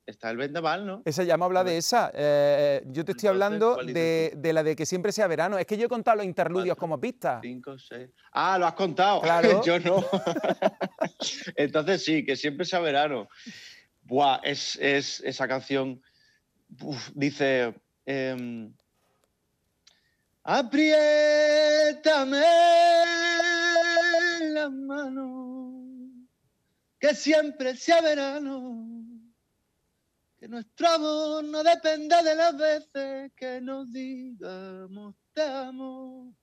Está 0.06 0.30
el 0.32 0.38
vendaval, 0.38 0.86
¿no? 0.86 1.02
Esa 1.06 1.24
ya 1.24 1.38
me 1.38 1.46
habla 1.46 1.63
de 1.63 1.78
esa. 1.78 2.12
Eh, 2.13 2.84
yo 2.88 3.06
te 3.06 3.13
estoy 3.13 3.30
hablando 3.30 3.78
de, 3.78 4.52
la 4.54 4.62
de 4.62 4.76
que 4.76 4.86
siempre 4.86 5.13
sea 5.13 5.28
verano. 5.28 5.58
Es 5.58 5.66
que 5.66 5.78
yo 5.78 5.86
he 5.86 5.89
contado 5.89 6.18
los 6.18 6.26
interludios 6.26 6.76
como 6.76 7.00
pista. 7.00 7.39
Cinco, 7.42 7.78
seis. 7.78 8.10
Ah, 8.34 8.58
lo 8.60 8.68
has 8.68 8.74
contado. 8.74 9.22
Claro. 9.22 9.62
yo 9.66 9.80
no. 9.80 10.06
Entonces 11.56 12.04
sí, 12.04 12.26
que 12.26 12.36
siempre 12.36 12.66
sea 12.66 12.82
verano. 12.82 13.30
Buah, 14.02 14.42
es, 14.44 14.76
esa 14.78 15.48
canción. 15.48 16.02
dice. 17.13 17.74
Eh, 18.06 18.70
Apriétame 20.46 22.42
la 24.52 24.70
mano, 24.70 25.72
que 27.00 27.16
siempre 27.16 27.78
sea 27.78 28.02
verano 28.02 28.92
que 30.43 30.49
nuestro 30.49 30.89
amor 30.89 31.45
no 31.45 31.63
dependa 31.63 32.21
de 32.21 32.36
las 32.36 32.58
veces 32.58 33.32
que 33.34 33.62
nos 33.62 33.89
digamos 33.93 35.15
te 35.32 35.41
amo. 35.41 36.36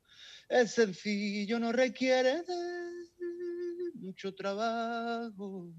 Es 0.49 0.71
sencillo, 0.73 1.61
no 1.61 1.71
requiere 1.71 2.43
de 2.43 3.93
mucho 3.97 4.35
trabajo. 4.35 5.71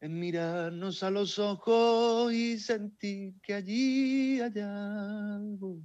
En 0.00 0.18
mirarnos 0.18 1.02
a 1.02 1.10
los 1.10 1.38
ojos 1.38 2.32
y 2.32 2.58
sentir 2.58 3.34
que 3.42 3.52
allí 3.52 4.40
hay 4.40 4.58
algo. 4.58 5.76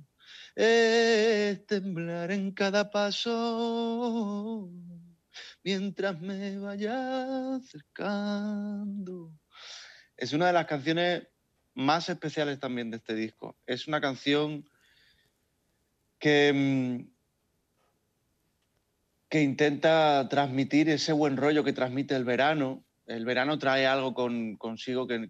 Es 0.55 1.65
temblar 1.65 2.31
en 2.31 2.53
cada 2.53 2.89
paso 2.89 4.71
mientras 5.65 6.21
me 6.21 6.57
vaya 6.59 7.55
acercando 7.55 9.33
es 10.17 10.33
una 10.33 10.47
de 10.47 10.53
las 10.53 10.65
canciones 10.65 11.27
más 11.73 12.09
especiales 12.09 12.59
también 12.59 12.89
de 12.89 12.97
este 12.97 13.15
disco. 13.15 13.57
Es 13.65 13.87
una 13.87 13.99
canción 13.99 14.67
que, 16.19 16.51
mm, 16.53 17.15
que 19.29 19.41
intenta 19.41 20.27
transmitir 20.29 20.89
ese 20.89 21.11
buen 21.11 21.37
rollo 21.37 21.63
que 21.63 21.73
transmite 21.73 22.15
el 22.15 22.23
verano. 22.23 22.85
El 23.05 23.25
verano 23.25 23.59
trae 23.59 23.85
algo 23.85 24.13
consigo 24.57 25.07
que, 25.07 25.29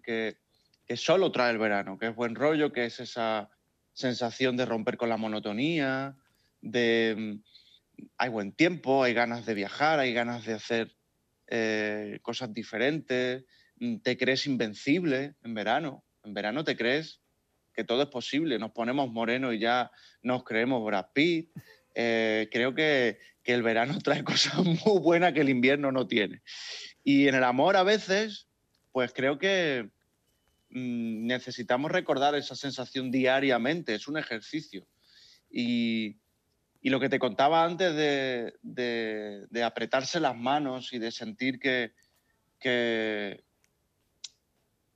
que, 0.86 0.96
solo 0.96 1.32
trae 1.32 1.50
el 1.50 1.58
verano, 1.58 1.98
que 1.98 2.06
es 2.06 2.14
buen 2.14 2.34
rollo, 2.34 2.72
que 2.72 2.86
es 2.86 3.00
esa 3.00 3.50
sensación 3.92 4.56
de 4.56 4.66
romper 4.66 4.96
con 4.96 5.08
la 5.08 5.16
monotonía, 5.16 6.16
de 6.60 7.14
mm, 7.18 8.04
hay 8.18 8.28
buen 8.28 8.52
tiempo, 8.52 9.02
hay 9.02 9.14
ganas 9.14 9.44
de 9.46 9.54
viajar, 9.54 9.98
hay 9.98 10.12
ganas 10.14 10.44
de 10.44 10.54
hacer 10.54 10.94
eh, 11.48 12.18
cosas 12.22 12.52
diferentes, 12.54 13.44
te 14.02 14.16
crees 14.16 14.46
invencible 14.46 15.34
en 15.42 15.54
verano. 15.54 16.04
En 16.24 16.34
verano 16.34 16.64
te 16.64 16.76
crees 16.76 17.20
que 17.72 17.84
todo 17.84 18.02
es 18.02 18.08
posible, 18.08 18.58
nos 18.58 18.72
ponemos 18.72 19.12
morenos 19.12 19.54
y 19.54 19.58
ya 19.58 19.90
nos 20.22 20.44
creemos 20.44 20.84
Brad. 20.84 21.06
Eh, 21.98 22.48
creo 22.50 22.74
que, 22.74 23.18
que 23.42 23.54
el 23.54 23.62
verano 23.62 23.98
trae 24.04 24.24
cosas 24.24 24.64
muy 24.64 25.00
buenas 25.00 25.32
que 25.32 25.42
el 25.42 25.50
invierno 25.50 25.92
no 25.92 26.06
tiene. 26.06 26.42
Y 27.04 27.28
en 27.28 27.34
el 27.34 27.44
amor 27.44 27.76
a 27.76 27.82
veces, 27.82 28.48
pues 28.92 29.12
creo 29.12 29.38
que 29.38 29.90
mm, 30.70 31.26
necesitamos 31.26 31.92
recordar 31.92 32.34
esa 32.34 32.56
sensación 32.56 33.10
diariamente, 33.10 33.94
es 33.94 34.08
un 34.08 34.18
ejercicio. 34.18 34.86
Y, 35.50 36.16
y 36.82 36.90
lo 36.90 36.98
que 36.98 37.08
te 37.08 37.18
contaba 37.18 37.64
antes 37.64 37.94
de, 37.94 38.54
de, 38.62 39.46
de, 39.50 39.62
apretarse 39.62 40.18
las 40.18 40.36
manos 40.36 40.92
y 40.92 40.98
de 40.98 41.10
sentir 41.10 41.58
que, 41.58 41.92
que, 42.58 43.44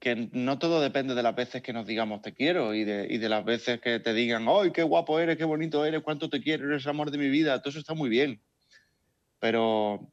que 0.01 0.30
no 0.32 0.59
todo 0.59 0.80
depende 0.80 1.14
de 1.14 1.22
las 1.22 1.36
veces 1.36 1.62
que 1.62 1.74
nos 1.74 1.86
digamos 1.86 2.22
te 2.22 2.32
quiero 2.32 2.74
y 2.74 2.84
de, 2.84 3.07
y 3.09 3.18
de 3.18 3.28
las 3.28 3.44
veces 3.44 3.82
que 3.82 4.01
te 4.01 4.14
digan, 4.14 4.46
¡ay, 4.48 4.72
qué 4.72 4.82
guapo 4.82 5.20
eres, 5.20 5.36
qué 5.36 5.44
bonito 5.44 5.84
eres, 5.84 6.03
cuánto 6.03 6.30
te 6.30 6.40
quiero, 6.40 6.66
eres 6.66 6.84
el 6.84 6.90
amor 6.90 7.11
de 7.11 7.18
mi 7.18 7.28
vida! 7.28 7.61
Todo 7.61 7.68
eso 7.68 7.78
está 7.80 7.92
muy 7.92 8.09
bien. 8.09 8.40
Pero, 9.38 10.11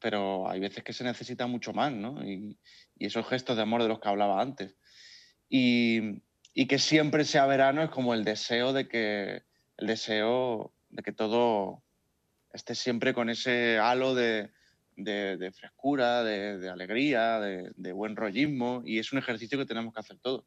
pero 0.00 0.48
hay 0.50 0.60
veces 0.60 0.84
que 0.84 0.92
se 0.92 1.02
necesita 1.02 1.46
mucho 1.46 1.72
más, 1.72 1.92
¿no? 1.92 2.22
Y, 2.26 2.58
y 2.98 3.06
esos 3.06 3.26
gestos 3.26 3.56
de 3.56 3.62
amor 3.62 3.82
de 3.82 3.88
los 3.88 4.00
que 4.00 4.08
hablaba 4.08 4.40
antes. 4.40 4.76
Y, 5.48 6.22
y, 6.52 6.66
que 6.66 6.78
siempre 6.78 7.24
sea 7.24 7.46
verano 7.46 7.82
es 7.82 7.90
como 7.90 8.12
el 8.12 8.22
deseo 8.22 8.74
de 8.74 8.86
que, 8.86 9.44
el 9.78 9.86
deseo 9.86 10.74
de 10.90 11.02
que 11.02 11.12
todo 11.12 11.82
esté 12.52 12.74
siempre 12.74 13.14
con 13.14 13.30
ese 13.30 13.78
halo 13.78 14.14
de, 14.14 14.50
de, 14.96 15.52
frescura, 15.52 16.24
de, 16.24 16.58
de 16.58 16.70
alegría, 16.70 17.38
de, 17.40 17.92
buen 17.92 18.16
rollismo, 18.16 18.82
y 18.84 18.98
es 18.98 19.12
un 19.12 19.18
ejercicio 19.18 19.58
que 19.58 19.66
tenemos 19.66 19.92
que 19.94 20.00
hacer 20.00 20.18
todos. 20.18 20.44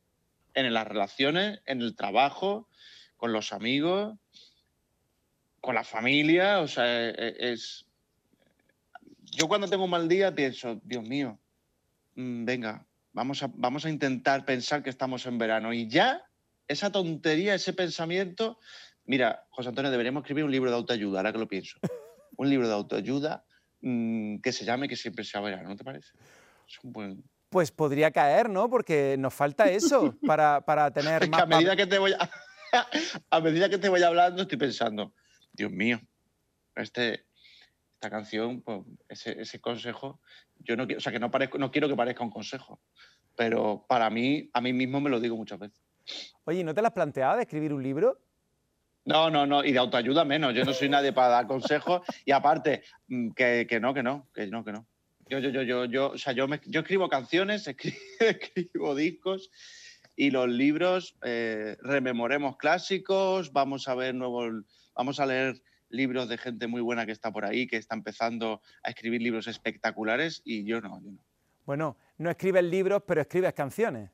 En 0.54 0.74
las 0.74 0.88
relaciones, 0.88 1.62
en 1.66 1.82
el 1.82 1.96
trabajo, 1.96 2.68
con 3.16 3.32
los 3.32 3.54
amigos, 3.54 4.18
con 5.62 5.76
la 5.76 5.84
familia, 5.84 6.60
o 6.60 6.68
sea, 6.68 7.10
e, 7.10 7.10
e, 7.10 7.52
es... 7.54 7.86
Yo 9.32 9.48
cuando 9.48 9.68
tengo 9.68 9.84
un 9.84 9.92
mal 9.92 10.08
día 10.08 10.34
pienso, 10.34 10.82
Dios 10.84 11.04
mío, 11.04 11.40
mm, 12.16 12.46
venga, 12.46 12.88
vamos 13.14 13.44
a, 13.44 13.52
vamos 13.54 13.86
a 13.86 13.90
intentar 13.90 14.44
pensar 14.46 14.82
que 14.82 14.90
estamos 14.90 15.26
en 15.28 15.38
verano, 15.38 15.72
y 15.74 15.88
ya 15.88 16.24
esa 16.68 16.92
tontería, 16.92 17.54
ese 17.54 17.74
pensamiento, 17.74 18.60
mira, 19.06 19.46
José 19.50 19.70
Antonio, 19.70 19.92
deberíamos 19.92 20.22
escribir 20.22 20.44
un 20.44 20.52
libro 20.52 20.72
de 20.72 20.78
autoayuda, 20.78 21.20
ahora 21.20 21.32
que 21.32 21.40
lo 21.40 21.48
pienso. 21.48 21.78
Un 22.38 22.50
libro 22.50 22.68
de 22.70 22.74
autoayuda 22.74 23.44
mmm, 23.82 24.38
que 24.38 24.52
se 24.52 24.66
llame 24.66 24.88
que 24.88 24.96
siempre 24.96 25.24
sea 25.24 25.42
verano, 25.42 25.70
¿no 25.70 25.76
te 25.76 25.84
parece? 25.84 26.12
Es 26.68 26.80
un 26.84 26.94
buen... 26.94 27.24
Pues 27.50 27.72
podría 27.72 28.12
caer, 28.12 28.50
¿no? 28.50 28.70
Porque 28.70 29.16
nos 29.18 29.34
falta 29.34 29.70
eso 29.70 30.16
para, 30.26 30.62
para 30.62 30.92
tener 30.92 31.24
es 31.24 31.30
más... 31.30 31.46
Que 31.46 31.56
a, 31.56 31.58
medida 31.58 31.76
que 31.76 31.88
te 31.88 31.98
voy 31.98 32.14
a, 32.14 32.30
a 33.30 33.40
medida 33.42 33.70
que 33.70 33.78
te 33.78 33.90
voy 33.90 34.04
hablando 34.04 34.44
estoy 34.44 34.58
pensando, 34.58 35.14
Dios 35.52 35.72
mío, 35.72 36.00
este, 36.76 37.26
esta 37.94 38.10
canción, 38.10 38.62
pues, 38.62 38.82
ese, 39.08 39.42
ese, 39.42 39.60
consejo, 39.60 40.22
yo 40.60 40.76
no 40.76 40.86
quiero, 40.86 41.00
o 41.00 41.02
sea, 41.02 41.12
que 41.12 41.20
no, 41.20 41.32
parezco, 41.32 41.58
no 41.58 41.72
quiero 41.72 41.88
que 41.88 41.96
parezca 41.96 42.24
un 42.24 42.32
consejo, 42.32 42.80
pero 43.36 43.86
para 43.88 44.10
mí, 44.10 44.50
a 44.54 44.62
mí 44.62 44.74
mismo 44.74 45.02
me 45.02 45.10
lo 45.10 45.20
digo 45.20 45.36
muchas 45.36 45.60
veces. 45.60 45.82
Oye, 46.46 46.64
¿no 46.64 46.74
te 46.74 46.82
lo 46.82 46.88
has 46.88 46.94
planteado 46.94 47.38
de 47.38 47.44
escribir 47.44 47.74
un 47.74 47.84
libro? 47.84 48.20
No, 49.10 49.32
no, 49.32 49.48
no, 49.48 49.66
y 49.66 49.72
de 49.72 49.80
autoayuda 49.80 50.24
menos. 50.24 50.54
Yo 50.54 50.64
no 50.64 50.72
soy 50.72 50.88
nadie 50.88 51.12
para 51.12 51.30
dar 51.30 51.48
consejos 51.48 52.04
y 52.26 52.32
aparte, 52.32 52.84
mm, 53.08 53.32
que, 53.32 53.66
que, 53.68 53.80
no, 53.80 53.92
que 53.92 54.04
no, 54.04 54.30
que 54.36 54.46
no, 54.46 54.64
que 54.64 54.72
no. 54.72 54.86
Yo, 55.28 55.40
yo, 55.40 55.50
yo, 55.50 55.64
yo, 55.64 55.86
yo, 55.86 56.12
o 56.12 56.18
sea, 56.20 56.34
yo, 56.34 56.48
me, 56.48 56.62
yo 56.68 56.82
escribo 56.82 57.10
canciones, 57.10 57.68
escribo, 57.68 57.98
escribo, 58.20 58.94
discos 58.94 59.50
y 60.16 60.30
los 60.30 60.48
libros, 60.48 61.18
eh, 61.24 61.76
rememoremos 61.82 62.58
clásicos, 62.58 63.52
vamos 63.52 63.88
a 63.88 63.96
ver 63.96 64.14
nuevos, 64.14 64.64
vamos 64.94 65.20
a 65.20 65.26
leer 65.26 65.60
libros 65.90 66.30
de 66.30 66.38
gente 66.38 66.68
muy 66.68 66.82
buena 66.82 67.08
que 67.08 67.12
está 67.12 67.32
por 67.32 67.46
ahí, 67.46 67.66
que 67.66 67.78
está 67.78 67.96
empezando 67.96 68.62
a 68.84 68.92
escribir 68.92 69.24
libros 69.24 69.48
espectaculares 69.48 70.44
y 70.46 70.66
yo 70.66 70.82
no, 70.82 71.02
yo 71.02 71.14
no. 71.14 71.26
Bueno, 71.66 71.98
no 72.20 72.30
escribes 72.30 72.64
libros, 72.64 73.02
pero 73.08 73.22
escribes 73.22 73.54
canciones. 73.54 74.12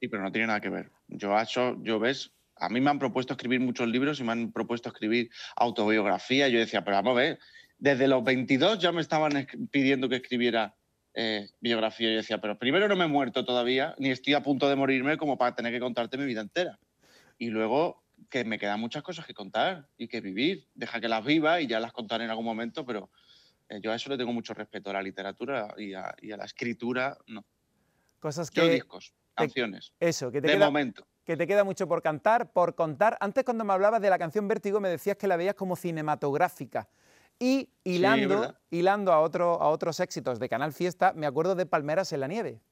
Sí, 0.00 0.08
pero 0.08 0.24
no 0.24 0.32
tiene 0.32 0.48
nada 0.48 0.60
que 0.60 0.70
ver. 0.70 0.90
Yo, 1.08 1.36
yo 1.82 1.98
ves, 2.00 2.32
a 2.60 2.68
mí 2.68 2.80
me 2.80 2.90
han 2.90 2.98
propuesto 2.98 3.34
escribir 3.34 3.60
muchos 3.60 3.88
libros 3.88 4.20
y 4.20 4.24
me 4.24 4.32
han 4.32 4.52
propuesto 4.52 4.88
escribir 4.88 5.30
autobiografía. 5.56 6.48
Yo 6.48 6.58
decía, 6.58 6.84
pero 6.84 6.96
vamos 6.96 7.12
a 7.12 7.20
ver, 7.20 7.38
desde 7.78 8.08
los 8.08 8.22
22 8.24 8.78
ya 8.78 8.92
me 8.92 9.00
estaban 9.00 9.46
pidiendo 9.70 10.08
que 10.08 10.16
escribiera 10.16 10.74
eh, 11.14 11.48
biografía. 11.60 12.10
Yo 12.10 12.16
decía, 12.16 12.40
pero 12.40 12.58
primero 12.58 12.88
no 12.88 12.96
me 12.96 13.04
he 13.04 13.08
muerto 13.08 13.44
todavía, 13.44 13.94
ni 13.98 14.10
estoy 14.10 14.34
a 14.34 14.42
punto 14.42 14.68
de 14.68 14.76
morirme 14.76 15.16
como 15.16 15.38
para 15.38 15.54
tener 15.54 15.72
que 15.72 15.80
contarte 15.80 16.18
mi 16.18 16.26
vida 16.26 16.40
entera. 16.40 16.78
Y 17.38 17.48
luego 17.48 18.04
que 18.30 18.44
me 18.44 18.58
quedan 18.58 18.80
muchas 18.80 19.02
cosas 19.02 19.26
que 19.26 19.34
contar 19.34 19.88
y 19.96 20.08
que 20.08 20.20
vivir. 20.20 20.66
Deja 20.74 21.00
que 21.00 21.08
las 21.08 21.24
viva 21.24 21.60
y 21.60 21.66
ya 21.66 21.80
las 21.80 21.92
contaré 21.92 22.24
en 22.24 22.30
algún 22.30 22.44
momento, 22.44 22.84
pero 22.84 23.10
eh, 23.68 23.80
yo 23.80 23.92
a 23.92 23.96
eso 23.96 24.10
le 24.10 24.18
tengo 24.18 24.32
mucho 24.32 24.54
respeto, 24.54 24.90
a 24.90 24.94
la 24.94 25.02
literatura 25.02 25.74
y 25.76 25.94
a, 25.94 26.14
y 26.20 26.32
a 26.32 26.36
la 26.36 26.44
escritura, 26.44 27.16
no. 27.26 27.44
Cosas 28.18 28.50
que... 28.50 28.60
Yo 28.60 28.68
discos, 28.68 29.14
canciones. 29.34 29.92
Eso, 30.00 30.32
que 30.32 30.40
te 30.40 30.48
de 30.48 30.54
queda, 30.54 30.66
momento 30.66 31.07
que 31.28 31.36
te 31.36 31.46
queda 31.46 31.62
mucho 31.62 31.86
por 31.86 32.00
cantar, 32.00 32.50
por 32.52 32.74
contar. 32.74 33.18
Antes 33.20 33.44
cuando 33.44 33.62
me 33.62 33.74
hablabas 33.74 34.00
de 34.00 34.08
la 34.08 34.18
canción 34.18 34.48
Vértigo 34.48 34.80
me 34.80 34.88
decías 34.88 35.18
que 35.18 35.26
la 35.28 35.36
veías 35.36 35.54
como 35.54 35.76
cinematográfica. 35.76 36.88
Y 37.38 37.68
hilando, 37.84 38.44
sí, 38.44 38.78
hilando 38.78 39.12
a, 39.12 39.20
otro, 39.20 39.60
a 39.60 39.68
otros 39.68 40.00
éxitos 40.00 40.40
de 40.40 40.48
Canal 40.48 40.72
Fiesta, 40.72 41.12
me 41.14 41.26
acuerdo 41.26 41.54
de 41.54 41.66
Palmeras 41.66 42.14
en 42.14 42.20
la 42.20 42.28
nieve. 42.28 42.62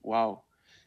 Wow. 0.00 0.40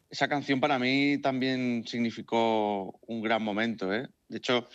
Esa 0.10 0.28
canción 0.28 0.60
para 0.60 0.80
mí 0.80 1.20
también 1.20 1.84
significó 1.86 3.00
un 3.06 3.22
gran 3.22 3.44
momento. 3.44 3.94
¿eh? 3.94 4.10
De 4.28 4.38
hecho, 4.40 4.68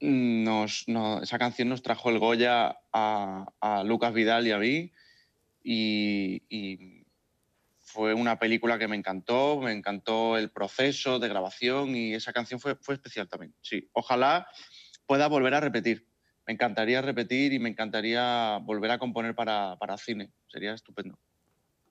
nos, 0.00 0.88
nos, 0.88 1.22
esa 1.24 1.38
canción 1.38 1.68
nos 1.68 1.82
trajo 1.82 2.08
el 2.08 2.18
Goya 2.18 2.74
a, 2.90 3.46
a 3.60 3.84
Lucas 3.84 4.14
Vidal 4.14 4.46
y 4.46 4.52
a 4.52 4.58
mí. 4.58 4.92
Y, 5.62 6.42
y 6.48 6.97
fue 7.98 8.14
una 8.14 8.38
película 8.38 8.78
que 8.78 8.86
me 8.86 8.94
encantó, 8.94 9.58
me 9.58 9.72
encantó 9.72 10.36
el 10.36 10.52
proceso 10.52 11.18
de 11.18 11.26
grabación 11.26 11.96
y 11.96 12.14
esa 12.14 12.32
canción 12.32 12.60
fue, 12.60 12.76
fue 12.76 12.94
especial 12.94 13.28
también. 13.28 13.52
Sí, 13.60 13.90
ojalá 13.92 14.46
pueda 15.04 15.26
volver 15.26 15.54
a 15.54 15.58
repetir. 15.58 16.06
Me 16.46 16.52
encantaría 16.52 17.02
repetir 17.02 17.52
y 17.52 17.58
me 17.58 17.68
encantaría 17.68 18.58
volver 18.62 18.92
a 18.92 18.98
componer 19.00 19.34
para, 19.34 19.74
para 19.80 19.98
cine. 19.98 20.30
Sería 20.46 20.74
estupendo. 20.74 21.18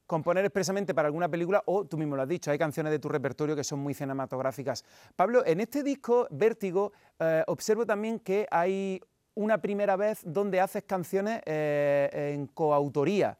Componer 0.05 0.45
expresamente 0.45 0.93
para 0.93 1.07
alguna 1.07 1.27
película 1.27 1.61
o, 1.65 1.83
tú 1.83 1.97
mismo 1.97 2.15
lo 2.15 2.21
has 2.21 2.29
dicho, 2.29 2.51
hay 2.51 2.57
canciones 2.57 2.91
de 2.91 2.99
tu 2.99 3.09
repertorio 3.09 3.57
que 3.57 3.65
son 3.65 3.79
muy 3.79 3.93
cinematográficas. 3.93 4.85
Pablo, 5.13 5.45
en 5.45 5.59
este 5.59 5.83
disco, 5.83 6.29
Vértigo, 6.31 6.93
eh, 7.19 7.43
observo 7.47 7.85
también 7.85 8.21
que 8.21 8.47
hay 8.49 9.01
una 9.35 9.57
primera 9.57 9.97
vez 9.97 10.21
donde 10.23 10.61
haces 10.61 10.83
canciones 10.83 11.41
eh, 11.45 12.31
en 12.33 12.47
coautoría. 12.47 13.37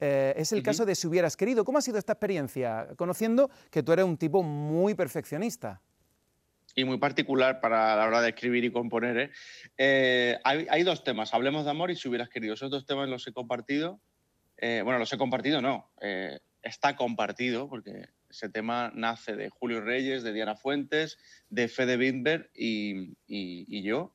Eh, 0.00 0.34
es 0.36 0.52
el 0.52 0.58
uh 0.58 0.62
-huh. 0.62 0.64
caso 0.64 0.86
de 0.86 0.94
Si 0.94 1.06
hubieras 1.06 1.36
querido. 1.36 1.64
¿Cómo 1.64 1.78
ha 1.78 1.82
sido 1.82 1.98
esta 1.98 2.12
experiencia? 2.12 2.88
Conociendo 2.96 3.50
que 3.70 3.82
tú 3.82 3.92
eres 3.92 4.04
un 4.04 4.16
tipo 4.16 4.42
muy 4.42 4.94
perfeccionista. 4.94 5.80
Y 6.74 6.84
muy 6.84 6.98
particular 6.98 7.60
para 7.60 7.96
la 7.96 8.06
hora 8.06 8.20
de 8.20 8.28
escribir 8.28 8.64
y 8.64 8.70
componer. 8.70 9.18
¿eh? 9.18 9.30
Eh, 9.76 10.38
hay, 10.44 10.66
hay, 10.70 10.82
dos 10.84 11.02
temas, 11.02 11.34
Hablemos 11.34 11.64
de 11.64 11.70
amor 11.70 11.90
y 11.90 11.96
Si 11.96 12.08
hubieras 12.08 12.28
querido. 12.28 12.54
Esos 12.54 12.70
dos 12.70 12.86
temas 12.86 13.08
los 13.08 13.26
he 13.26 13.32
compartido. 13.32 14.00
Bueno, 14.60 14.98
los 14.98 15.12
he 15.12 15.18
compartido, 15.18 15.60
no. 15.60 15.90
Está 16.62 16.96
compartido 16.96 17.68
porque 17.68 18.08
ese 18.28 18.48
tema 18.48 18.92
nace 18.94 19.36
de 19.36 19.48
Julio 19.50 19.80
Reyes, 19.80 20.22
de 20.22 20.32
Diana 20.32 20.56
Fuentes, 20.56 21.16
de 21.48 21.68
Fede 21.68 21.96
Windberg 21.96 22.50
y, 22.54 23.12
y, 23.26 23.64
y 23.68 23.82
yo. 23.82 24.12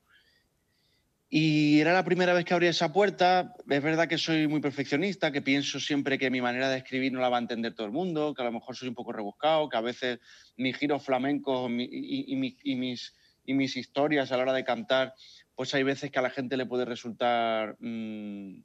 Y 1.36 1.80
era 1.80 1.92
la 1.92 2.04
primera 2.04 2.32
vez 2.32 2.44
que 2.44 2.54
abría 2.54 2.70
esa 2.70 2.92
puerta. 2.92 3.56
Es 3.68 3.82
verdad 3.82 4.06
que 4.06 4.18
soy 4.18 4.46
muy 4.46 4.60
perfeccionista, 4.60 5.32
que 5.32 5.42
pienso 5.42 5.80
siempre 5.80 6.16
que 6.16 6.30
mi 6.30 6.40
manera 6.40 6.68
de 6.68 6.76
escribir 6.76 7.12
no 7.12 7.18
la 7.18 7.28
va 7.28 7.38
a 7.38 7.40
entender 7.40 7.74
todo 7.74 7.88
el 7.88 7.92
mundo, 7.92 8.32
que 8.34 8.42
a 8.42 8.44
lo 8.44 8.52
mejor 8.52 8.76
soy 8.76 8.86
un 8.86 8.94
poco 8.94 9.12
rebuscado, 9.12 9.68
que 9.68 9.76
a 9.76 9.80
veces 9.80 10.20
mis 10.56 10.76
giros 10.76 11.02
flamencos 11.04 11.68
y, 11.72 12.36
mis, 12.36 13.76
historias 13.76 14.30
a 14.30 14.36
la 14.36 14.44
hora 14.44 14.52
de 14.52 14.62
cantar, 14.62 15.12
pues 15.56 15.74
hay 15.74 15.82
veces 15.82 16.12
que 16.12 16.20
a 16.20 16.22
la 16.22 16.30
gente 16.30 16.56
le 16.56 16.66
puede 16.66 16.84
resultar 16.84 17.78
mmm, 17.80 18.60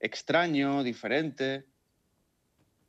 extraño, 0.00 0.82
diferente. 0.82 1.66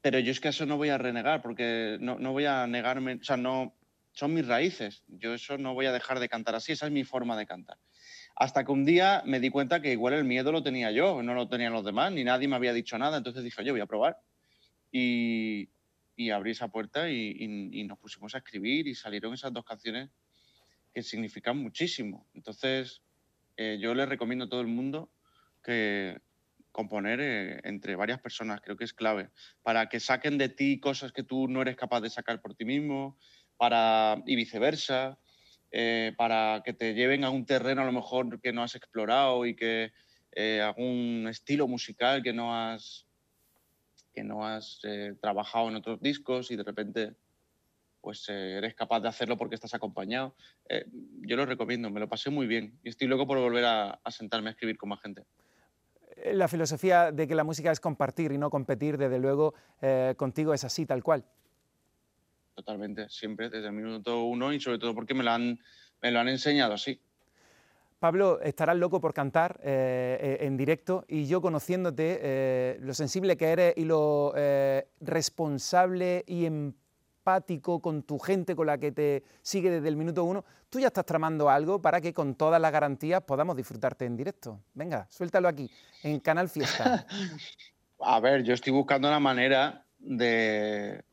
Pero 0.01 0.17
yo 0.17 0.31
es 0.31 0.39
que 0.39 0.47
eso 0.47 0.65
no 0.65 0.77
voy 0.77 0.89
a 0.89 0.97
renegar, 0.97 1.43
porque 1.43 1.97
no, 2.01 2.17
no 2.17 2.31
voy 2.31 2.45
a 2.45 2.65
negarme, 2.65 3.19
o 3.21 3.23
sea, 3.23 3.37
no, 3.37 3.75
son 4.13 4.33
mis 4.33 4.47
raíces. 4.47 5.03
Yo 5.07 5.35
eso 5.35 5.59
no 5.59 5.75
voy 5.75 5.85
a 5.85 5.91
dejar 5.91 6.19
de 6.19 6.27
cantar 6.27 6.55
así, 6.55 6.71
esa 6.71 6.87
es 6.87 6.91
mi 6.91 7.03
forma 7.03 7.37
de 7.37 7.45
cantar. 7.45 7.77
Hasta 8.41 8.65
que 8.65 8.71
un 8.71 8.85
día 8.85 9.21
me 9.23 9.39
di 9.39 9.51
cuenta 9.51 9.83
que 9.83 9.91
igual 9.91 10.15
el 10.15 10.23
miedo 10.23 10.51
lo 10.51 10.63
tenía 10.63 10.89
yo, 10.89 11.21
no 11.21 11.35
lo 11.35 11.47
tenían 11.47 11.73
los 11.73 11.85
demás, 11.85 12.11
ni 12.11 12.23
nadie 12.23 12.47
me 12.47 12.55
había 12.55 12.73
dicho 12.73 12.97
nada. 12.97 13.17
Entonces 13.17 13.43
dije, 13.43 13.63
yo 13.63 13.71
voy 13.71 13.81
a 13.81 13.85
probar. 13.85 14.17
Y, 14.91 15.69
y 16.15 16.31
abrí 16.31 16.49
esa 16.49 16.69
puerta 16.69 17.07
y, 17.07 17.83
nos 17.87 17.99
pusimos 17.99 18.33
a 18.33 18.39
escribir 18.39 18.87
y 18.87 18.95
salieron 18.95 19.35
esas 19.35 19.53
dos 19.53 19.63
canciones 19.63 20.09
que 20.91 21.03
significan 21.03 21.55
muchísimo. 21.55 22.25
Entonces, 22.33 23.03
eh, 23.57 23.77
yo 23.79 23.93
les 23.93 24.09
recomiendo 24.09 24.45
a 24.45 24.49
todo 24.49 24.61
el 24.61 24.67
mundo 24.67 25.11
que, 25.63 26.19
componer 26.71 27.19
eh, 27.21 27.61
entre 27.63 27.95
varias 27.95 28.21
personas, 28.21 28.59
creo 28.61 28.75
que 28.75 28.85
es 28.85 28.93
clave, 28.93 29.29
para 29.61 29.87
que 29.87 29.99
saquen 29.99 30.39
de 30.39 30.49
ti 30.49 30.79
cosas 30.79 31.11
que 31.11 31.21
tú 31.21 31.47
no 31.47 31.61
eres 31.61 31.75
capaz 31.75 32.01
de 32.01 32.09
sacar 32.09 32.41
por 32.41 32.55
ti 32.55 32.65
mismo, 32.65 33.19
para, 33.57 34.23
y 34.25 34.35
viceversa, 34.35 35.19
eh, 35.71 36.13
para 36.17 36.61
que 36.63 36.73
te 36.73 36.93
lleven 36.93 37.23
a 37.23 37.29
un 37.29 37.45
terreno 37.45 37.81
a 37.81 37.85
lo 37.85 37.91
mejor 37.91 38.41
que 38.41 38.53
no 38.53 38.63
has 38.63 38.75
explorado 38.75 39.45
y 39.45 39.55
que 39.55 39.91
eh, 40.33 40.61
algún 40.61 41.27
estilo 41.29 41.67
musical 41.67 42.23
que 42.23 42.33
no 42.33 42.55
has, 42.55 43.07
que 44.13 44.23
no 44.23 44.45
has 44.45 44.81
trabajado 45.21 45.69
en 45.69 45.75
otros 45.75 46.01
discos 46.01 46.51
y 46.51 46.55
de 46.55 46.63
repente 46.63 47.13
pues 48.01 48.27
eres 48.29 48.73
capaz 48.73 48.99
de 48.99 49.09
hacerlo 49.09 49.37
porque 49.37 49.55
estás 49.55 49.75
acompañado. 49.75 50.35
yo 51.21 51.35
lo 51.35 51.45
recomiendo, 51.45 51.89
me 51.91 51.99
lo 51.99 52.09
pasé 52.09 52.31
muy 52.31 52.47
bien 52.47 52.79
y 52.83 52.89
estoy 52.89 53.07
loco 53.07 53.27
por 53.27 53.37
volver 53.37 53.65
a 53.65 53.99
sentarme 54.09 54.49
a 54.49 54.51
escribir 54.53 54.77
con 54.77 54.89
más 54.89 55.01
gente. 55.01 55.23
Eh, 56.21 56.33
la 56.33 56.47
filosofía 56.47 57.11
de 57.11 57.27
que 57.27 57.35
la 57.35 57.43
música 57.43 57.71
es 57.71 57.79
compartir 57.79 58.31
y 58.31 58.37
no 58.37 58.49
competir, 58.49 58.97
desde 58.97 59.19
luego, 59.19 59.53
eh, 59.81 60.13
contigo 60.17 60.53
es 60.53 60.63
así, 60.63 60.85
tal 60.85 61.03
cual. 61.03 61.25
Totalmente, 62.55 63.09
siempre, 63.09 63.49
desde 63.49 63.67
el 63.67 63.73
minuto 63.73 64.23
uno 64.23 64.53
y 64.53 64.59
sobre 64.59 64.79
todo 64.79 64.93
porque 64.93 65.13
me 65.13 65.23
lo 65.23 65.31
han, 65.31 65.59
me 66.01 66.11
lo 66.11 66.19
han 66.19 66.29
enseñado 66.29 66.73
así. 66.73 66.99
Pablo, 67.99 68.41
estarás 68.41 68.77
loco 68.77 68.99
por 68.99 69.13
cantar 69.13 69.59
eh, 69.63 70.39
en 70.41 70.57
directo 70.57 71.05
y 71.07 71.27
yo 71.27 71.39
conociéndote, 71.39 72.77
lo 72.81 72.93
sensible 72.95 73.37
que 73.37 73.45
eres 73.49 73.73
y 73.77 73.85
lo 73.85 74.33
responsable 74.99 76.23
y 76.25 76.45
empático 77.21 77.79
con 77.79 78.01
tu 78.01 78.17
gente, 78.17 78.55
con 78.55 78.65
la 78.65 78.79
que 78.79 78.91
te 78.91 79.23
sigue 79.43 79.69
desde 79.69 79.87
el 79.87 79.95
minuto 79.95 80.23
uno, 80.23 80.43
tú 80.69 80.79
ya 80.79 80.87
estás 80.87 81.05
tramando 81.05 81.49
algo 81.49 81.79
para 81.81 82.01
que 82.01 82.13
con 82.13 82.33
todas 82.35 82.59
las 82.59 82.71
garantías 82.71 83.21
podamos 83.21 83.55
disfrutarte 83.55 84.05
en 84.05 84.17
directo. 84.17 84.59
Venga, 84.73 85.05
suéltalo 85.09 85.47
aquí, 85.47 85.69
en 86.01 86.19
Canal 86.19 86.49
Fiesta. 86.49 87.05
a 87.99 88.19
ver, 88.19 88.43
yo 88.43 88.53
estoy 88.53 88.73
buscando 88.73 89.07
una 89.07 89.19
manera 89.19 89.85
de... 89.99 91.03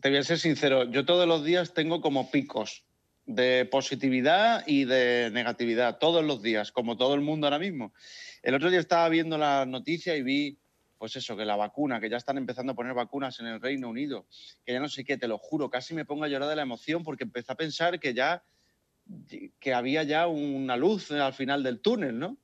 Te 0.00 0.10
voy 0.10 0.18
a 0.18 0.22
ser 0.24 0.38
sincero, 0.38 0.90
yo 0.90 1.06
todos 1.06 1.26
los 1.26 1.42
días 1.44 1.72
tengo 1.72 2.00
como 2.00 2.30
picos 2.30 2.84
de 3.24 3.64
positividad 3.64 4.62
y 4.66 4.84
de 4.84 5.30
negatividad, 5.32 5.98
todos 5.98 6.22
los 6.24 6.42
días, 6.42 6.70
como 6.70 6.96
todo 6.96 7.14
el 7.14 7.22
mundo 7.22 7.46
ahora 7.46 7.58
mismo. 7.58 7.94
El 8.42 8.54
otro 8.54 8.70
día 8.70 8.78
estaba 8.78 9.08
viendo 9.08 9.38
la 9.38 9.64
noticia 9.64 10.14
y 10.16 10.22
vi 10.22 10.58
pues 10.98 11.16
eso, 11.16 11.36
que 11.36 11.44
la 11.44 11.56
vacuna, 11.56 12.00
que 12.00 12.08
ya 12.08 12.16
están 12.16 12.38
empezando 12.38 12.72
a 12.72 12.74
poner 12.74 12.94
vacunas 12.94 13.38
en 13.40 13.46
el 13.46 13.60
Reino 13.60 13.88
Unido, 13.88 14.26
que 14.64 14.72
ya 14.72 14.80
no 14.80 14.88
sé 14.88 15.04
qué, 15.04 15.18
te 15.18 15.28
lo 15.28 15.38
juro, 15.38 15.68
casi 15.68 15.94
me 15.94 16.04
pongo 16.04 16.24
a 16.24 16.28
llorar 16.28 16.48
de 16.48 16.56
la 16.56 16.62
emoción 16.62 17.02
porque 17.02 17.24
empecé 17.24 17.52
a 17.52 17.56
pensar 17.56 18.00
que 18.00 18.14
ya 18.14 18.44
que 19.60 19.72
había 19.72 20.02
ya 20.02 20.26
una 20.26 20.76
luz 20.76 21.10
al 21.12 21.32
final 21.32 21.62
del 21.62 21.80
túnel, 21.80 22.18
¿no? 22.18 22.38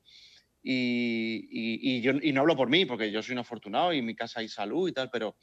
Y, 0.63 2.01
yo, 2.03 2.13
no 2.13 2.41
hablo 2.41 2.57
por 2.57 2.69
mí, 2.69 2.85
porque 2.85 3.11
yo 3.11 3.21
soy 3.23 3.33
un 3.33 3.41
afortunado 3.41 3.93
y 3.93 3.99
en 3.99 4.07
mi 4.07 4.15
casa 4.15 4.41
hay 4.41 4.49
salud 4.49 4.89
y 4.89 4.93
tal, 4.93 5.11
pero 5.11 5.37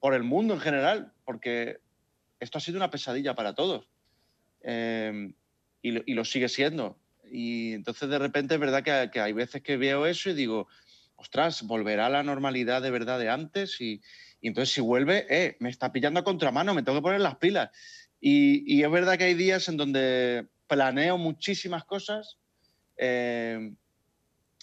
por 0.00 0.14
el 0.14 0.22
mundo 0.22 0.54
en 0.54 0.60
general, 0.60 1.12
porque 1.24 1.78
esto 2.40 2.58
ha 2.58 2.60
sido 2.60 2.78
una 2.78 2.90
pesadilla 2.90 3.34
para 3.34 3.54
todos 3.54 3.86
em, 4.62 5.34
y, 5.82 6.14
lo, 6.14 6.24
sigue 6.24 6.48
siendo. 6.48 6.98
Y 7.30 7.74
entonces 7.74 8.08
de 8.08 8.18
repente 8.18 8.54
es 8.54 8.60
verdad 8.60 8.82
que, 8.82 9.20
hay 9.20 9.32
veces 9.32 9.62
que 9.62 9.76
veo 9.76 10.06
eso 10.06 10.30
y 10.30 10.34
digo, 10.34 10.66
ostras, 11.16 11.62
volverá 11.62 12.06
a 12.06 12.10
la 12.10 12.22
normalidad 12.22 12.82
de 12.82 12.90
verdad 12.90 13.18
de 13.18 13.28
antes 13.28 13.80
y, 13.80 14.00
entonces 14.42 14.74
si 14.74 14.80
vuelve, 14.80 15.26
eh, 15.28 15.56
me 15.60 15.68
está 15.68 15.92
pillando 15.92 16.20
a 16.20 16.24
contramano, 16.24 16.72
me 16.72 16.82
tengo 16.82 16.98
que 16.98 17.02
poner 17.02 17.20
las 17.20 17.36
pilas. 17.36 17.70
Y, 18.20 18.82
es 18.82 18.90
verdad 18.90 19.18
que 19.18 19.24
hay 19.24 19.34
días 19.34 19.68
en 19.68 19.76
donde 19.76 20.48
planeo 20.66 21.18
muchísimas 21.18 21.84
cosas. 21.84 22.38
Eh, 22.96 23.74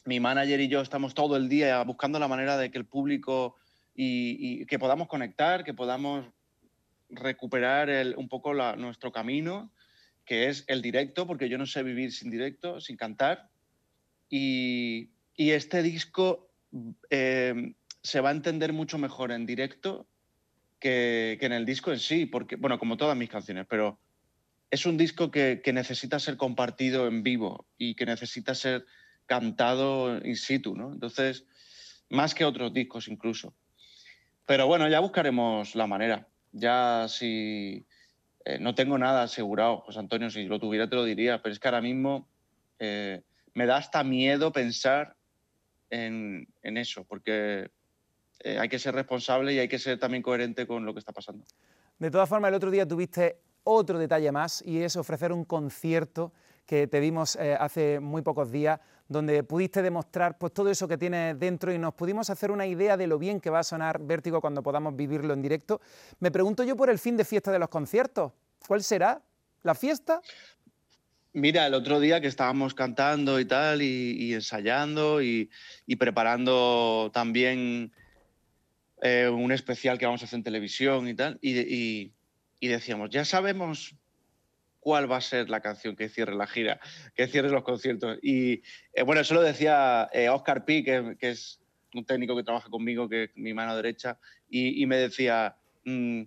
mi 0.05 0.19
manager 0.19 0.59
y 0.61 0.67
yo 0.67 0.81
estamos 0.81 1.13
todo 1.13 1.37
el 1.37 1.49
día 1.49 1.83
buscando 1.83 2.17
la 2.17 2.27
manera 2.27 2.57
de 2.57 2.71
que 2.71 2.77
el 2.77 2.85
público 2.85 3.55
y, 3.97 4.65
que 4.67 4.79
podamos 4.79 5.09
conectar, 5.09 5.65
que 5.65 5.73
podamos 5.73 6.25
recuperar 7.09 7.89
un 8.15 8.29
poco 8.29 8.53
nuestro 8.53 9.11
camino, 9.11 9.73
que 10.23 10.47
es 10.47 10.63
el 10.67 10.81
directo, 10.81 11.27
porque 11.27 11.49
yo 11.49 11.57
no 11.57 11.65
sé 11.65 11.83
vivir 11.83 12.13
sin 12.13 12.31
directo, 12.31 12.79
sin 12.79 12.95
cantar. 12.95 13.49
Y, 14.29 15.09
y 15.35 15.51
este 15.51 15.81
disco 15.81 16.47
Em, 17.09 17.73
se 18.03 18.21
va 18.21 18.29
a 18.29 18.33
entender 18.33 18.73
mucho 18.73 18.97
mejor 18.97 19.31
en 19.31 19.45
directo 19.45 20.07
que, 20.79 21.37
en 21.41 21.51
el 21.51 21.65
disco 21.65 21.91
en 21.91 21.99
sí, 21.99 22.25
porque, 22.25 22.55
bueno, 22.55 22.79
como 22.79 22.97
todas 22.97 23.17
mis 23.17 23.29
canciones, 23.29 23.65
pero 23.69 23.99
es 24.69 24.85
un 24.85 24.97
disco 24.97 25.31
que, 25.31 25.61
necesita 25.73 26.19
ser 26.19 26.37
compartido 26.37 27.07
en 27.07 27.23
vivo 27.23 27.67
y 27.77 27.95
que 27.95 28.05
necesita 28.05 28.53
ser 28.53 28.85
cantado 29.25 30.23
in 30.23 30.35
situ, 30.35 30.75
¿no? 30.75 30.93
Entonces, 30.93 31.45
más 32.09 32.33
que 32.33 32.45
otros 32.45 32.73
discos 32.73 33.07
incluso. 33.07 33.53
Pero 34.47 34.65
bueno, 34.65 34.87
ya 34.87 35.01
buscaremos 35.01 35.75
la 35.75 35.85
manera. 35.85 36.25
Ya 36.53 37.05
si 37.09 37.85
eh, 38.45 38.57
no 38.59 38.73
tengo 38.73 38.97
nada 38.97 39.23
asegurado, 39.23 39.79
José 39.79 39.99
Antonio, 39.99 40.29
si 40.29 40.45
lo 40.45 40.57
tuviera 40.57 40.89
te 40.89 40.95
lo 40.95 41.03
diría, 41.03 41.41
pero 41.43 41.51
es 41.51 41.59
que 41.59 41.67
ahora 41.67 41.81
mismo 41.81 42.27
eh, 42.79 43.21
me 43.53 43.65
da 43.65 43.75
hasta 43.75 44.05
miedo 44.05 44.53
pensar 44.53 45.17
en, 45.89 46.47
eso, 46.63 47.03
porque 47.03 47.69
eh, 48.39 48.57
hay 48.57 48.69
que 48.69 48.79
ser 48.79 48.95
responsable 48.95 49.53
y 49.53 49.59
hay 49.59 49.67
que 49.67 49.79
ser 49.79 49.99
también 49.99 50.23
coherente 50.23 50.65
con 50.65 50.85
lo 50.85 50.93
que 50.93 50.99
está 50.99 51.11
pasando. 51.11 51.45
De 51.99 52.09
todas 52.09 52.29
formas, 52.29 52.47
el 52.49 52.55
otro 52.55 52.71
día 52.71 52.87
tuviste 52.87 53.41
otro 53.63 53.99
detalle 53.99 54.31
más 54.31 54.63
y 54.65 54.81
es 54.81 54.95
ofrecer 54.95 55.33
un 55.33 55.43
concierto 55.43 56.31
que 56.65 56.87
te 56.87 57.01
dimos 57.01 57.35
eh, 57.35 57.57
hace 57.59 57.99
muy 57.99 58.21
pocos 58.21 58.51
días, 58.51 58.79
donde 59.07 59.43
pudiste 59.43 59.81
demostrar 59.81 60.37
pues, 60.37 60.53
todo 60.53 60.69
eso 60.69 60.87
que 60.87 60.97
tienes 60.97 61.39
dentro 61.39 61.73
y 61.73 61.77
nos 61.77 61.93
pudimos 61.93 62.29
hacer 62.29 62.51
una 62.51 62.65
idea 62.65 62.97
de 62.97 63.07
lo 63.07 63.17
bien 63.17 63.39
que 63.39 63.49
va 63.49 63.59
a 63.59 63.63
sonar 63.63 63.99
Vértigo 63.99 64.41
cuando 64.41 64.61
podamos 64.61 64.95
vivirlo 64.95 65.33
en 65.33 65.41
directo. 65.41 65.81
Me 66.19 66.31
pregunto 66.31 66.63
yo 66.63 66.75
por 66.75 66.89
el 66.89 66.99
fin 66.99 67.17
de 67.17 67.25
fiesta 67.25 67.51
de 67.51 67.59
los 67.59 67.69
conciertos. 67.69 68.31
¿Cuál 68.67 68.83
será? 68.83 69.21
¿La 69.63 69.75
fiesta? 69.75 70.21
Mira, 71.33 71.67
el 71.67 71.73
otro 71.73 71.99
día 71.99 72.19
que 72.19 72.27
estábamos 72.27 72.73
cantando 72.73 73.39
y 73.39 73.45
tal, 73.45 73.81
y, 73.83 74.33
ensayando 74.33 75.21
y, 75.21 75.49
preparando 75.99 77.11
también 77.13 77.91
eh, 79.01 79.29
un 79.29 79.51
especial 79.51 79.99
que 79.99 80.07
vamos 80.07 80.23
a 80.23 80.25
hacer 80.25 80.37
en 80.37 80.43
televisión 80.43 81.07
y 81.07 81.13
tal, 81.13 81.37
y, 81.41 82.11
decíamos, 82.59 83.11
ya 83.11 83.23
sabemos 83.23 83.93
cuál 84.87 85.11
va 85.11 85.17
a 85.17 85.21
ser 85.21 85.49
la 85.49 85.59
canción 85.59 85.97
que 85.97 86.07
cierre 86.07 86.33
la 86.33 86.47
gira, 86.47 86.79
que 87.13 87.27
cierre 87.27 87.49
los 87.49 87.63
conciertos. 87.63 88.19
Y 88.21 88.61
eh, 88.93 89.03
bueno, 89.05 89.19
eso 89.19 89.33
lo 89.33 89.41
decía 89.41 90.09
Oscar 90.31 90.59
eh, 90.59 90.61
Pi, 90.65 90.81
que, 90.85 91.17
es 91.19 91.59
un 91.93 92.05
técnico 92.05 92.37
que 92.37 92.43
trabaja 92.43 92.69
conmigo, 92.69 93.09
que 93.09 93.25
es 93.25 93.29
mi 93.35 93.53
mano 93.53 93.75
derecha, 93.75 94.17
y, 94.49 94.85
me 94.85 94.95
decía, 94.95 95.57
mm, 95.83 96.21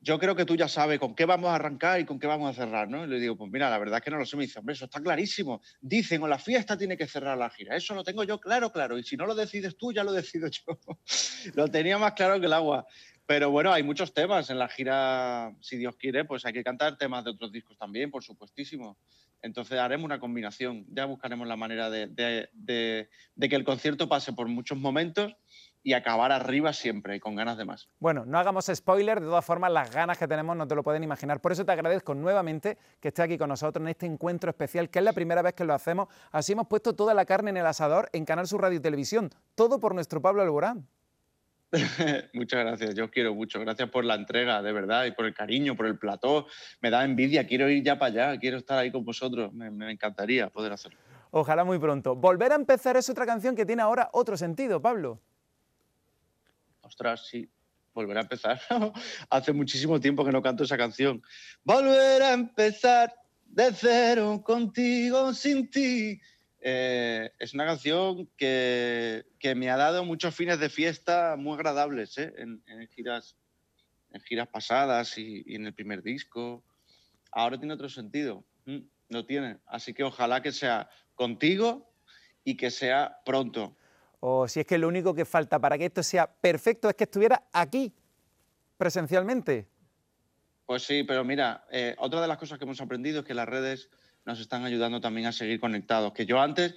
yo 0.00 0.18
creo 0.18 0.34
que 0.34 0.44
tú 0.44 0.56
ya 0.56 0.66
sabes 0.66 0.98
con 0.98 1.14
qué 1.14 1.24
vamos 1.24 1.50
a 1.50 1.54
arrancar 1.54 2.00
y 2.00 2.04
con 2.04 2.18
qué 2.18 2.26
vamos 2.26 2.50
a 2.50 2.64
cerrar, 2.64 2.88
¿no? 2.88 3.04
Y 3.04 3.06
le 3.06 3.20
digo, 3.20 3.36
pues 3.36 3.48
mira, 3.52 3.70
la 3.70 3.78
verdad 3.78 3.98
es 3.98 4.04
que 4.04 4.10
no 4.10 4.18
lo 4.18 4.26
sé. 4.26 4.36
Me 4.36 4.42
dice, 4.42 4.58
hombre, 4.58 4.72
eso 4.72 4.86
está 4.86 5.00
clarísimo. 5.00 5.62
Dicen, 5.80 6.20
o 6.24 6.26
la 6.26 6.40
fiesta 6.40 6.76
tiene 6.76 6.96
que 6.96 7.06
cerrar 7.06 7.38
la 7.38 7.48
gira. 7.48 7.76
Eso 7.76 7.94
lo 7.94 8.02
tengo 8.02 8.24
yo 8.24 8.40
claro, 8.40 8.72
claro. 8.72 8.98
Y 8.98 9.04
si 9.04 9.16
no 9.16 9.24
lo 9.24 9.36
decides 9.36 9.76
tú, 9.76 9.92
ya 9.92 10.02
lo 10.02 10.12
decido 10.12 10.48
yo. 10.48 10.80
lo 11.54 11.68
tenía 11.68 11.96
más 11.96 12.14
claro 12.14 12.40
que 12.40 12.46
el 12.46 12.52
agua. 12.54 12.86
Pero 13.26 13.50
bueno, 13.50 13.72
hay 13.72 13.82
muchos 13.82 14.12
temas 14.12 14.50
en 14.50 14.58
la 14.58 14.68
gira, 14.68 15.54
si 15.60 15.76
Dios 15.76 15.96
quiere, 15.96 16.24
pues 16.24 16.44
hay 16.44 16.52
que 16.52 16.62
cantar 16.62 16.98
temas 16.98 17.24
de 17.24 17.30
otros 17.30 17.50
discos 17.50 17.78
también, 17.78 18.10
por 18.10 18.22
supuestísimo. 18.22 18.98
Entonces 19.40 19.78
haremos 19.78 20.06
una 20.06 20.20
combinación, 20.20 20.86
ya 20.88 21.04
buscaremos 21.04 21.46
la 21.46 21.56
manera 21.56 21.90
de, 21.90 22.08
que 22.16 23.56
el 23.56 23.64
concierto 23.64 24.08
pase 24.08 24.32
por 24.32 24.48
muchos 24.48 24.78
momentos 24.78 25.36
y 25.82 25.92
acabar 25.92 26.32
arriba 26.32 26.72
siempre 26.72 27.20
con 27.20 27.34
ganas 27.34 27.58
de 27.58 27.66
más. 27.66 27.90
Bueno, 27.98 28.24
no 28.24 28.38
hagamos 28.38 28.70
spoiler, 28.74 29.20
de 29.20 29.26
todas 29.26 29.44
formas 29.44 29.70
las 29.70 29.90
ganas 29.90 30.16
que 30.16 30.26
tenemos 30.26 30.56
no 30.56 30.66
te 30.66 30.74
lo 30.74 30.82
pueden 30.82 31.04
imaginar. 31.04 31.42
Por 31.42 31.52
eso 31.52 31.64
te 31.66 31.72
agradezco 31.72 32.14
nuevamente 32.14 32.78
que 33.00 33.08
estés 33.08 33.26
aquí 33.26 33.36
con 33.36 33.50
nosotros 33.50 33.82
en 33.82 33.88
este 33.88 34.06
encuentro 34.06 34.48
especial, 34.48 34.88
que 34.88 35.00
es 35.00 35.04
la 35.04 35.12
primera 35.12 35.42
vez 35.42 35.52
que 35.52 35.64
lo 35.64 35.74
hacemos. 35.74 36.08
Así 36.32 36.52
hemos 36.52 36.66
puesto 36.66 36.94
toda 36.94 37.12
la 37.12 37.26
carne 37.26 37.50
en 37.50 37.58
el 37.58 37.66
asador 37.66 38.08
en 38.14 38.24
Canal 38.24 38.46
Sur 38.46 38.62
Radio 38.62 38.78
y 38.78 38.80
Televisión. 38.80 39.28
Todo 39.54 39.78
por 39.78 39.94
nuestro 39.94 40.22
Pablo 40.22 40.40
Alborán. 40.40 40.88
Muchas 42.32 42.60
gracias, 42.60 42.94
yo 42.94 43.04
os 43.04 43.10
quiero 43.10 43.34
mucho. 43.34 43.60
Gracias 43.60 43.90
por 43.90 44.04
la 44.04 44.14
entrega, 44.14 44.62
de 44.62 44.72
verdad, 44.72 45.04
y 45.06 45.12
por 45.12 45.26
el 45.26 45.34
cariño, 45.34 45.76
por 45.76 45.86
el 45.86 45.98
plató. 45.98 46.46
Me 46.80 46.90
da 46.90 47.04
envidia, 47.04 47.46
quiero 47.46 47.68
ir 47.68 47.82
ya 47.82 47.98
para 47.98 48.26
allá, 48.30 48.38
quiero 48.38 48.58
estar 48.58 48.78
ahí 48.78 48.90
con 48.90 49.04
vosotros. 49.04 49.52
Me, 49.52 49.70
me 49.70 49.90
encantaría 49.90 50.48
poder 50.48 50.72
hacerlo. 50.72 50.98
Ojalá 51.30 51.64
muy 51.64 51.78
pronto. 51.78 52.14
Volver 52.14 52.52
a 52.52 52.54
empezar 52.54 52.96
es 52.96 53.08
otra 53.10 53.26
canción 53.26 53.56
que 53.56 53.66
tiene 53.66 53.82
ahora 53.82 54.08
otro 54.12 54.36
sentido, 54.36 54.80
Pablo 54.80 55.20
ostras, 56.84 57.26
sí, 57.26 57.48
volver 57.92 58.18
a 58.18 58.20
empezar. 58.22 58.60
Hace 59.30 59.52
muchísimo 59.52 60.00
tiempo 60.00 60.24
que 60.24 60.32
no 60.32 60.42
canto 60.42 60.64
esa 60.64 60.76
canción. 60.76 61.22
Volver 61.64 62.22
a 62.22 62.32
empezar 62.32 63.12
de 63.46 63.72
cero 63.72 64.42
contigo, 64.44 65.32
sin 65.32 65.70
ti. 65.70 66.20
Eh, 66.66 67.30
es 67.38 67.52
una 67.52 67.66
canción 67.66 68.26
que, 68.38 69.26
me 69.54 69.68
ha 69.68 69.76
dado 69.76 70.02
muchos 70.02 70.34
fines 70.34 70.58
de 70.58 70.70
fiesta 70.70 71.36
muy 71.36 71.52
agradables 71.52 72.16
¿eh? 72.16 72.32
en, 72.38 72.62
giras, 72.88 73.36
en 74.10 74.22
giras 74.22 74.48
pasadas 74.48 75.18
y, 75.18 75.44
en 75.54 75.66
el 75.66 75.74
primer 75.74 76.02
disco. 76.02 76.64
Ahora 77.30 77.58
tiene 77.58 77.74
otro 77.74 77.90
sentido, 77.90 78.46
mm, 78.64 78.78
no 79.10 79.26
tiene. 79.26 79.58
Así 79.66 79.92
que 79.92 80.04
ojalá 80.04 80.40
que 80.40 80.52
sea 80.52 80.88
contigo 81.14 81.92
y 82.44 82.56
que 82.56 82.70
sea 82.70 83.18
pronto. 83.26 83.76
o 84.20 84.48
si 84.48 84.60
es 84.60 84.66
que 84.66 84.78
lo 84.78 84.88
único 84.88 85.14
que 85.14 85.26
falta 85.26 85.58
para 85.58 85.76
que 85.76 85.84
esto 85.84 86.02
sea 86.02 86.26
perfecto 86.26 86.88
es 86.88 86.94
que 86.94 87.04
estuviera 87.04 87.46
aquí, 87.52 87.92
presencialmente. 88.78 89.68
Pues 90.64 90.82
sí, 90.82 91.04
pero 91.04 91.24
mira, 91.24 91.66
eh, 91.70 91.94
otra 91.98 92.22
de 92.22 92.28
las 92.28 92.38
cosas 92.38 92.56
que 92.56 92.64
hemos 92.64 92.80
aprendido 92.80 93.20
es 93.20 93.26
que 93.26 93.34
las 93.34 93.46
redes 93.46 93.90
nos 94.24 94.40
están 94.40 94.64
ayudando 94.64 95.00
también 95.00 95.26
a 95.26 95.32
seguir 95.32 95.60
conectados. 95.60 96.12
Que 96.12 96.26
yo 96.26 96.40
antes, 96.40 96.74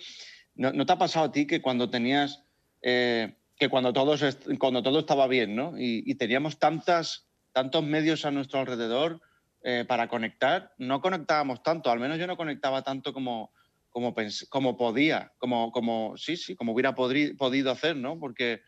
¿no, 0.56 0.86
te 0.86 0.92
ha 0.92 0.98
pasado 0.98 1.26
a 1.26 1.32
ti 1.32 1.48
que 1.48 1.62
cuando 1.62 1.90
tenías, 1.90 2.44
eh, 2.82 3.36
que 3.58 3.70
cuando, 3.70 3.94
todos 3.94 4.24
cuando 4.60 4.84
todo 4.84 5.00
estaba 5.00 5.28
bien, 5.28 5.56
¿no? 5.56 5.74
Y, 5.78 6.14
teníamos 6.16 6.60
tantas, 6.60 7.28
tantos 7.52 7.84
medios 7.84 8.26
a 8.26 8.32
nuestro 8.32 8.60
alrededor 8.60 9.22
eh, 9.64 9.86
para 9.88 10.08
conectar, 10.08 10.74
no 10.78 11.02
conectábamos 11.02 11.64
tanto, 11.64 11.90
al 11.90 12.00
menos 12.00 12.20
yo 12.20 12.28
no 12.28 12.38
conectaba 12.38 12.84
tanto 12.84 13.14
como, 13.14 13.52
como, 13.90 14.14
como 14.50 14.78
podía, 14.78 15.34
como, 15.40 15.72
como, 15.72 16.16
sí, 16.18 16.38
sí, 16.38 16.56
como 16.56 16.74
hubiera 16.74 16.94
podido 16.94 17.72
hacer, 17.72 17.96
¿no? 17.96 18.20
Porque 18.20 18.62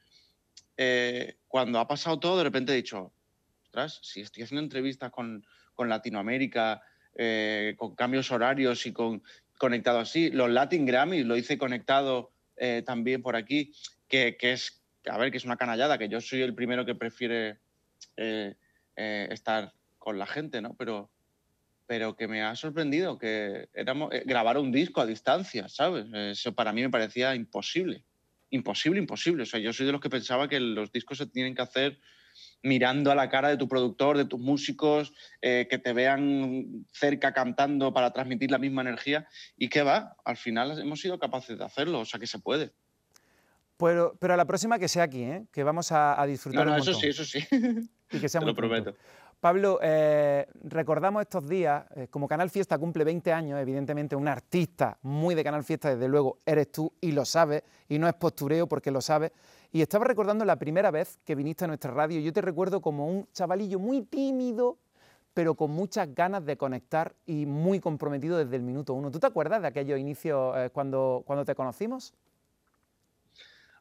eh, 0.77 1.37
cuando 1.47 1.79
ha 1.79 1.87
pasado 1.87 2.19
todo, 2.19 2.37
de 2.37 2.45
repente 2.45 2.71
he 2.71 2.75
dicho, 2.77 3.13
ostras, 3.65 3.99
si 4.01 4.21
estoy 4.21 4.43
haciendo 4.43 4.63
entrevistas 4.63 5.11
con, 5.11 5.45
con 5.73 5.89
Latinoamérica, 5.89 6.81
eh, 7.15 7.75
con 7.77 7.95
cambios 7.95 8.31
horarios 8.31 8.85
y 8.85 8.93
con 8.93 9.23
conectado 9.57 9.99
así. 9.99 10.31
Los 10.31 10.49
Latin 10.49 10.85
Grammys 10.85 11.25
lo 11.25 11.35
hice 11.35 11.57
conectado 11.57 12.31
eh, 12.55 12.83
también 12.85 13.21
por 13.21 13.35
aquí, 13.35 13.73
que, 14.07 14.37
es, 14.39 14.81
a 15.05 15.17
ver, 15.17 15.31
que 15.31 15.37
es 15.37 15.45
una 15.45 15.57
canallada, 15.57 15.97
que 15.97 16.09
yo 16.09 16.21
soy 16.21 16.41
el 16.41 16.55
primero 16.55 16.85
que 16.85 16.95
prefiere 16.95 17.57
eh, 18.15 18.55
estar 18.95 19.73
con 19.97 20.17
la 20.17 20.25
gente, 20.25 20.61
¿no? 20.61 20.75
Pero, 20.75 21.09
pero 21.87 22.15
que 22.15 22.27
me 22.27 22.41
ha 22.41 22.55
sorprendido 22.55 23.17
que 23.17 23.69
éramos, 23.73 24.11
grabar 24.25 24.57
un 24.57 24.71
disco 24.71 25.01
a 25.01 25.05
distancia, 25.05 25.67
¿sabes? 25.67 26.05
Eso 26.13 26.53
para 26.53 26.71
mí 26.71 26.81
me 26.81 26.89
parecía 26.89 27.35
imposible. 27.35 28.03
Imposible, 28.51 28.99
imposible. 28.99 29.43
O 29.43 29.45
sea, 29.45 29.59
yo 29.59 29.73
soy 29.73 29.85
de 29.85 29.91
los 29.91 30.01
que 30.01 30.09
pensaba 30.09 30.47
que 30.47 30.59
los 30.59 30.91
discos 30.91 31.17
se 31.17 31.27
tienen 31.27 31.53
que 31.53 31.61
hacer 31.61 31.99
mirando 32.61 33.11
a 33.11 33.15
la 33.15 33.29
cara 33.29 33.49
de 33.49 33.57
tu 33.57 33.67
productor, 33.67 34.17
de 34.17 34.25
tus 34.25 34.39
músicos, 34.39 35.13
eh, 35.41 35.67
que 35.69 35.77
te 35.77 35.93
vean 35.93 36.85
cerca 36.91 37.33
cantando 37.33 37.93
para 37.93 38.11
transmitir 38.11 38.51
la 38.51 38.57
misma 38.57 38.81
energía. 38.81 39.27
¿Y 39.57 39.69
qué 39.69 39.83
va? 39.83 40.15
Al 40.25 40.37
final 40.37 40.79
hemos 40.79 40.99
sido 40.99 41.19
capaces 41.19 41.57
de 41.57 41.63
hacerlo, 41.63 41.99
o 41.99 42.05
sea 42.05 42.19
que 42.19 42.27
se 42.27 42.39
puede. 42.39 42.71
Pero, 43.77 44.17
pero 44.19 44.33
a 44.33 44.37
la 44.37 44.45
próxima 44.45 44.77
que 44.77 44.89
sea 44.89 45.03
aquí, 45.03 45.23
¿eh? 45.23 45.45
que 45.51 45.63
vamos 45.63 45.91
a, 45.91 46.23
disfrutar. 46.27 46.65
No, 46.65 46.71
no, 46.73 46.77
eso 46.77 46.93
sí, 46.93 47.07
eso 47.07 47.23
sí. 47.23 47.39
Y 48.11 48.19
que 48.19 48.27
sea 48.27 48.41
Te 48.41 48.47
lo 48.47 48.55
prometo. 48.55 48.95
Pablo, 49.39 49.79
eh, 49.81 50.47
recordamos 50.63 51.21
estos 51.21 51.47
días, 51.47 51.85
como 52.09 52.27
Canal 52.27 52.49
Fiesta 52.49 52.77
cumple 52.77 53.05
20 53.05 53.31
años, 53.31 53.57
evidentemente 53.57 54.17
un 54.17 54.27
artista 54.27 54.97
muy 55.03 55.33
de 55.33 55.45
Canal 55.45 55.63
Fiesta, 55.63 55.91
desde 55.95 56.09
luego 56.09 56.39
eres 56.45 56.69
tú 56.73 56.91
y 56.99 57.13
lo 57.13 57.23
sabes, 57.23 57.63
y 57.87 57.99
no 57.99 58.09
es 58.09 58.15
postureo 58.15 58.67
porque 58.67 58.91
lo 58.91 58.99
sabes, 58.99 59.31
y 59.71 59.81
estaba 59.81 60.05
recordando 60.05 60.45
la 60.45 60.57
primera 60.57 60.91
vez 60.91 61.19
que 61.25 61.35
viniste 61.35 61.65
a 61.65 61.67
nuestra 61.67 61.91
radio. 61.91 62.19
Yo 62.19 62.33
te 62.33 62.41
recuerdo 62.41 62.81
como 62.81 63.07
un 63.07 63.27
chavalillo 63.33 63.77
muy 63.79 64.01
tímido, 64.01 64.79
pero 65.33 65.55
con 65.55 65.71
muchas 65.71 66.13
ganas 66.15 66.45
de 66.45 66.57
conectar 66.57 67.15
y 67.27 67.45
muy 67.45 67.79
comprometido 67.79 68.37
desde 68.37 68.55
el 68.55 68.63
minuto 68.63 68.93
uno. 68.93 69.11
¿Tú 69.11 69.19
te 69.19 69.27
acuerdas 69.27 69.61
de 69.61 69.67
aquellos 69.67 69.99
inicios 69.99 70.55
eh, 70.57 70.69
cuando, 70.73 71.23
cuando 71.25 71.45
te 71.45 71.53
conocimos? 71.53 72.13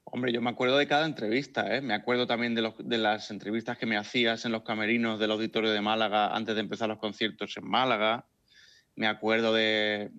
Hombre, 0.05 0.32
yo 0.32 0.41
me 0.41 0.51
acuerdo 0.51 0.78
de 0.78 0.86
cada 0.86 1.07
entrevista, 1.07 1.74
¿eh? 1.74 1.82
me 1.82 1.95
acuerdo 1.95 2.26
también 2.26 2.55
de, 2.55 2.99
las 2.99 3.30
entrevistas 3.30 3.76
que 3.76 3.84
me 3.84 3.99
hacías 3.99 4.45
en 4.47 4.53
los 4.53 4.62
camerinos 4.62 5.18
del 5.18 5.30
Auditorio 5.30 5.70
de 5.70 5.82
Málaga 5.82 6.34
antes 6.34 6.55
de 6.55 6.62
empezar 6.62 6.89
los 6.89 6.99
conciertos 6.99 7.57
en 7.59 7.68
Málaga. 7.68 8.26
Me 8.97 9.07
acuerdo 9.07 9.53
de 9.55 10.11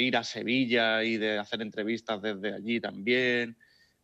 ir 0.00 0.16
a 0.16 0.24
Sevilla 0.24 1.02
y 1.02 1.16
de 1.16 1.38
hacer 1.38 1.62
entrevistas 1.62 2.20
desde 2.20 2.54
allí 2.54 2.80
también 2.80 3.56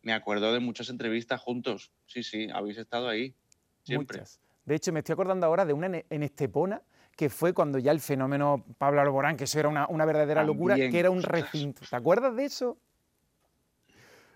me 0.07 0.13
acuerdo 0.13 0.53
de 0.53 0.61
muchas 0.61 0.89
entrevistas 0.89 1.41
juntos. 1.41 1.91
Sí, 2.05 2.23
sí, 2.23 2.47
habéis 2.53 2.77
estado 2.77 3.09
ahí. 3.09 3.35
Siempre. 3.83 4.19
Muchas. 4.19 4.39
De 4.63 4.75
hecho, 4.75 4.93
me 4.93 4.99
estoy 4.99 5.11
acordando 5.11 5.45
ahora 5.45 5.65
de 5.65 5.73
una 5.73 5.87
en 5.87 6.23
Estepona, 6.23 6.81
que 7.17 7.29
fue 7.29 7.53
cuando 7.53 7.77
ya 7.77 7.91
el 7.91 7.99
fenómeno 7.99 8.63
Pablo 8.77 9.01
Alborán, 9.01 9.35
que 9.35 9.43
eso 9.43 9.59
era 9.59 9.67
una, 9.67 10.05
verdadera 10.05 10.45
locura, 10.45 10.75
que 10.77 10.97
era 10.97 11.09
un 11.09 11.21
recinto. 11.23 11.81
¿Te 11.89 11.93
acuerdas 11.93 12.37
de 12.37 12.45
eso? 12.45 12.77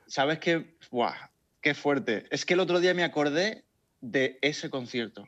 ¿Sabes 0.08 0.40
qué? 0.40 0.76
¡Buah! 0.92 1.16
¡Qué 1.62 1.74
fuerte! 1.74 2.26
Es 2.32 2.46
que 2.46 2.56
el 2.56 2.60
otro 2.60 2.82
día 2.82 2.94
me 2.94 3.06
acordé 3.06 3.64
de 4.02 4.40
ese 4.42 4.70
concierto. 4.70 5.26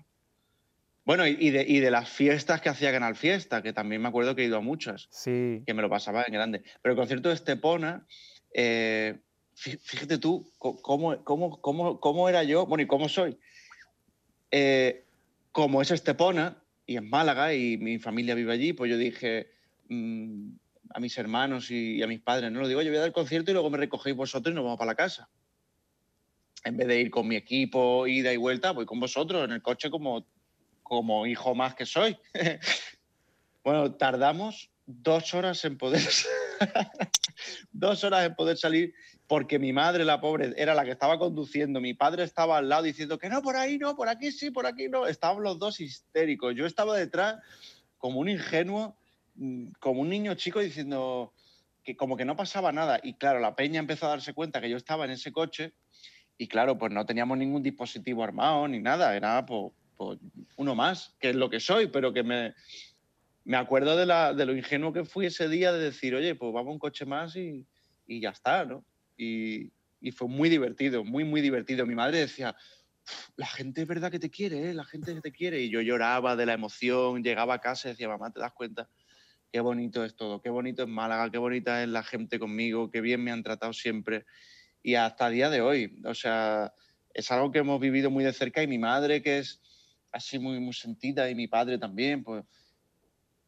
Bueno, 1.06 1.26
y 1.26 1.52
de, 1.52 1.64
y 1.66 1.80
de, 1.80 1.90
las 1.90 2.10
fiestas 2.10 2.60
que 2.60 2.68
hacía 2.68 2.92
Canal 2.92 3.16
Fiesta, 3.16 3.62
que 3.62 3.72
también 3.72 4.02
me 4.02 4.10
acuerdo 4.10 4.36
que 4.36 4.42
he 4.42 4.46
ido 4.46 4.58
a 4.58 4.62
muchas. 4.62 5.08
Sí. 5.10 5.64
Que 5.66 5.74
me 5.74 5.82
lo 5.82 5.90
pasaba 5.90 6.26
en 6.28 6.34
grande. 6.34 6.64
Pero 6.82 6.94
el 6.94 6.98
concierto 6.98 7.30
de 7.30 7.36
Estepona, 7.36 8.06
eh, 8.54 9.20
fíjate 9.56 10.18
tú 10.18 10.52
cómo, 10.58 11.24
cómo, 11.24 11.62
cómo, 11.62 12.00
cómo, 12.00 12.30
era 12.30 12.44
yo, 12.44 12.66
bueno, 12.66 12.84
y 12.84 12.88
cómo 12.88 13.10
soy. 13.10 13.38
Eh, 14.52 15.06
como 15.52 15.82
es 15.82 15.92
Estepona 15.92 16.62
y 16.86 16.98
es 16.98 17.04
Málaga 17.04 17.54
y 17.54 17.78
mi 17.78 18.00
familia 18.00 18.36
vive 18.36 18.54
allí, 18.54 18.74
pues 18.74 18.92
yo 18.92 18.98
dije 18.98 19.52
mm, 19.90 20.50
a 20.90 21.00
mis 21.00 21.18
hermanos 21.18 21.72
y, 21.72 22.02
a 22.02 22.08
mis 22.08 22.20
padres, 22.20 22.52
no 22.52 22.62
lo 22.62 22.68
digo, 22.68 22.82
yo 22.82 22.90
voy 22.90 22.98
a 22.98 23.02
dar 23.02 23.08
el 23.08 23.14
concierto 23.14 23.52
y 23.52 23.54
luego 23.54 23.70
me 23.70 23.78
recogéis 23.78 24.16
vosotros 24.16 24.52
y 24.52 24.56
nos 24.56 24.64
vamos 24.64 24.78
para 24.78 24.92
la 24.92 24.96
casa. 24.96 25.30
En 26.66 26.78
vez 26.78 26.88
de 26.88 27.02
ir 27.02 27.10
con 27.10 27.28
mi 27.28 27.36
equipo, 27.36 28.08
ida 28.08 28.32
y 28.32 28.38
vuelta, 28.38 28.72
voy 28.72 28.86
con 28.86 29.00
vosotros 29.00 29.44
en 29.46 29.52
el 29.52 29.62
coche 29.62 29.90
como, 29.90 30.26
como 30.82 31.26
hijo 31.26 31.56
más 31.56 31.76
que 31.76 31.86
soy. 31.86 32.18
bueno, 33.64 33.94
tardamos 33.96 34.70
dos 34.86 35.34
horas 35.34 35.64
en 35.66 35.78
poder 35.78 36.02
dos 37.72 38.04
horas 38.04 38.26
en 38.26 38.36
poder 38.36 38.58
salir 38.58 38.94
porque 39.28 39.58
mi 39.58 39.74
madre, 39.74 40.06
la 40.06 40.22
pobre, 40.22 40.54
era 40.58 40.76
la 40.76 40.84
que 40.86 40.92
estaba 40.92 41.18
conduciendo, 41.18 41.80
mi 41.80 41.94
padre 41.94 42.24
estaba 42.24 42.58
al 42.58 42.70
lado 42.70 42.84
diciendo 42.84 43.18
que 43.18 43.30
no, 43.30 43.42
por 43.42 43.56
ahí 43.56 43.78
no, 43.78 43.96
por 43.96 44.10
aquí 44.10 44.32
sí, 44.32 44.52
por 44.52 44.66
aquí 44.66 44.90
no. 44.90 45.08
Estaban 45.08 45.44
los 45.44 45.58
dos 45.60 45.80
histéricos. 45.80 46.54
Yo 46.56 46.66
estaba 46.66 46.96
detrás 46.98 47.38
como 47.98 48.20
un 48.20 48.30
ingenuo, 48.30 48.96
mm, 49.36 49.72
como 49.80 50.02
un 50.02 50.10
niño 50.10 50.36
chico 50.36 50.60
diciendo 50.60 51.34
que 51.84 51.96
como 51.96 52.18
que 52.18 52.26
no 52.26 52.36
pasaba 52.36 52.72
nada. 52.72 53.00
Y 53.02 53.14
claro, 53.14 53.40
la 53.40 53.56
peña 53.56 53.80
empezó 53.80 54.06
a 54.06 54.10
darse 54.10 54.34
cuenta 54.34 54.62
que 54.62 54.70
yo 54.70 54.78
estaba 54.78 55.06
en 55.06 55.12
ese 55.12 55.32
coche 55.32 55.74
y 56.38 56.48
claro, 56.48 56.78
pues 56.78 56.92
no 56.92 57.06
teníamos 57.06 57.38
ningún 57.38 57.64
dispositivo 57.64 58.24
armado 58.24 58.68
ni 58.68 58.80
nada, 58.80 59.16
era 59.16 59.46
pues, 59.46 59.72
pues 59.96 60.20
uno 60.58 60.76
más, 60.76 61.16
que 61.20 61.30
es 61.30 61.36
lo 61.36 61.50
que 61.50 61.60
soy, 61.60 61.88
pero 61.88 62.12
que 62.12 62.24
me, 62.24 62.54
me 63.46 63.58
acuerdo 63.58 63.98
de, 63.98 64.06
la, 64.06 64.34
de, 64.34 64.46
lo 64.46 64.56
ingenuo 64.56 64.94
que 64.94 65.06
fui 65.06 65.26
ese 65.26 65.50
día 65.50 65.72
de 65.72 65.80
decir, 65.80 66.16
oye, 66.16 66.36
pues 66.36 66.54
vamos 66.54 66.74
un 66.74 66.80
coche 66.80 67.06
más 67.06 67.36
y, 67.36 67.66
y 68.08 68.22
ya 68.22 68.30
está, 68.30 68.66
¿no? 68.66 68.86
y, 69.18 69.72
fue 70.12 70.28
muy 70.28 70.50
divertido, 70.50 71.04
muy, 71.04 71.24
muy 71.24 71.42
divertido. 71.42 71.86
Mi 71.86 71.96
madre 71.96 72.20
decía, 72.20 72.56
la 73.38 73.48
gente 73.48 73.82
es 73.82 73.88
verdad 73.88 74.12
que 74.12 74.20
te 74.20 74.30
quiere, 74.30 74.70
¿eh? 74.70 74.74
la 74.74 74.84
gente 74.84 75.14
que 75.14 75.22
te 75.22 75.32
quiere. 75.32 75.62
Y 75.62 75.70
yo 75.70 75.82
lloraba 75.82 76.36
de 76.36 76.46
la 76.46 76.54
emoción, 76.54 77.24
llegaba 77.24 77.56
a 77.56 77.62
casa 77.62 77.88
y 77.88 77.92
decía, 77.92 78.10
mamá, 78.10 78.32
¿te 78.32 78.40
das 78.40 78.54
cuenta? 78.54 78.90
Qué 79.52 79.60
bonito 79.60 80.04
es 80.04 80.16
todo, 80.16 80.42
qué 80.42 80.50
bonito 80.50 80.84
es 80.84 80.90
Málaga, 80.90 81.30
qué 81.30 81.38
bonita 81.38 81.84
es 81.84 81.90
la 81.90 82.04
gente 82.04 82.40
conmigo, 82.40 82.90
qué 82.90 83.02
bien 83.02 83.24
me 83.24 83.32
han 83.32 83.44
tratado 83.44 83.72
siempre. 83.72 84.26
Y 84.82 84.96
hasta 84.96 85.28
el 85.28 85.34
día 85.36 85.50
de 85.50 85.62
hoy, 85.62 86.02
o 86.04 86.14
sea, 86.14 86.74
es 87.14 87.32
algo 87.32 87.52
que 87.52 87.60
hemos 87.60 87.80
vivido 87.80 88.10
muy 88.10 88.24
de 88.24 88.34
cerca 88.34 88.62
y 88.64 88.68
mi 88.68 88.80
madre, 88.80 89.22
que 89.22 89.40
es 89.40 89.62
así 90.12 90.38
muy, 90.38 90.60
muy 90.60 90.74
sentida, 90.74 91.30
y 91.30 91.36
mi 91.36 91.48
padre 91.48 91.78
también, 91.78 92.24
pues, 92.24 92.44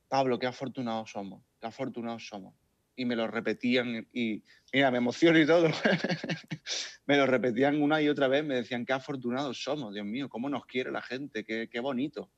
Pablo, 0.07 0.39
qué 0.39 0.47
afortunados 0.47 1.11
somos, 1.11 1.43
qué 1.59 1.67
afortunados 1.67 2.27
somos 2.27 2.53
y 2.95 3.05
me 3.05 3.15
lo 3.15 3.27
repetían 3.27 4.07
y 4.13 4.43
mira, 4.73 4.91
me 4.91 4.97
emociono 4.97 5.37
y 5.39 5.45
todo. 5.45 5.67
me 7.05 7.17
lo 7.17 7.25
repetían 7.25 7.81
una 7.81 8.01
y 8.01 8.09
otra 8.09 8.27
vez, 8.27 8.43
me 8.43 8.55
decían 8.55 8.85
qué 8.85 8.93
afortunados 8.93 9.61
somos, 9.61 9.93
Dios 9.93 10.05
mío, 10.05 10.29
cómo 10.29 10.49
nos 10.49 10.65
quiere 10.65 10.91
la 10.91 11.01
gente, 11.01 11.43
qué, 11.43 11.69
qué 11.69 11.79
bonito, 11.79 12.29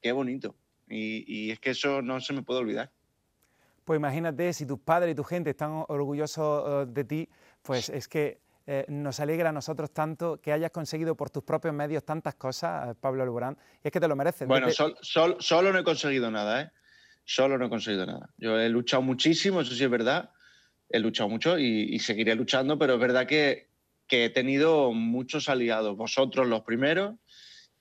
qué 0.00 0.12
bonito. 0.12 0.54
Y, 0.88 1.24
y, 1.26 1.50
es 1.50 1.60
que 1.60 1.70
eso 1.70 2.00
no 2.00 2.20
se 2.20 2.32
me 2.32 2.42
puede 2.42 2.60
olvidar. 2.60 2.90
Pues 3.84 3.98
imagínate, 3.98 4.52
si 4.52 4.64
tus 4.64 4.78
padres 4.78 5.12
y 5.12 5.14
tu 5.14 5.24
gente 5.24 5.50
están 5.50 5.84
orgullosos 5.88 6.86
eh, 6.88 6.90
de 6.90 7.04
ti, 7.04 7.28
pues 7.62 7.88
es 7.90 8.08
que 8.08 8.40
eh, 8.66 8.84
nos 8.88 9.18
alegra 9.20 9.50
a 9.50 9.52
nosotros 9.52 9.90
tanto 9.92 10.40
que 10.40 10.52
hayas 10.52 10.70
conseguido 10.70 11.14
por 11.14 11.30
tus 11.30 11.42
propios 11.42 11.74
medios 11.74 12.04
tantas 12.04 12.34
cosas, 12.34 12.90
eh, 12.90 12.94
Pablo 12.98 13.22
Alborán, 13.22 13.56
y 13.82 13.88
es 13.88 13.92
que 13.92 14.00
te 14.00 14.08
lo 14.08 14.16
mereces. 14.16 14.46
Bueno, 14.46 14.68
solo 14.70 15.72
no 15.72 15.78
he 15.78 15.84
conseguido 15.84 16.30
nada, 16.30 16.62
¿eh? 16.62 16.70
Solo 17.28 17.58
no 17.58 17.66
he 17.66 17.68
conseguido 17.68 18.06
nada. 18.06 18.30
Yo 18.38 18.58
he 18.58 18.70
luchado 18.70 19.02
muchísimo, 19.02 19.60
eso 19.60 19.74
sí 19.74 19.84
es 19.84 19.90
verdad, 19.90 20.30
he 20.88 20.98
luchado 20.98 21.28
mucho 21.28 21.58
y, 21.58 21.98
seguiré 21.98 22.34
luchando, 22.34 22.78
pero 22.78 22.94
es 22.94 23.00
verdad 23.00 23.26
que, 23.26 23.68
he 24.08 24.30
tenido 24.30 24.94
muchos 24.94 25.50
aliados, 25.50 25.94
vosotros 25.94 26.48
los 26.48 26.62
primeros, 26.62 27.16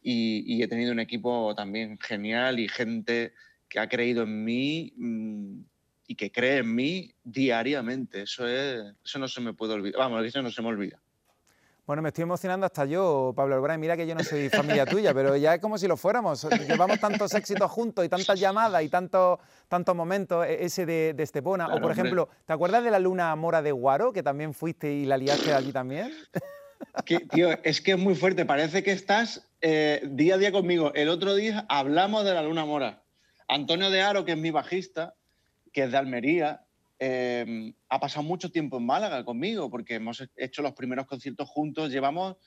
y, 0.01 0.61
he 0.61 0.67
tenido 0.67 0.91
un 0.91 0.99
equipo 0.99 1.55
también 1.55 1.97
genial 1.97 2.59
y 2.59 2.67
gente 2.67 3.33
que 3.69 3.79
ha 3.79 3.87
creído 3.87 4.23
en 4.23 4.43
mí 4.43 4.93
mm, 4.97 5.61
y 6.07 6.15
que 6.15 6.29
cree 6.29 6.57
en 6.57 6.75
mí 6.75 7.13
diariamente. 7.23 8.23
Eso, 8.23 8.45
es, 8.45 8.83
eso 9.03 9.19
no 9.19 9.29
se 9.29 9.39
me 9.39 9.53
puede 9.53 9.73
olvidar. 9.73 9.99
Vamos, 9.99 10.25
eso 10.25 10.41
no 10.41 10.51
se 10.51 10.61
me 10.61 10.67
olvida. 10.67 11.01
Bueno, 11.87 12.01
me 12.01 12.09
estoy 12.09 12.23
emocionando 12.23 12.65
hasta 12.65 12.83
yo, 12.83 13.31
Pablo 13.33 13.55
Alborán. 13.55 13.79
Mira 13.79 13.95
que 13.95 14.05
yo 14.05 14.13
no 14.13 14.21
soy 14.21 14.49
familia 14.49 14.85
tuya, 14.85 15.13
pero 15.13 15.37
ya 15.37 15.55
es 15.55 15.61
como 15.61 15.77
si 15.77 15.87
lo 15.87 15.95
fuéramos. 15.95 16.45
Llevamos 16.67 16.99
tantos 16.99 17.33
éxitos 17.33 17.71
juntos 17.71 18.03
y 18.03 18.09
tantas 18.09 18.37
llamadas 18.37 18.83
y 18.83 18.89
tantos, 18.89 19.39
tantos 19.69 19.95
momentos, 19.95 20.45
e, 20.45 20.65
ese 20.65 20.85
de, 20.85 21.15
Estepona. 21.17 21.67
o, 21.67 21.79
por 21.79 21.93
ejemplo, 21.93 22.27
¿te 22.45 22.51
acuerdas 22.51 22.83
de 22.83 22.91
la 22.91 22.99
luna 22.99 23.33
mora 23.37 23.61
de 23.61 23.71
Guaro, 23.71 24.11
que 24.11 24.21
también 24.21 24.53
fuiste 24.53 24.91
y 24.91 25.05
la 25.05 25.15
liaste 25.15 25.53
allí 25.53 25.71
también? 25.71 26.11
tío, 27.31 27.51
es 27.63 27.79
que 27.79 27.93
es 27.93 27.97
muy 27.97 28.15
fuerte. 28.15 28.43
Parece 28.43 28.83
que 28.83 28.91
estás 28.91 29.47
eh, 29.61 30.01
día 30.11 30.35
a 30.35 30.37
día 30.37 30.51
conmigo. 30.51 30.91
El 30.93 31.07
otro 31.07 31.35
día 31.35 31.65
hablamos 31.69 32.25
de 32.25 32.33
la 32.33 32.41
luna 32.41 32.65
mora. 32.65 33.05
Antonio 33.47 33.89
de 33.89 34.01
Aro, 34.01 34.25
que 34.25 34.33
es 34.33 34.37
mi 34.37 34.51
bajista, 34.51 35.15
que 35.71 35.83
es 35.83 35.91
de 35.91 35.97
Almería, 35.97 36.66
Em, 36.99 37.75
ha 37.89 37.99
pasado 37.99 38.23
mucho 38.23 38.49
tiempo 38.49 38.77
en 38.77 38.85
Málaga 38.85 39.23
conmigo 39.23 39.69
porque 39.69 39.95
hemos 39.95 40.27
hecho 40.35 40.61
los 40.61 40.73
primeros 40.73 41.05
conciertos 41.05 41.47
juntos. 41.47 41.91
Llevamos, 41.91 42.37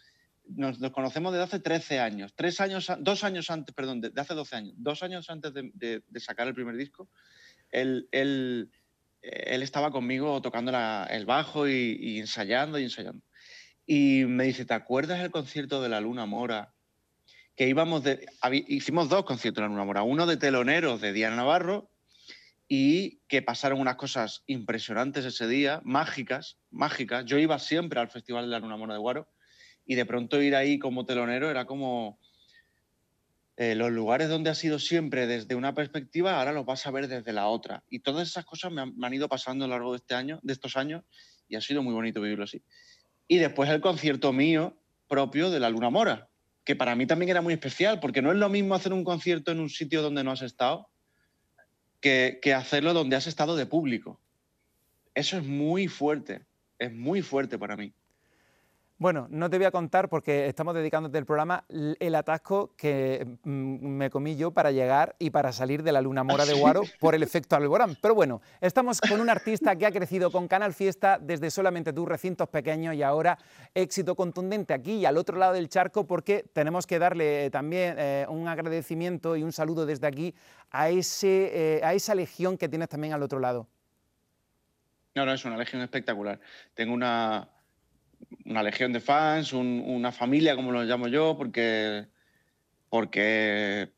nos, 0.44 0.78
conocemos 0.90 1.32
desde 1.32 1.44
hace 1.44 1.60
13 1.60 2.00
años, 2.00 2.34
tres 2.34 2.60
años, 2.60 2.90
dos 2.98 3.22
años 3.22 3.48
antes, 3.50 3.74
perdón, 3.74 4.00
de, 4.00 4.12
hace 4.16 4.34
12 4.34 4.56
años, 4.56 4.74
dos 4.76 5.02
años 5.02 5.30
antes 5.30 5.52
de, 5.54 6.02
sacar 6.16 6.48
el 6.48 6.54
primer 6.54 6.76
disco. 6.76 7.08
Él, 7.70 8.08
él, 8.10 8.70
él 9.22 9.62
estaba 9.62 9.92
conmigo 9.92 10.42
tocando 10.42 10.72
el 11.08 11.26
bajo 11.26 11.68
y, 11.68 12.18
ensayando 12.18 12.78
y 12.78 12.84
ensayando. 12.84 13.22
Y 13.86 14.24
me 14.26 14.44
dice, 14.44 14.64
¿te 14.64 14.74
acuerdas 14.74 15.20
el 15.20 15.30
concierto 15.30 15.80
de 15.80 15.88
la 15.88 16.00
Luna 16.00 16.26
Mora? 16.26 16.74
Que 17.54 17.68
íbamos 17.68 18.02
de, 18.02 18.26
hicimos 18.66 19.08
dos 19.08 19.24
conciertos 19.24 19.62
de 19.62 19.68
la 19.68 19.74
Luna 19.74 19.84
Mora, 19.84 20.02
uno 20.02 20.26
de 20.26 20.36
teloneros 20.36 21.00
de 21.00 21.12
Diana 21.12 21.36
Navarro 21.36 21.90
y 22.72 23.18
que 23.26 23.42
pasaron 23.42 23.80
unas 23.80 23.96
cosas 23.96 24.44
impresionantes 24.46 25.24
ese 25.24 25.48
día, 25.48 25.80
mágicas, 25.82 26.56
mágicas. 26.70 27.24
Yo 27.24 27.36
iba 27.36 27.58
siempre 27.58 27.98
al 27.98 28.08
Festival 28.08 28.44
de 28.44 28.52
la 28.52 28.60
Luna 28.60 28.76
Mora 28.76 28.94
de 28.94 29.00
Guaro 29.00 29.28
y 29.84 29.96
de 29.96 30.06
pronto 30.06 30.40
ir 30.40 30.54
ahí 30.54 30.78
como 30.78 31.04
telonero 31.04 31.50
era 31.50 31.64
como 31.64 32.20
eh, 33.56 33.74
los 33.74 33.90
lugares 33.90 34.28
donde 34.28 34.50
has 34.50 34.62
ido 34.62 34.78
siempre 34.78 35.26
desde 35.26 35.56
una 35.56 35.74
perspectiva, 35.74 36.38
ahora 36.38 36.52
los 36.52 36.64
vas 36.64 36.86
a 36.86 36.92
ver 36.92 37.08
desde 37.08 37.32
la 37.32 37.48
otra. 37.48 37.82
Y 37.90 37.98
todas 37.98 38.28
esas 38.28 38.44
cosas 38.44 38.70
me 38.70 38.82
han, 38.82 39.14
ido 39.14 39.28
pasando 39.28 39.64
a 39.64 39.68
lo 39.68 39.74
largo 39.74 39.90
de, 39.90 39.96
este 39.96 40.14
año, 40.14 40.38
de 40.44 40.52
estos 40.52 40.76
años 40.76 41.02
y 41.48 41.56
ha 41.56 41.60
sido 41.60 41.82
muy 41.82 41.92
bonito 41.92 42.20
vivirlo 42.20 42.44
así. 42.44 42.62
Y 43.26 43.38
después 43.38 43.68
el 43.68 43.80
concierto 43.80 44.32
mío 44.32 44.80
propio 45.08 45.50
de 45.50 45.58
la 45.58 45.70
Luna 45.70 45.90
Mora, 45.90 46.28
que 46.64 46.76
para 46.76 46.94
mí 46.94 47.04
también 47.04 47.30
era 47.30 47.42
muy 47.42 47.52
especial, 47.52 47.98
porque 47.98 48.22
no 48.22 48.30
es 48.30 48.38
lo 48.38 48.48
mismo 48.48 48.76
hacer 48.76 48.92
un 48.92 49.02
concierto 49.02 49.50
en 49.50 49.58
un 49.58 49.70
sitio 49.70 50.02
donde 50.02 50.22
no 50.22 50.30
has 50.30 50.42
estado 50.42 50.89
que, 52.00 52.54
hacerlo 52.54 52.92
donde 52.92 53.16
has 53.16 53.26
estado 53.26 53.56
de 53.56 53.66
público. 53.66 54.20
Eso 55.14 55.36
es 55.36 55.44
muy 55.44 55.88
fuerte, 55.88 56.44
es 56.78 56.92
muy 56.92 57.22
fuerte 57.22 57.58
para 57.58 57.76
mí. 57.76 57.92
Bueno, 59.00 59.28
no 59.30 59.48
te 59.48 59.56
voy 59.56 59.64
a 59.64 59.70
contar 59.70 60.10
porque 60.10 60.46
estamos 60.46 60.74
dedicándote 60.74 61.16
el 61.16 61.24
programa 61.24 61.64
el 61.70 62.14
atasco 62.14 62.74
que 62.76 63.38
mm, 63.44 63.86
me 63.86 64.10
comí 64.10 64.36
yo 64.36 64.50
para 64.50 64.72
llegar 64.72 65.16
y 65.18 65.30
para 65.30 65.52
salir 65.52 65.82
de 65.82 65.90
la 65.90 66.02
luna 66.02 66.22
mora 66.22 66.44
de 66.44 66.52
Guaro 66.52 66.82
por 67.00 67.14
el 67.14 67.22
efecto 67.22 67.56
Alborán. 67.56 67.96
Pero 68.02 68.14
bueno, 68.14 68.42
estamos 68.60 69.00
con 69.00 69.22
un 69.22 69.30
artista 69.30 69.74
que 69.74 69.86
ha 69.86 69.90
crecido 69.90 70.30
con 70.30 70.48
Canal 70.48 70.74
Fiesta 70.74 71.18
desde 71.18 71.50
solamente 71.50 71.94
tus 71.94 72.06
recintos 72.06 72.50
pequeños 72.50 72.94
y 72.94 73.02
ahora 73.02 73.38
éxito 73.72 74.14
contundente 74.14 74.74
aquí 74.74 74.96
y 74.96 75.06
al 75.06 75.16
otro 75.16 75.38
lado 75.38 75.54
del 75.54 75.70
charco 75.70 76.06
porque 76.06 76.44
tenemos 76.52 76.86
que 76.86 76.98
darle 76.98 77.48
también 77.48 77.94
eh, 77.96 78.26
un 78.28 78.48
agradecimiento 78.48 79.34
y 79.34 79.42
un 79.42 79.52
saludo 79.52 79.86
desde 79.86 80.08
aquí 80.08 80.34
a, 80.72 80.90
ese, 80.90 81.78
eh, 81.78 81.80
a 81.82 81.94
esa 81.94 82.14
legión 82.14 82.58
que 82.58 82.68
tienes 82.68 82.90
también 82.90 83.14
al 83.14 83.22
otro 83.22 83.38
lado. 83.38 83.66
No, 85.14 85.24
no, 85.24 85.32
es 85.32 85.42
una 85.46 85.56
legión 85.56 85.80
espectacular. 85.80 86.38
Tengo 86.74 86.92
una 86.92 87.48
una 88.50 88.62
legión 88.64 88.92
de 88.92 89.00
fans, 89.00 89.52
una 89.52 90.10
familia, 90.10 90.56
como 90.56 90.72
lo 90.72 90.82
llamo 90.82 91.06
yo, 91.06 91.36
porque, 91.38 92.06
porque 92.88 93.92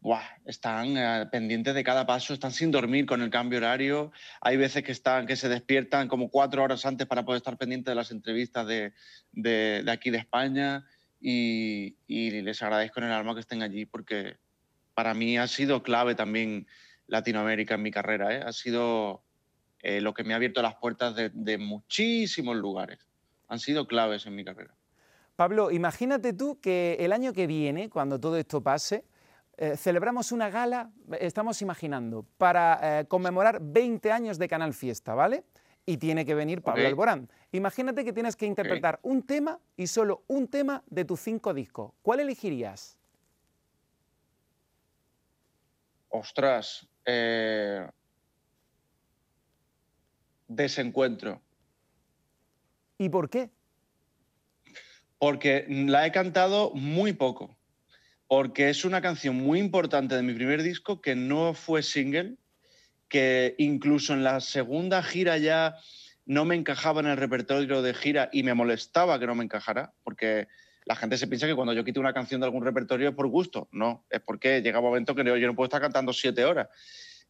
están 0.45 0.97
eh, 0.97 1.27
pendientes 1.33 1.75
de 1.75 1.83
cada 1.83 2.05
paso, 2.05 2.35
están 2.35 2.53
sin 2.53 2.70
dormir 2.70 3.07
con 3.07 3.23
el 3.23 3.31
cambio 3.31 3.59
horario. 3.59 4.12
Hay 4.43 4.59
veces 4.59 4.83
que, 4.83 4.93
están, 4.93 5.27
que 5.27 5.37
se 5.37 5.49
despiertan 5.49 6.07
como 6.07 6.29
cuatro 6.29 6.62
horas 6.62 6.85
antes 6.85 7.07
para 7.07 7.25
poder 7.25 7.39
estar 7.39 7.57
pendientes 7.57 7.91
de 7.91 7.95
las 7.95 8.11
entrevistas 8.11 8.66
de, 8.66 8.93
de, 9.33 9.85
aquí 9.91 10.11
de 10.11 10.18
España 10.18 10.85
y, 11.18 11.97
les 12.09 12.62
agradezco 12.62 13.01
en 13.01 13.07
el 13.07 13.12
alma 13.12 13.35
que 13.35 13.41
estén 13.41 13.62
allí 13.62 13.87
porque 13.87 14.37
para 14.95 15.14
mí 15.14 15.39
ha 15.39 15.47
sido 15.47 15.83
clave 15.83 16.14
también 16.14 16.66
Latinoamérica 17.07 17.77
en 17.77 17.83
mi 17.83 17.91
carrera. 17.91 18.35
¿eh? 18.35 18.43
Ha 18.45 18.53
sido 18.53 19.23
eh, 19.81 20.03
lo 20.03 20.12
que 20.12 20.25
me 20.25 20.35
ha 20.35 20.37
abierto 20.37 20.61
las 20.61 20.75
puertas 20.75 21.14
de 21.16 21.59
muchísimos 21.59 22.57
lugares 22.57 22.99
han 23.53 23.59
sido 23.59 23.86
claves 23.86 24.24
en 24.24 24.34
mi 24.34 24.46
carrera. 24.46 24.74
Pablo, 25.36 25.70
imagínate 25.70 26.32
tú 26.32 26.59
que 26.59 26.96
el 26.98 27.12
año 27.12 27.34
que 27.34 27.46
viene, 27.46 27.90
cuando 27.90 28.18
todo 28.18 28.38
esto 28.38 28.62
pase, 28.62 29.05
eh, 29.59 29.76
celebramos 29.76 30.32
una 30.32 30.48
gala, 30.48 30.90
estamos 31.20 31.61
imaginando, 31.61 32.24
para 32.38 33.00
eh, 33.00 33.05
conmemorar 33.05 33.59
20 33.61 34.11
años 34.11 34.38
de 34.38 34.48
Canal 34.48 34.72
Fiesta, 34.72 35.14
¿vale? 35.14 35.44
Y 35.84 35.98
tiene 35.98 36.24
que 36.24 36.34
venir 36.34 36.62
Pablo 36.62 36.86
Alborán. 36.86 37.28
Imagínate 37.50 38.07
que 38.07 38.14
tienes 38.14 38.36
que 38.36 38.46
interpretar 38.46 38.98
un 39.03 39.22
tema 39.22 39.59
y 39.76 39.86
solo 39.86 40.22
un 40.28 40.48
tema 40.48 40.82
de 40.86 41.05
tus 41.05 41.20
cinco 41.20 41.53
discos. 41.53 41.92
¿Cuál 42.00 42.20
elegirías? 42.20 42.96
Ostras. 46.09 46.88
Eh, 47.05 47.86
desencuentro. 50.48 51.42
¿Y 53.03 53.09
por 53.09 53.28
qué? 53.28 53.50
Porque 55.18 55.66
la 55.68 56.07
he 56.07 56.12
cantado 56.12 56.70
muy 56.74 57.12
poco. 57.12 57.57
Porque 58.28 58.70
es 58.70 58.84
una 58.84 59.03
canción 59.03 59.36
muy 59.36 59.59
importante 59.59 60.14
de 60.14 60.22
mi 60.22 60.32
primer 60.34 60.62
disco 60.62 61.00
que 61.00 61.16
no 61.16 61.53
fue 61.53 61.82
single, 61.82 62.36
que 63.09 63.57
incluso 63.59 64.14
en 64.14 64.22
la 64.22 64.40
segunda 64.40 65.03
gira 65.03 65.36
ya 65.36 65.76
no 66.24 66.44
me 66.44 66.55
encajaba 66.55 67.00
en 67.00 67.09
el 67.09 67.16
repertorio 67.16 67.82
de 67.82 67.92
gira 67.92 68.30
y 68.32 68.44
me 68.44 68.55
molestaba 68.55 69.18
que 69.18 69.26
no 69.26 69.34
me 69.34 69.44
encajara, 69.44 69.92
porque 70.05 70.46
la 70.84 70.94
gente 70.94 71.18
se 71.18 71.26
piensa 71.26 71.48
que 71.48 71.57
cuando 71.57 71.72
yo 71.72 71.84
quito 71.84 71.98
una 71.98 72.14
canción 72.14 72.40
de 72.40 72.46
algún 72.46 72.64
repertorio 72.64 73.09
es 73.09 73.14
por 73.16 73.26
gusto. 73.26 73.68
No, 73.72 74.07
es 74.11 74.20
porque 74.20 74.62
llega 74.62 74.78
un 74.78 74.84
momento 74.84 75.14
que 75.16 75.24
yo 75.24 75.46
no 75.46 75.57
puedo 75.57 75.66
estar 75.66 75.80
cantando 75.80 76.12
siete 76.12 76.44
horas. 76.44 76.68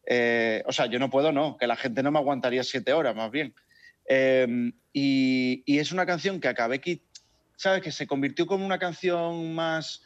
Eh, 0.05 0.61
o 0.67 0.71
sea, 0.71 0.85
yo 0.85 0.99
no 0.99 1.09
puedo, 1.09 1.31
no, 1.31 1.57
que 1.57 1.65
la 1.65 1.75
gente 1.75 2.03
no 2.03 2.11
me 2.11 2.19
aguantaría 2.19 2.63
siete 2.63 2.93
horas, 2.93 3.15
más 3.15 3.31
bien. 3.31 3.55
Em, 4.05 4.73
y, 4.91 5.63
es 5.65 5.91
una 5.91 6.05
canción 6.05 6.39
que 6.39 6.47
acabé, 6.47 6.81
¿sabes? 7.55 7.81
Que 7.81 7.91
se 7.91 8.07
convirtió 8.07 8.45
como 8.45 8.65
una 8.65 8.79
canción 8.79 9.53
más 9.55 10.03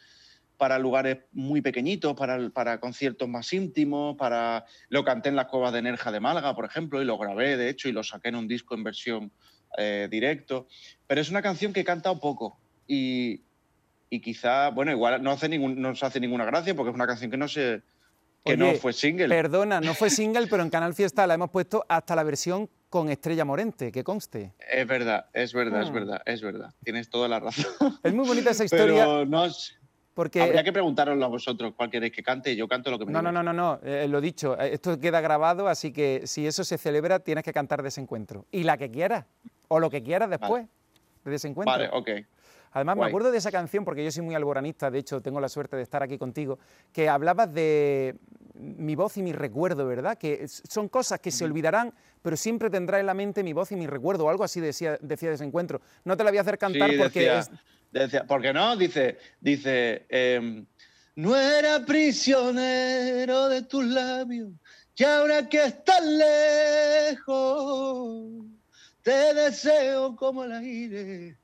para 0.56 0.78
lugares 0.78 1.18
muy 1.32 1.60
pequeñitos, 1.60 2.14
para, 2.14 2.50
para, 2.50 2.80
conciertos 2.80 3.28
más 3.28 3.52
íntimos, 3.52 4.16
para 4.16 4.64
lo 4.88 5.04
canté 5.04 5.28
en 5.28 5.36
las 5.36 5.46
cuevas 5.46 5.72
de 5.72 5.82
Nerja 5.82 6.10
de 6.10 6.20
Málaga, 6.20 6.54
por 6.54 6.64
ejemplo, 6.64 7.00
y 7.00 7.04
lo 7.04 7.16
grabé, 7.16 7.56
de 7.56 7.68
hecho, 7.68 7.88
y 7.88 7.92
lo 7.92 8.02
saqué 8.02 8.28
en 8.28 8.36
un 8.36 8.48
disco 8.48 8.74
en 8.74 8.82
versión 8.82 9.32
eh, 9.76 10.08
directo. 10.10 10.66
Pero 11.06 11.20
es 11.20 11.30
una 11.30 11.42
canción 11.42 11.72
que 11.72 11.80
he 11.80 11.84
cantado 11.84 12.18
poco 12.18 12.58
y, 12.88 13.42
y 14.10 14.20
quizá, 14.20 14.70
bueno, 14.70 14.90
igual 14.90 15.22
no, 15.22 15.30
hace 15.30 15.48
ningún, 15.48 15.80
no 15.80 15.94
se 15.94 16.06
hace 16.06 16.18
ninguna 16.18 16.44
gracia 16.44 16.74
porque 16.74 16.90
es 16.90 16.94
una 16.94 17.06
canción 17.06 17.30
que 17.30 17.36
no 17.36 17.46
se 17.46 17.82
que 18.44 18.56
no 18.56 18.74
fue 18.74 18.92
single. 18.92 19.28
Perdona, 19.28 19.80
no 19.80 19.94
fue 19.94 20.10
single, 20.10 20.46
pero 20.46 20.62
en 20.62 20.70
Canal 20.70 20.94
Fiesta 20.94 21.26
la 21.26 21.34
hemos 21.34 21.50
puesto 21.50 21.84
hasta 21.88 22.16
la 22.16 22.22
versión 22.22 22.70
con 22.88 23.08
Estrella 23.10 23.44
Morente, 23.44 23.92
que 23.92 24.02
conste. 24.02 24.54
Es 24.70 24.86
verdad, 24.86 25.26
es 25.32 25.52
verdad, 25.52 25.82
es 25.82 25.88
ah. 25.88 25.92
verdad, 25.92 26.22
es 26.24 26.42
verdad. 26.42 26.74
Tienes 26.82 27.10
toda 27.10 27.28
la 27.28 27.40
razón. 27.40 27.66
Es 28.02 28.14
muy 28.14 28.26
bonita 28.26 28.50
esa 28.50 28.64
historia. 28.64 29.04
Pero 29.04 29.26
no, 29.26 29.46
porque... 30.14 30.42
Habría 30.42 30.64
que 30.64 30.72
preguntaroslo 30.72 31.24
a 31.24 31.28
vosotros 31.28 31.74
cuál 31.76 31.90
queréis 31.90 32.12
que 32.12 32.22
cante. 32.22 32.56
Yo 32.56 32.66
canto 32.66 32.90
lo 32.90 32.98
que 32.98 33.06
me 33.06 33.12
No, 33.12 33.22
no, 33.22 33.30
no, 33.30 33.42
no, 33.42 33.52
no. 33.52 33.78
Eh, 33.84 34.08
lo 34.08 34.20
dicho. 34.20 34.58
Eh, 34.60 34.74
esto 34.74 34.98
queda 34.98 35.20
grabado, 35.20 35.68
así 35.68 35.92
que 35.92 36.22
si 36.24 36.46
eso 36.46 36.64
se 36.64 36.76
celebra, 36.76 37.20
tienes 37.20 37.44
que 37.44 37.52
cantar 37.52 37.82
Desencuentro. 37.82 38.44
Y 38.50 38.64
la 38.64 38.76
que 38.76 38.90
quieras. 38.90 39.26
O 39.68 39.78
lo 39.78 39.90
que 39.90 40.02
quieras 40.02 40.28
después 40.30 40.66
de 41.24 41.30
Desencuentro. 41.30 41.72
Vale, 41.72 41.90
ok. 41.92 42.10
Además, 42.72 42.96
me 42.96 43.06
acuerdo 43.06 43.30
de 43.30 43.38
esa 43.38 43.50
canción, 43.50 43.84
porque 43.84 44.04
yo 44.04 44.10
soy 44.10 44.22
muy 44.22 44.34
alboranista, 44.34 44.90
de 44.90 44.98
hecho, 44.98 45.20
tengo 45.20 45.40
la 45.40 45.48
suerte 45.48 45.76
de 45.76 45.82
estar 45.82 46.02
aquí 46.02 46.18
contigo, 46.18 46.58
que 46.92 47.08
hablabas 47.08 47.52
de, 47.52 48.16
mi 48.58 48.94
voz 48.94 49.16
y 49.16 49.22
mi 49.22 49.32
recuerdo, 49.32 49.86
¿verdad? 49.86 50.18
Que 50.18 50.46
son 50.48 50.88
cosas 50.88 51.20
que 51.20 51.30
se 51.30 51.44
olvidarán, 51.44 51.94
pero 52.22 52.36
siempre 52.36 52.68
tendrá 52.70 52.98
en 53.00 53.06
la 53.06 53.14
mente 53.14 53.42
mi 53.42 53.52
voz 53.52 53.72
y 53.72 53.76
mi 53.76 53.86
recuerdo, 53.86 54.26
o 54.26 54.30
algo 54.30 54.44
así 54.44 54.60
decía, 54.60 54.98
decía 55.00 55.32
encuentro. 55.40 55.80
No 56.04 56.16
te 56.16 56.24
la 56.24 56.30
voy 56.30 56.38
a 56.38 56.42
hacer 56.42 56.58
cantar 56.58 56.90
porque... 56.96 57.42
Decía, 57.90 58.24
¿Por 58.24 58.42
qué 58.42 58.52
no? 58.52 58.76
Dice, 58.76 59.16
dice 59.40 60.04
em, 60.10 60.66
no 61.14 61.34
era 61.34 61.86
prisionero 61.86 63.48
de 63.48 63.62
tus 63.62 63.82
labios, 63.84 64.50
y 64.94 65.04
ahora 65.04 65.48
que 65.48 65.64
estás 65.64 66.04
lejos, 67.14 68.44
te 69.02 69.32
deseo 69.32 70.14
como 70.16 70.44
el 70.44 70.52
aire. 70.52 71.38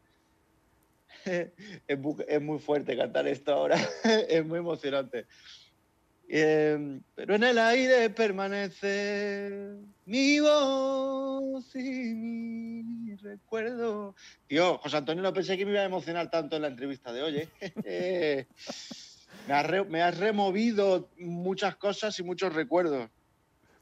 es 1.86 2.42
muy 2.42 2.58
fuerte 2.58 2.96
cantar 2.96 3.26
esto 3.26 3.52
ahora, 3.52 3.76
es 4.28 4.44
muy 4.44 4.58
emocionante. 4.58 5.26
Em, 6.26 7.02
pero 7.14 7.34
en 7.34 7.44
el 7.44 7.58
aire 7.58 8.08
permanece 8.10 9.76
mi 10.06 10.40
voz 10.40 11.76
y 11.76 12.14
mi 12.14 13.14
recuerdo. 13.16 14.14
Tío, 14.46 14.78
José 14.78 14.96
Antonio, 14.96 15.22
no 15.22 15.32
pensé 15.32 15.56
que 15.58 15.66
me 15.66 15.72
iba 15.72 15.82
a 15.82 15.84
emocionar 15.84 16.30
tanto 16.30 16.56
en 16.56 16.62
la 16.62 16.68
entrevista 16.68 17.12
de 17.12 17.22
hoy. 17.22 17.48
¿eh? 17.84 18.46
me, 19.88 20.02
has 20.02 20.18
removido 20.18 21.10
muchas 21.18 21.76
cosas 21.76 22.18
y 22.18 22.22
muchos 22.22 22.54
recuerdos. 22.54 23.10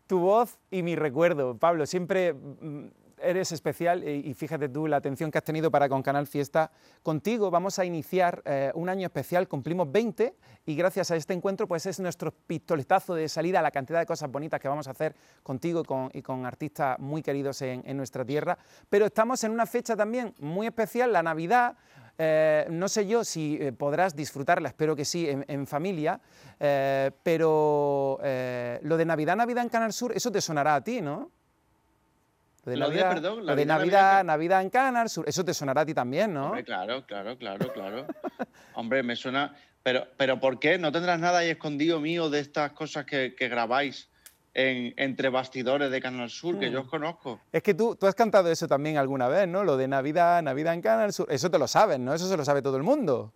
Tu 0.09 0.19
voz 0.19 0.59
y 0.71 0.83
mi 0.83 0.97
recuerdo, 0.97 1.57
Pablo. 1.57 1.87
Siempre 1.87 2.35
mm, 2.35 2.89
eres 3.23 3.53
especial 3.53 4.07
y 4.07 4.35
fíjate 4.35 4.69
tú 4.69 4.87
la 4.87 4.97
atención 4.97 5.31
que 5.31 5.39
has 5.39 5.45
tenido 5.45 5.71
para 5.71 5.89
con 5.89 6.03
Canal 6.03 6.27
Fiesta. 6.27 6.71
Contigo 7.03 7.51
vamos 7.51 7.79
a 7.79 7.85
iniciar 7.85 8.43
eh, 8.45 8.71
un 8.75 8.89
año 8.89 9.07
especial, 9.07 9.49
cumplimos 9.49 9.91
20 9.91 10.35
y 10.67 10.75
gracias 10.75 11.11
a 11.11 11.17
este 11.17 11.35
encuentro 11.35 11.67
pues 11.67 11.87
es 11.87 12.01
nuestro 12.01 12.33
pistoletazo 12.33 13.15
de 13.15 13.29
salida 13.29 13.61
a 13.61 13.63
la 13.63 13.71
cantidad 13.71 14.01
de 14.01 14.07
cosas 14.07 14.31
bonitas 14.31 14.61
que 14.61 14.69
vamos 14.69 14.89
a 14.89 14.93
hacer 14.93 15.15
contigo 15.43 15.83
y 16.13 16.23
con, 16.23 16.47
artistas 16.47 16.99
muy 16.99 17.23
queridos 17.23 17.63
en, 17.63 17.97
nuestra 17.97 18.25
tierra. 18.25 18.59
Pero 18.89 19.07
estamos 19.07 19.43
en 19.45 19.53
una 19.53 19.67
fecha 19.67 19.97
también 19.97 20.35
muy 20.41 20.67
especial, 20.67 21.13
la 21.13 21.23
Navidad. 21.23 21.77
Eh, 22.19 22.67
no 22.71 22.89
sé 22.89 23.07
yo 23.07 23.25
si 23.25 23.59
eh, 23.61 23.73
podrás 23.73 24.15
disfrutarla, 24.15 24.69
espero 24.69 24.97
que 24.97 25.05
sí, 25.05 25.29
en, 25.29 25.67
familia, 25.67 26.21
pero 26.59 28.19
lo 28.21 28.97
de 28.97 29.05
Navidad, 29.05 29.37
Navidad 29.37 29.65
en 29.65 29.71
Canal 29.71 29.93
Sur, 29.93 30.13
eso 30.17 30.31
te 30.31 30.41
sonará 30.41 30.77
a 30.77 30.85
ti, 30.85 31.01
¿no? 31.01 31.31
De 32.65 32.77
Navidad, 32.77 33.21
de 33.21 33.67
Navidad, 33.67 34.25
Navidad, 34.25 34.63
en 34.63 34.71
Canals, 34.71 35.21
eso 35.27 35.45
te 35.45 35.53
sonará 35.53 35.81
a 35.81 35.87
ti 35.87 35.95
también, 35.95 36.33
¿no? 36.33 36.53
claro, 36.65 37.05
claro, 37.05 37.37
claro, 37.37 37.73
claro. 37.73 38.07
Hombre, 38.75 39.03
me 39.03 39.17
suena. 39.17 39.57
Pero, 39.83 40.07
pero 40.17 40.39
¿por 40.39 40.61
qué? 40.61 40.79
¿No 40.79 40.93
tendrás 40.93 41.19
nada 41.19 41.39
ahí 41.39 41.51
escondido 41.51 41.99
mío 41.99 42.31
de 42.31 42.39
estas 42.39 42.71
cosas 42.71 43.05
que, 43.05 43.35
grabáis 43.37 44.09
en, 44.55 44.95
entre 44.97 45.29
bastidores 45.29 45.91
de 45.91 46.01
Canal 46.01 46.31
Sur, 46.31 46.61
que 46.61 46.71
yo 46.71 46.83
os 46.83 46.87
mm. 46.87 46.91
conozco? 46.91 47.41
Es 47.51 47.65
que 47.65 47.75
tú, 47.75 47.97
tú 47.97 48.07
has 48.07 48.15
cantado 48.15 48.49
eso 48.49 48.69
también 48.69 48.97
alguna 48.97 49.27
vez, 49.27 49.49
¿no? 49.49 49.65
Lo 49.65 49.77
de 49.77 49.89
Navidad, 49.89 50.41
Navidad 50.41 50.75
en 50.75 50.83
Canal 50.83 51.13
Sur. 51.13 51.27
Eso 51.33 51.51
te 51.51 51.59
lo 51.59 51.67
sabes, 51.67 51.99
¿no? 51.99 52.15
Eso 52.15 52.29
se 52.29 52.37
lo 52.37 52.45
sabe 52.45 52.63
todo 52.63 52.77
el 52.77 52.85
mundo. 52.85 53.33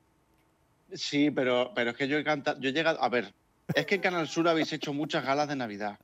Sí, 0.93 1.33
pero, 1.33 1.73
pero 1.75 1.91
es 1.91 1.97
que 1.97 2.07
yo 2.07 2.17
he 2.17 2.23
cantado. 2.23 2.61
Yo 2.61 2.69
he 2.69 2.73
llegado. 2.73 3.03
A 3.03 3.09
ver, 3.09 3.35
es 3.75 3.87
que 3.87 3.97
en 3.97 4.03
Canal 4.03 4.29
Sur 4.29 4.47
habéis 4.47 4.73
hecho 4.73 4.93
muchas 4.93 5.25
galas 5.25 5.49
de 5.49 5.57
Navidad, 5.57 5.99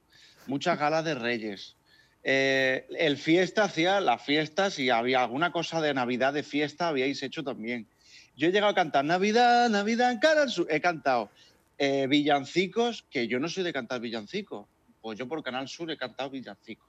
muchas 0.49 0.77
galas 0.77 1.05
de 1.05 1.15
Reyes 1.15 1.77
eh, 2.25 2.87
el 2.99 3.17
fiesta 3.17 3.65
hacía 3.65 4.01
las 4.01 4.23
fiestas 4.23 4.79
y 4.79 4.91
había 4.91 5.23
alguna 5.23 5.51
cosa 5.53 5.81
de 5.81 5.95
Navidad, 5.95 6.33
de 6.33 6.43
fiesta, 6.43 6.89
habíais 6.89 7.23
hecho 7.23 7.43
también. 7.43 7.89
Yo 8.37 8.49
he 8.49 8.53
llegado 8.53 8.73
a 8.73 8.75
cantar 8.75 9.05
Navidad, 9.05 9.69
Navidad 9.69 10.13
en 10.13 10.19
Canal 10.19 10.51
Sur. 10.51 10.67
He 10.71 10.81
cantado 10.81 11.31
eh, 11.79 12.07
villancicos, 12.07 13.05
que 13.11 13.29
yo 13.29 13.39
no 13.39 13.49
soy 13.49 13.65
de 13.65 13.73
cantar 13.73 14.01
villancicos. 14.01 14.67
Pues 15.01 15.19
yo 15.19 15.27
por 15.27 15.43
Canal 15.43 15.69
Sur 15.69 15.91
he 15.91 15.97
cantado 15.97 16.31
villancicos. 16.31 16.89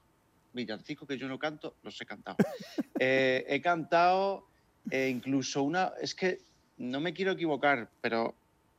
Villancicos 0.52 1.08
que 1.08 1.18
yo 1.18 1.26
no 1.26 1.38
canto, 1.38 1.76
los 1.82 2.00
he 2.00 2.06
cantado. 2.06 2.36
Eh, 3.00 3.44
he 3.48 3.60
cantado 3.60 4.46
incluso 4.88 5.64
una. 5.64 5.92
Es 6.00 6.14
que 6.14 6.38
no 6.76 7.00
me 7.00 7.12
quiero 7.12 7.32
equivocar, 7.32 7.90
pero 8.00 8.36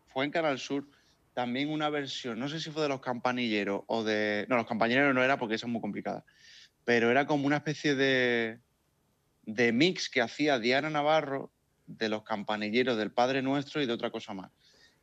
fue 0.08 0.24
en 0.24 0.32
Canal 0.32 0.58
Sur 0.58 0.86
también 1.36 1.70
una 1.70 1.90
versión, 1.90 2.40
no 2.40 2.48
sé 2.48 2.62
si 2.62 2.72
fue 2.72 2.84
de 2.84 2.90
los 2.90 3.02
campanilleros 3.02 3.84
o 3.88 4.06
de... 4.06 4.46
No, 4.48 4.56
los 4.56 4.66
campanilleros 4.66 5.14
no 5.14 5.22
era 5.22 5.38
porque 5.38 5.56
esa 5.56 5.68
es 5.68 5.72
muy 5.72 5.82
complicada, 5.82 6.24
pero 6.86 7.12
era 7.12 7.26
como 7.26 7.48
una 7.48 7.58
especie 7.58 7.96
de, 7.96 8.60
de 9.44 9.74
mix 9.74 10.10
que 10.10 10.22
hacía 10.22 10.60
Diana 10.60 10.90
Navarro 10.90 11.52
de 11.88 12.10
los 12.10 12.24
campanilleros 12.24 12.98
del 12.98 13.12
Padre 13.12 13.42
Nuestro 13.42 13.82
y 13.82 13.86
de 13.86 13.94
otra 13.94 14.12
cosa 14.12 14.34
más. 14.34 14.52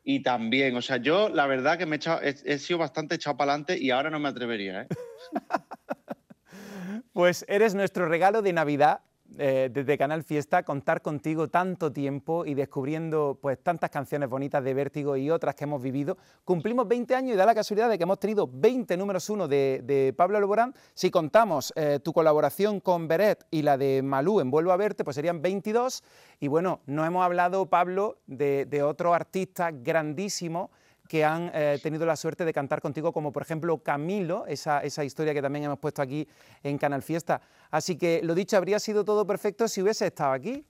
Y 0.04 0.22
también, 0.22 0.76
o 0.76 0.82
sea, 0.82 0.96
yo 0.96 1.28
la 1.28 1.46
verdad 1.46 1.78
que 1.78 1.86
me 1.86 1.96
he, 1.96 2.34
he, 2.44 2.58
sido 2.58 2.78
bastante 2.78 3.16
echado 3.16 3.36
para 3.36 3.52
adelante 3.52 3.78
y 3.78 3.90
ahora 3.90 4.10
no 4.10 4.18
me 4.18 4.28
atrevería. 4.28 4.82
¿eh? 4.82 4.88
pues 7.12 7.44
eres 7.48 7.74
nuestro 7.74 8.08
regalo 8.08 8.42
de 8.42 8.52
Navidad 8.52 9.00
eh, 9.38 9.70
desde 9.72 9.96
Canal 9.96 10.22
Fiesta, 10.22 10.62
contar 10.62 11.02
contigo 11.02 11.48
tanto 11.48 11.92
tiempo 11.92 12.44
y 12.44 12.54
descubriendo 12.54 13.38
pues 13.40 13.62
tantas 13.62 13.90
canciones 13.90 14.28
bonitas 14.28 14.62
de 14.62 14.74
Vértigo 14.74 15.16
y 15.16 15.30
otras 15.30 15.54
que 15.54 15.64
hemos 15.64 15.82
vivido. 15.82 16.16
Cumplimos 16.44 16.86
20 16.86 17.14
años 17.14 17.34
y 17.34 17.36
da 17.36 17.46
la 17.46 17.54
casualidad 17.54 17.88
de 17.88 17.98
que 17.98 18.04
hemos 18.04 18.18
tenido 18.18 18.48
20 18.52 18.96
números 18.96 19.30
uno 19.30 19.48
de, 19.48 20.14
Pablo 20.16 20.38
Alborán. 20.38 20.74
Si 20.94 21.10
contamos 21.10 21.72
eh, 21.76 22.00
tu 22.02 22.12
colaboración 22.12 22.80
con 22.80 23.08
Beret 23.08 23.46
y 23.50 23.62
la 23.62 23.76
de 23.76 24.02
Malú 24.02 24.40
en 24.40 24.50
Vuelvo 24.50 24.72
a 24.72 24.76
Verte, 24.76 25.04
pues 25.04 25.14
serían 25.14 25.40
22. 25.40 26.02
Y 26.40 26.48
bueno, 26.48 26.80
no 26.86 27.04
hemos 27.04 27.24
hablado, 27.24 27.66
Pablo, 27.66 28.18
de, 28.26 28.66
de 28.66 28.82
otro 28.82 29.14
artista 29.14 29.70
grandísimo 29.70 30.70
que 31.08 31.24
han 31.24 31.50
eh, 31.54 31.78
tenido 31.82 32.06
la 32.06 32.16
suerte 32.16 32.44
de 32.44 32.52
cantar 32.52 32.80
contigo, 32.80 33.12
como 33.12 33.32
por 33.32 33.42
ejemplo 33.42 33.78
Camilo, 33.78 34.46
esa, 34.46 34.80
esa, 34.80 35.04
historia 35.04 35.34
que 35.34 35.42
también 35.42 35.64
hemos 35.64 35.78
puesto 35.78 36.00
aquí 36.00 36.26
en 36.62 36.78
Canal 36.78 37.02
Fiesta. 37.02 37.40
Así 37.70 37.96
que 37.96 38.20
lo 38.22 38.34
dicho, 38.34 38.56
habría 38.56 38.78
sido 38.78 39.04
todo 39.04 39.26
perfecto 39.26 39.68
si 39.68 39.82
hubiese 39.82 40.06
estado 40.06 40.32
aquí. 40.32 40.64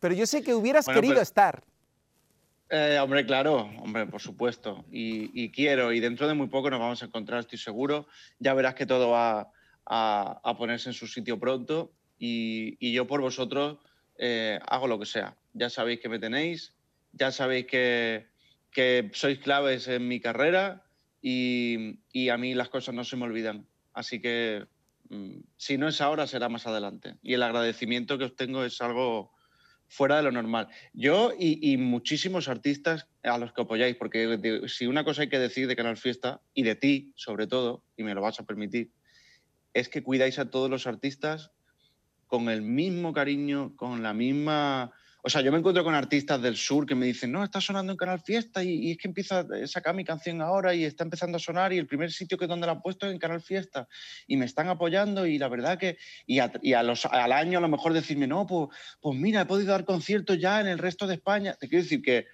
Pero 0.00 0.14
yo 0.14 0.26
sé 0.26 0.42
que 0.42 0.54
hubieras 0.54 0.86
querido 0.86 1.20
estar. 1.20 1.62
Eh, 2.70 2.98
hombre, 3.00 3.24
claro, 3.24 3.70
hombre, 3.80 4.06
por 4.06 4.20
supuesto. 4.20 4.84
Y, 4.90 5.50
quiero, 5.50 5.92
y 5.92 6.00
dentro 6.00 6.28
de 6.28 6.34
muy 6.34 6.48
poco 6.48 6.70
nos 6.70 6.80
vamos 6.80 7.02
a 7.02 7.06
encontrar, 7.06 7.40
estoy 7.40 7.58
seguro. 7.58 8.06
Ya 8.38 8.54
verás 8.54 8.74
que 8.74 8.86
todo 8.86 9.10
va 9.10 9.50
a, 9.86 10.54
ponerse 10.58 10.90
en 10.90 10.94
su 10.94 11.06
sitio 11.06 11.38
pronto. 11.38 11.92
Y, 12.18 12.92
yo 12.92 13.06
por 13.06 13.20
vosotros 13.20 13.78
eh, 14.18 14.60
hago 14.68 14.86
lo 14.86 14.98
que 14.98 15.06
sea. 15.06 15.36
Ya 15.54 15.70
sabéis 15.70 16.00
que 16.00 16.08
me 16.08 16.18
tenéis, 16.18 16.74
ya 17.12 17.32
sabéis 17.32 17.66
que, 17.66 18.26
que 18.70 19.10
sois 19.14 19.38
claves 19.38 19.88
en 19.88 20.08
mi 20.08 20.20
carrera 20.20 20.84
y, 21.20 21.98
a 22.30 22.36
mí 22.36 22.54
las 22.54 22.68
cosas 22.68 22.94
no 22.94 23.04
se 23.04 23.16
me 23.16 23.24
olvidan. 23.24 23.66
Así 23.92 24.20
que 24.20 24.66
mm, 25.08 25.40
si 25.56 25.78
no 25.78 25.88
es 25.88 26.00
ahora, 26.00 26.26
será 26.26 26.48
más 26.48 26.66
adelante. 26.66 27.16
Y 27.22 27.34
el 27.34 27.42
agradecimiento 27.42 28.18
que 28.18 28.24
os 28.24 28.36
tengo 28.36 28.64
es 28.64 28.80
algo 28.80 29.32
fuera 29.88 30.18
de 30.18 30.22
lo 30.22 30.32
normal. 30.32 30.68
Yo 30.92 31.32
y, 31.38 31.76
muchísimos 31.78 32.48
artistas 32.48 33.08
a 33.22 33.38
los 33.38 33.52
que 33.52 33.62
apoyáis, 33.62 33.96
porque 33.96 34.62
si 34.68 34.86
una 34.86 35.04
cosa 35.04 35.22
hay 35.22 35.28
que 35.28 35.38
decir 35.38 35.66
de 35.66 35.76
Canal 35.76 35.96
Fiesta 35.96 36.40
y 36.54 36.62
de 36.62 36.76
ti, 36.76 37.12
sobre 37.16 37.46
todo, 37.46 37.82
y 37.96 38.02
me 38.02 38.14
lo 38.14 38.20
vas 38.20 38.38
a 38.38 38.44
permitir, 38.44 38.90
es 39.72 39.88
que 39.88 40.02
cuidáis 40.02 40.38
a 40.38 40.50
todos 40.50 40.70
los 40.70 40.86
artistas 40.86 41.52
con 42.26 42.50
el 42.50 42.60
mismo 42.62 43.14
cariño, 43.14 43.74
con 43.76 44.02
la 44.02 44.12
misma 44.12 44.92
o 45.20 45.28
sea, 45.28 45.40
yo 45.40 45.50
me 45.50 45.58
encuentro 45.58 45.82
con 45.82 45.94
artistas 45.94 46.40
del 46.40 46.56
sur 46.56 46.86
que 46.86 46.94
me 46.94 47.06
dicen, 47.06 47.32
no, 47.32 47.42
está 47.42 47.60
sonando 47.60 47.92
en 47.92 47.98
Canal 47.98 48.20
Fiesta 48.20 48.62
y, 48.62 48.92
es 48.92 48.98
que 48.98 49.08
empieza 49.08 49.40
a 49.40 49.66
sacar 49.66 49.94
mi 49.94 50.04
canción 50.04 50.40
ahora 50.40 50.74
y 50.74 50.84
está 50.84 51.02
empezando 51.02 51.36
a 51.36 51.40
sonar 51.40 51.72
y 51.72 51.78
el 51.78 51.88
primer 51.88 52.12
sitio 52.12 52.38
que 52.38 52.46
donde 52.46 52.66
la 52.66 52.74
han 52.74 52.82
puesto 52.82 53.06
es 53.06 53.12
en 53.12 53.18
Canal 53.18 53.42
Fiesta 53.42 53.88
y 54.28 54.36
me 54.36 54.44
están 54.44 54.68
apoyando 54.68 55.26
y 55.26 55.38
la 55.38 55.48
verdad 55.48 55.76
que, 55.76 55.98
y, 56.24 56.38
a, 56.38 56.82
los, 56.84 57.04
al 57.06 57.32
año 57.32 57.58
a 57.58 57.60
lo 57.60 57.68
mejor 57.68 57.94
decirme, 57.94 58.28
no, 58.28 58.46
pues, 58.46 58.68
pues 59.00 59.18
mira, 59.18 59.40
he 59.40 59.46
podido 59.46 59.72
dar 59.72 59.84
conciertos 59.84 60.38
ya 60.38 60.60
en 60.60 60.68
el 60.68 60.78
resto 60.78 61.08
de 61.08 61.14
España. 61.14 61.56
Te 61.58 61.68
quiero 61.68 61.82
decir 61.82 62.00
que, 62.00 62.26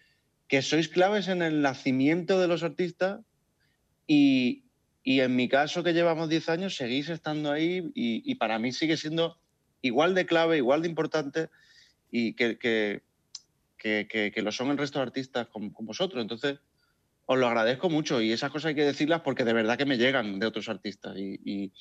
que 0.47 0.61
sois 0.61 0.89
claves 0.89 1.29
en 1.29 1.41
el 1.41 1.63
nacimiento 1.63 2.39
de 2.39 2.49
los 2.49 2.63
artistas 2.63 3.21
y, 4.07 4.67
y 5.03 5.21
en 5.21 5.35
mi 5.35 5.49
caso 5.49 5.83
que 5.83 5.95
llevamos 5.95 6.29
10 6.29 6.51
años 6.51 6.77
seguís 6.77 7.09
estando 7.09 7.51
ahí 7.51 7.91
y 7.95 8.35
para 8.35 8.59
mí 8.59 8.73
sigue 8.73 8.99
siendo 8.99 9.39
igual 9.81 10.15
de 10.15 10.27
clave, 10.27 10.59
igual 10.59 10.83
de 10.83 10.89
importante 10.89 11.49
y 12.17 12.35
que, 12.35 12.59
que, 12.59 13.03
que, 14.07 14.43
lo 14.43 14.53
son 14.53 14.71
el 14.71 14.79
resto 14.79 15.01
de 15.01 15.03
artistas 15.03 15.49
con, 15.49 15.73
vosotros. 15.81 16.23
Entonces, 16.23 16.61
os 17.27 17.37
lo 17.37 17.49
agradezco 17.49 17.91
mucho 17.91 18.21
y 18.21 18.31
esas 18.31 18.53
cosas 18.53 18.69
hay 18.69 18.77
que 18.77 18.85
decirlas 18.85 19.23
porque 19.23 19.43
de 19.43 19.53
verdad 19.53 19.77
que 19.77 19.85
me 19.85 19.99
llegan 19.99 20.39
de 20.39 20.47
otros 20.47 20.69
artistas 20.69 21.17
y, 21.17 21.41
y, 21.45 21.73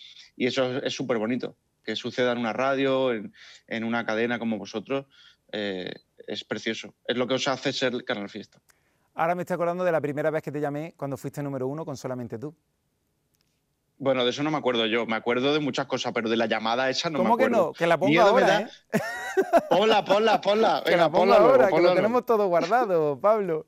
eso 0.47 0.77
es 0.77 0.91
súper 0.91 1.19
bonito. 1.19 1.55
Que 1.84 1.95
suceda 1.95 2.31
en 2.31 2.39
una 2.39 2.51
radio, 2.51 3.13
en, 3.13 3.31
en 3.67 3.84
una 3.84 4.07
cadena 4.07 4.39
como 4.39 4.57
vosotros, 4.57 5.05
eh, 5.51 5.93
es 6.25 6.43
precioso. 6.43 6.95
Es 7.05 7.15
lo 7.15 7.27
que 7.27 7.36
os 7.36 7.47
hace 7.47 7.71
ser 7.71 8.03
Canal 8.03 8.27
Fiesta. 8.27 8.59
Ahora 9.13 9.36
me 9.36 9.43
estoy 9.43 9.53
acordando 9.53 9.84
de 9.84 9.91
la 9.91 10.01
primera 10.01 10.31
vez 10.31 10.41
que 10.41 10.51
te 10.51 10.59
llamé 10.59 10.95
cuando 10.97 11.15
fuiste 11.15 11.43
número 11.43 11.67
uno 11.67 11.86
con 11.86 11.95
solamente 11.95 12.39
tú. 12.39 12.55
Bueno, 14.04 14.26
de 14.26 14.32
eso 14.32 14.43
no 14.43 14.51
me 14.51 14.58
acuerdo 14.58 14.86
yo. 14.86 15.06
Me 15.06 15.16
acuerdo 15.16 15.54
de 15.54 15.62
muchas 15.62 15.86
cosas, 15.86 16.12
pero 16.12 16.30
de 16.30 16.36
la 16.36 16.45
llamada 16.45 16.89
esa 16.89 17.10
no 17.10 17.24
me 17.24 17.30
acuerdo. 17.30 17.58
¿Cómo 17.58 17.72
que 17.72 17.72
no? 17.72 17.74
Que 17.74 17.88
la 17.88 17.97
ponga 17.97 18.24
ahora, 18.24 18.60
¿eh? 18.60 18.68
Ponla, 19.70 20.04
ponla, 20.04 20.41
ponla. 20.41 20.84
que 20.86 20.97
la 20.97 21.10
ponga 21.10 21.38
ahora, 21.38 21.70
que 21.70 21.82
lo 21.82 21.95
tenemos 21.95 22.26
todo 22.26 22.47
guardado, 22.47 23.18
Pablo. 23.22 23.66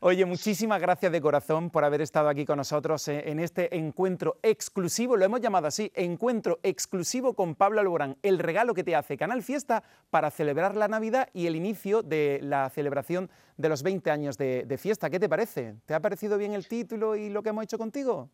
Oye, 0.00 0.26
muchísimas 0.26 0.78
gracias 0.78 1.10
de 1.10 1.22
corazón 1.22 1.70
por 1.70 1.84
haber 1.84 2.02
estado 2.02 2.28
aquí 2.28 2.44
con 2.44 2.58
nosotros 2.58 3.08
en 3.08 3.40
este 3.40 3.76
encuentro 3.76 4.38
exclusivo, 4.42 5.16
lo 5.16 5.24
hemos 5.24 5.40
llamado 5.40 5.66
así, 5.66 5.90
encuentro 5.96 6.60
exclusivo 6.62 7.34
con 7.34 7.56
Pablo 7.56 7.80
Alborán, 7.80 8.16
el 8.22 8.38
regalo 8.38 8.74
que 8.74 8.84
te 8.84 8.94
hace 8.94 9.16
Canal 9.16 9.42
Fiesta 9.42 9.82
para 10.10 10.30
celebrar 10.30 10.76
la 10.76 10.86
Navidad 10.86 11.30
y 11.32 11.48
el 11.48 11.56
inicio 11.56 12.02
de 12.02 12.38
la 12.42 12.70
celebración 12.70 13.28
de 13.56 13.70
los 13.70 13.82
20 13.82 14.08
años 14.12 14.38
de, 14.38 14.64
de 14.66 14.78
fiesta. 14.78 15.10
¿Qué 15.10 15.18
te 15.18 15.28
parece? 15.28 15.74
¿Te 15.86 15.94
ha 15.94 16.00
parecido 16.00 16.38
bien 16.38 16.52
el 16.52 16.68
título 16.68 17.16
y 17.16 17.30
lo 17.30 17.42
que 17.42 17.48
hemos 17.48 17.64
hecho 17.64 17.78
contigo? 17.78 18.30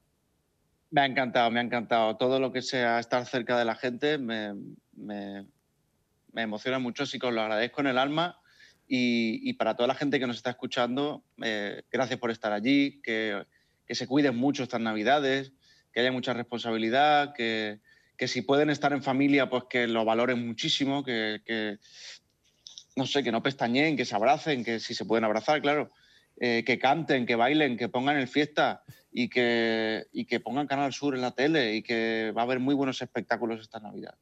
Me 0.94 1.00
ha 1.00 1.06
encantado, 1.06 1.50
me 1.50 1.58
ha 1.58 1.62
encantado. 1.64 2.16
Todo 2.16 2.38
lo 2.38 2.52
que 2.52 2.62
sea 2.62 3.00
estar 3.00 3.26
cerca 3.26 3.58
de 3.58 3.64
la 3.64 3.74
gente 3.74 4.16
me, 4.16 4.54
emociona 6.36 6.78
mucho, 6.78 7.02
así 7.02 7.18
que 7.18 7.26
os 7.26 7.34
lo 7.34 7.40
agradezco 7.40 7.80
en 7.80 7.88
el 7.88 7.98
alma. 7.98 8.38
Y, 8.86 9.52
para 9.54 9.74
toda 9.74 9.88
la 9.88 9.96
gente 9.96 10.20
que 10.20 10.28
nos 10.28 10.36
está 10.36 10.50
escuchando, 10.50 11.24
eh, 11.42 11.82
gracias 11.90 12.20
por 12.20 12.30
estar 12.30 12.52
allí, 12.52 13.00
que, 13.02 13.44
que 13.88 13.96
se 13.96 14.06
cuiden 14.06 14.36
mucho 14.36 14.62
estas 14.62 14.80
navidades, 14.82 15.52
que 15.92 15.98
haya 15.98 16.12
mucha 16.12 16.32
responsabilidad, 16.32 17.34
que, 17.34 17.80
que 18.16 18.28
si 18.28 18.42
pueden 18.42 18.70
estar 18.70 18.92
en 18.92 19.02
familia, 19.02 19.50
pues 19.50 19.64
que 19.68 19.88
lo 19.88 20.04
valoren 20.04 20.46
muchísimo, 20.46 21.02
que, 21.02 21.42
que 21.44 21.78
no 22.94 23.04
sé, 23.06 23.24
que 23.24 23.32
no 23.32 23.42
pestañeen, 23.42 23.96
que 23.96 24.04
se 24.04 24.14
abracen, 24.14 24.64
que 24.64 24.78
si 24.78 24.94
se 24.94 25.04
pueden 25.04 25.24
abrazar, 25.24 25.60
claro, 25.60 25.90
eh, 26.36 26.64
que 26.66 26.78
canten, 26.78 27.26
que 27.26 27.36
bailen, 27.36 27.76
que 27.76 27.88
pongan 27.88 28.16
el 28.16 28.28
fiesta 28.28 28.82
y 29.12 29.28
que, 29.28 30.06
y 30.12 30.24
que 30.24 30.40
pongan 30.40 30.66
Canal 30.66 30.92
Sur 30.92 31.14
en 31.14 31.22
la 31.22 31.30
tele 31.30 31.74
y 31.74 31.82
que 31.82 32.32
va 32.36 32.42
a 32.42 32.44
haber 32.44 32.58
muy 32.58 32.74
buenos 32.74 33.00
espectáculos 33.00 33.60
esta 33.60 33.78
Navidad. 33.80 34.16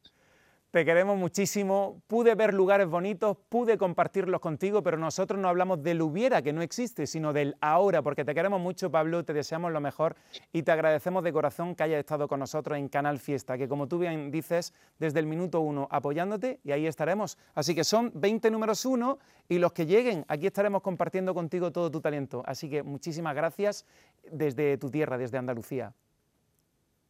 Te 0.73 0.85
queremos 0.85 1.19
muchísimo. 1.19 2.01
Pude 2.07 2.33
ver 2.33 2.51
lugares 2.51 2.87
bonitos, 2.87 3.37
pude 3.47 3.77
compartirlos 3.77 4.41
contigo, 4.41 4.81
pero 4.81 4.97
nosotros 4.97 5.39
no 5.39 5.47
hablamos 5.47 5.83
del 5.83 6.01
hubiera, 6.01 6.41
que 6.41 6.51
no 6.51 6.63
existe, 6.63 7.05
sino 7.05 7.31
del 7.31 7.55
ahora, 7.61 8.01
porque 8.01 8.25
te 8.25 8.33
queremos 8.33 8.59
mucho, 8.59 8.89
Pablo, 8.89 9.23
te 9.23 9.33
deseamos 9.33 9.71
lo 9.71 9.79
mejor 9.79 10.15
y 10.51 10.63
te 10.63 10.71
agradecemos 10.71 11.23
de 11.23 11.31
corazón 11.31 11.75
que 11.75 11.83
hayas 11.83 11.99
estado 11.99 12.27
con 12.27 12.39
nosotros 12.39 12.79
en 12.79 12.89
Canal 12.89 13.19
Fiesta, 13.19 13.55
que 13.55 13.67
como 13.67 13.87
tú 13.87 13.99
bien 13.99 14.31
dices, 14.31 14.73
desde 14.97 15.19
el 15.19 15.27
minuto 15.27 15.59
uno 15.61 15.87
apoyándote 15.91 16.59
y 16.63 16.71
ahí 16.71 16.87
estaremos. 16.87 17.37
Así 17.53 17.75
que 17.75 17.83
son 17.83 18.11
20 18.15 18.49
números 18.49 18.83
uno 18.83 19.19
y 19.47 19.59
los 19.59 19.73
que 19.73 19.85
lleguen, 19.85 20.25
aquí 20.27 20.47
estaremos 20.47 20.81
compartiendo 20.81 21.35
contigo 21.35 21.71
todo 21.71 21.91
tu 21.91 22.01
talento. 22.01 22.41
Así 22.47 22.67
que 22.67 22.81
muchísimas 22.81 23.35
gracias 23.35 23.85
desde 24.31 24.79
tu 24.79 24.89
tierra, 24.89 25.19
desde 25.19 25.37
Andalucía. 25.37 25.93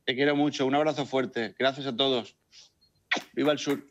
Te 0.04 0.16
quiero 0.16 0.36
mucho, 0.36 0.66
un 0.66 0.76
abrazo 0.76 1.06
fuerte. 1.06 1.56
Gracias 1.58 1.88
a 1.88 1.96
todos. 1.96 2.36
Viva 3.34 3.52
el 3.52 3.60
sur. 3.60 3.84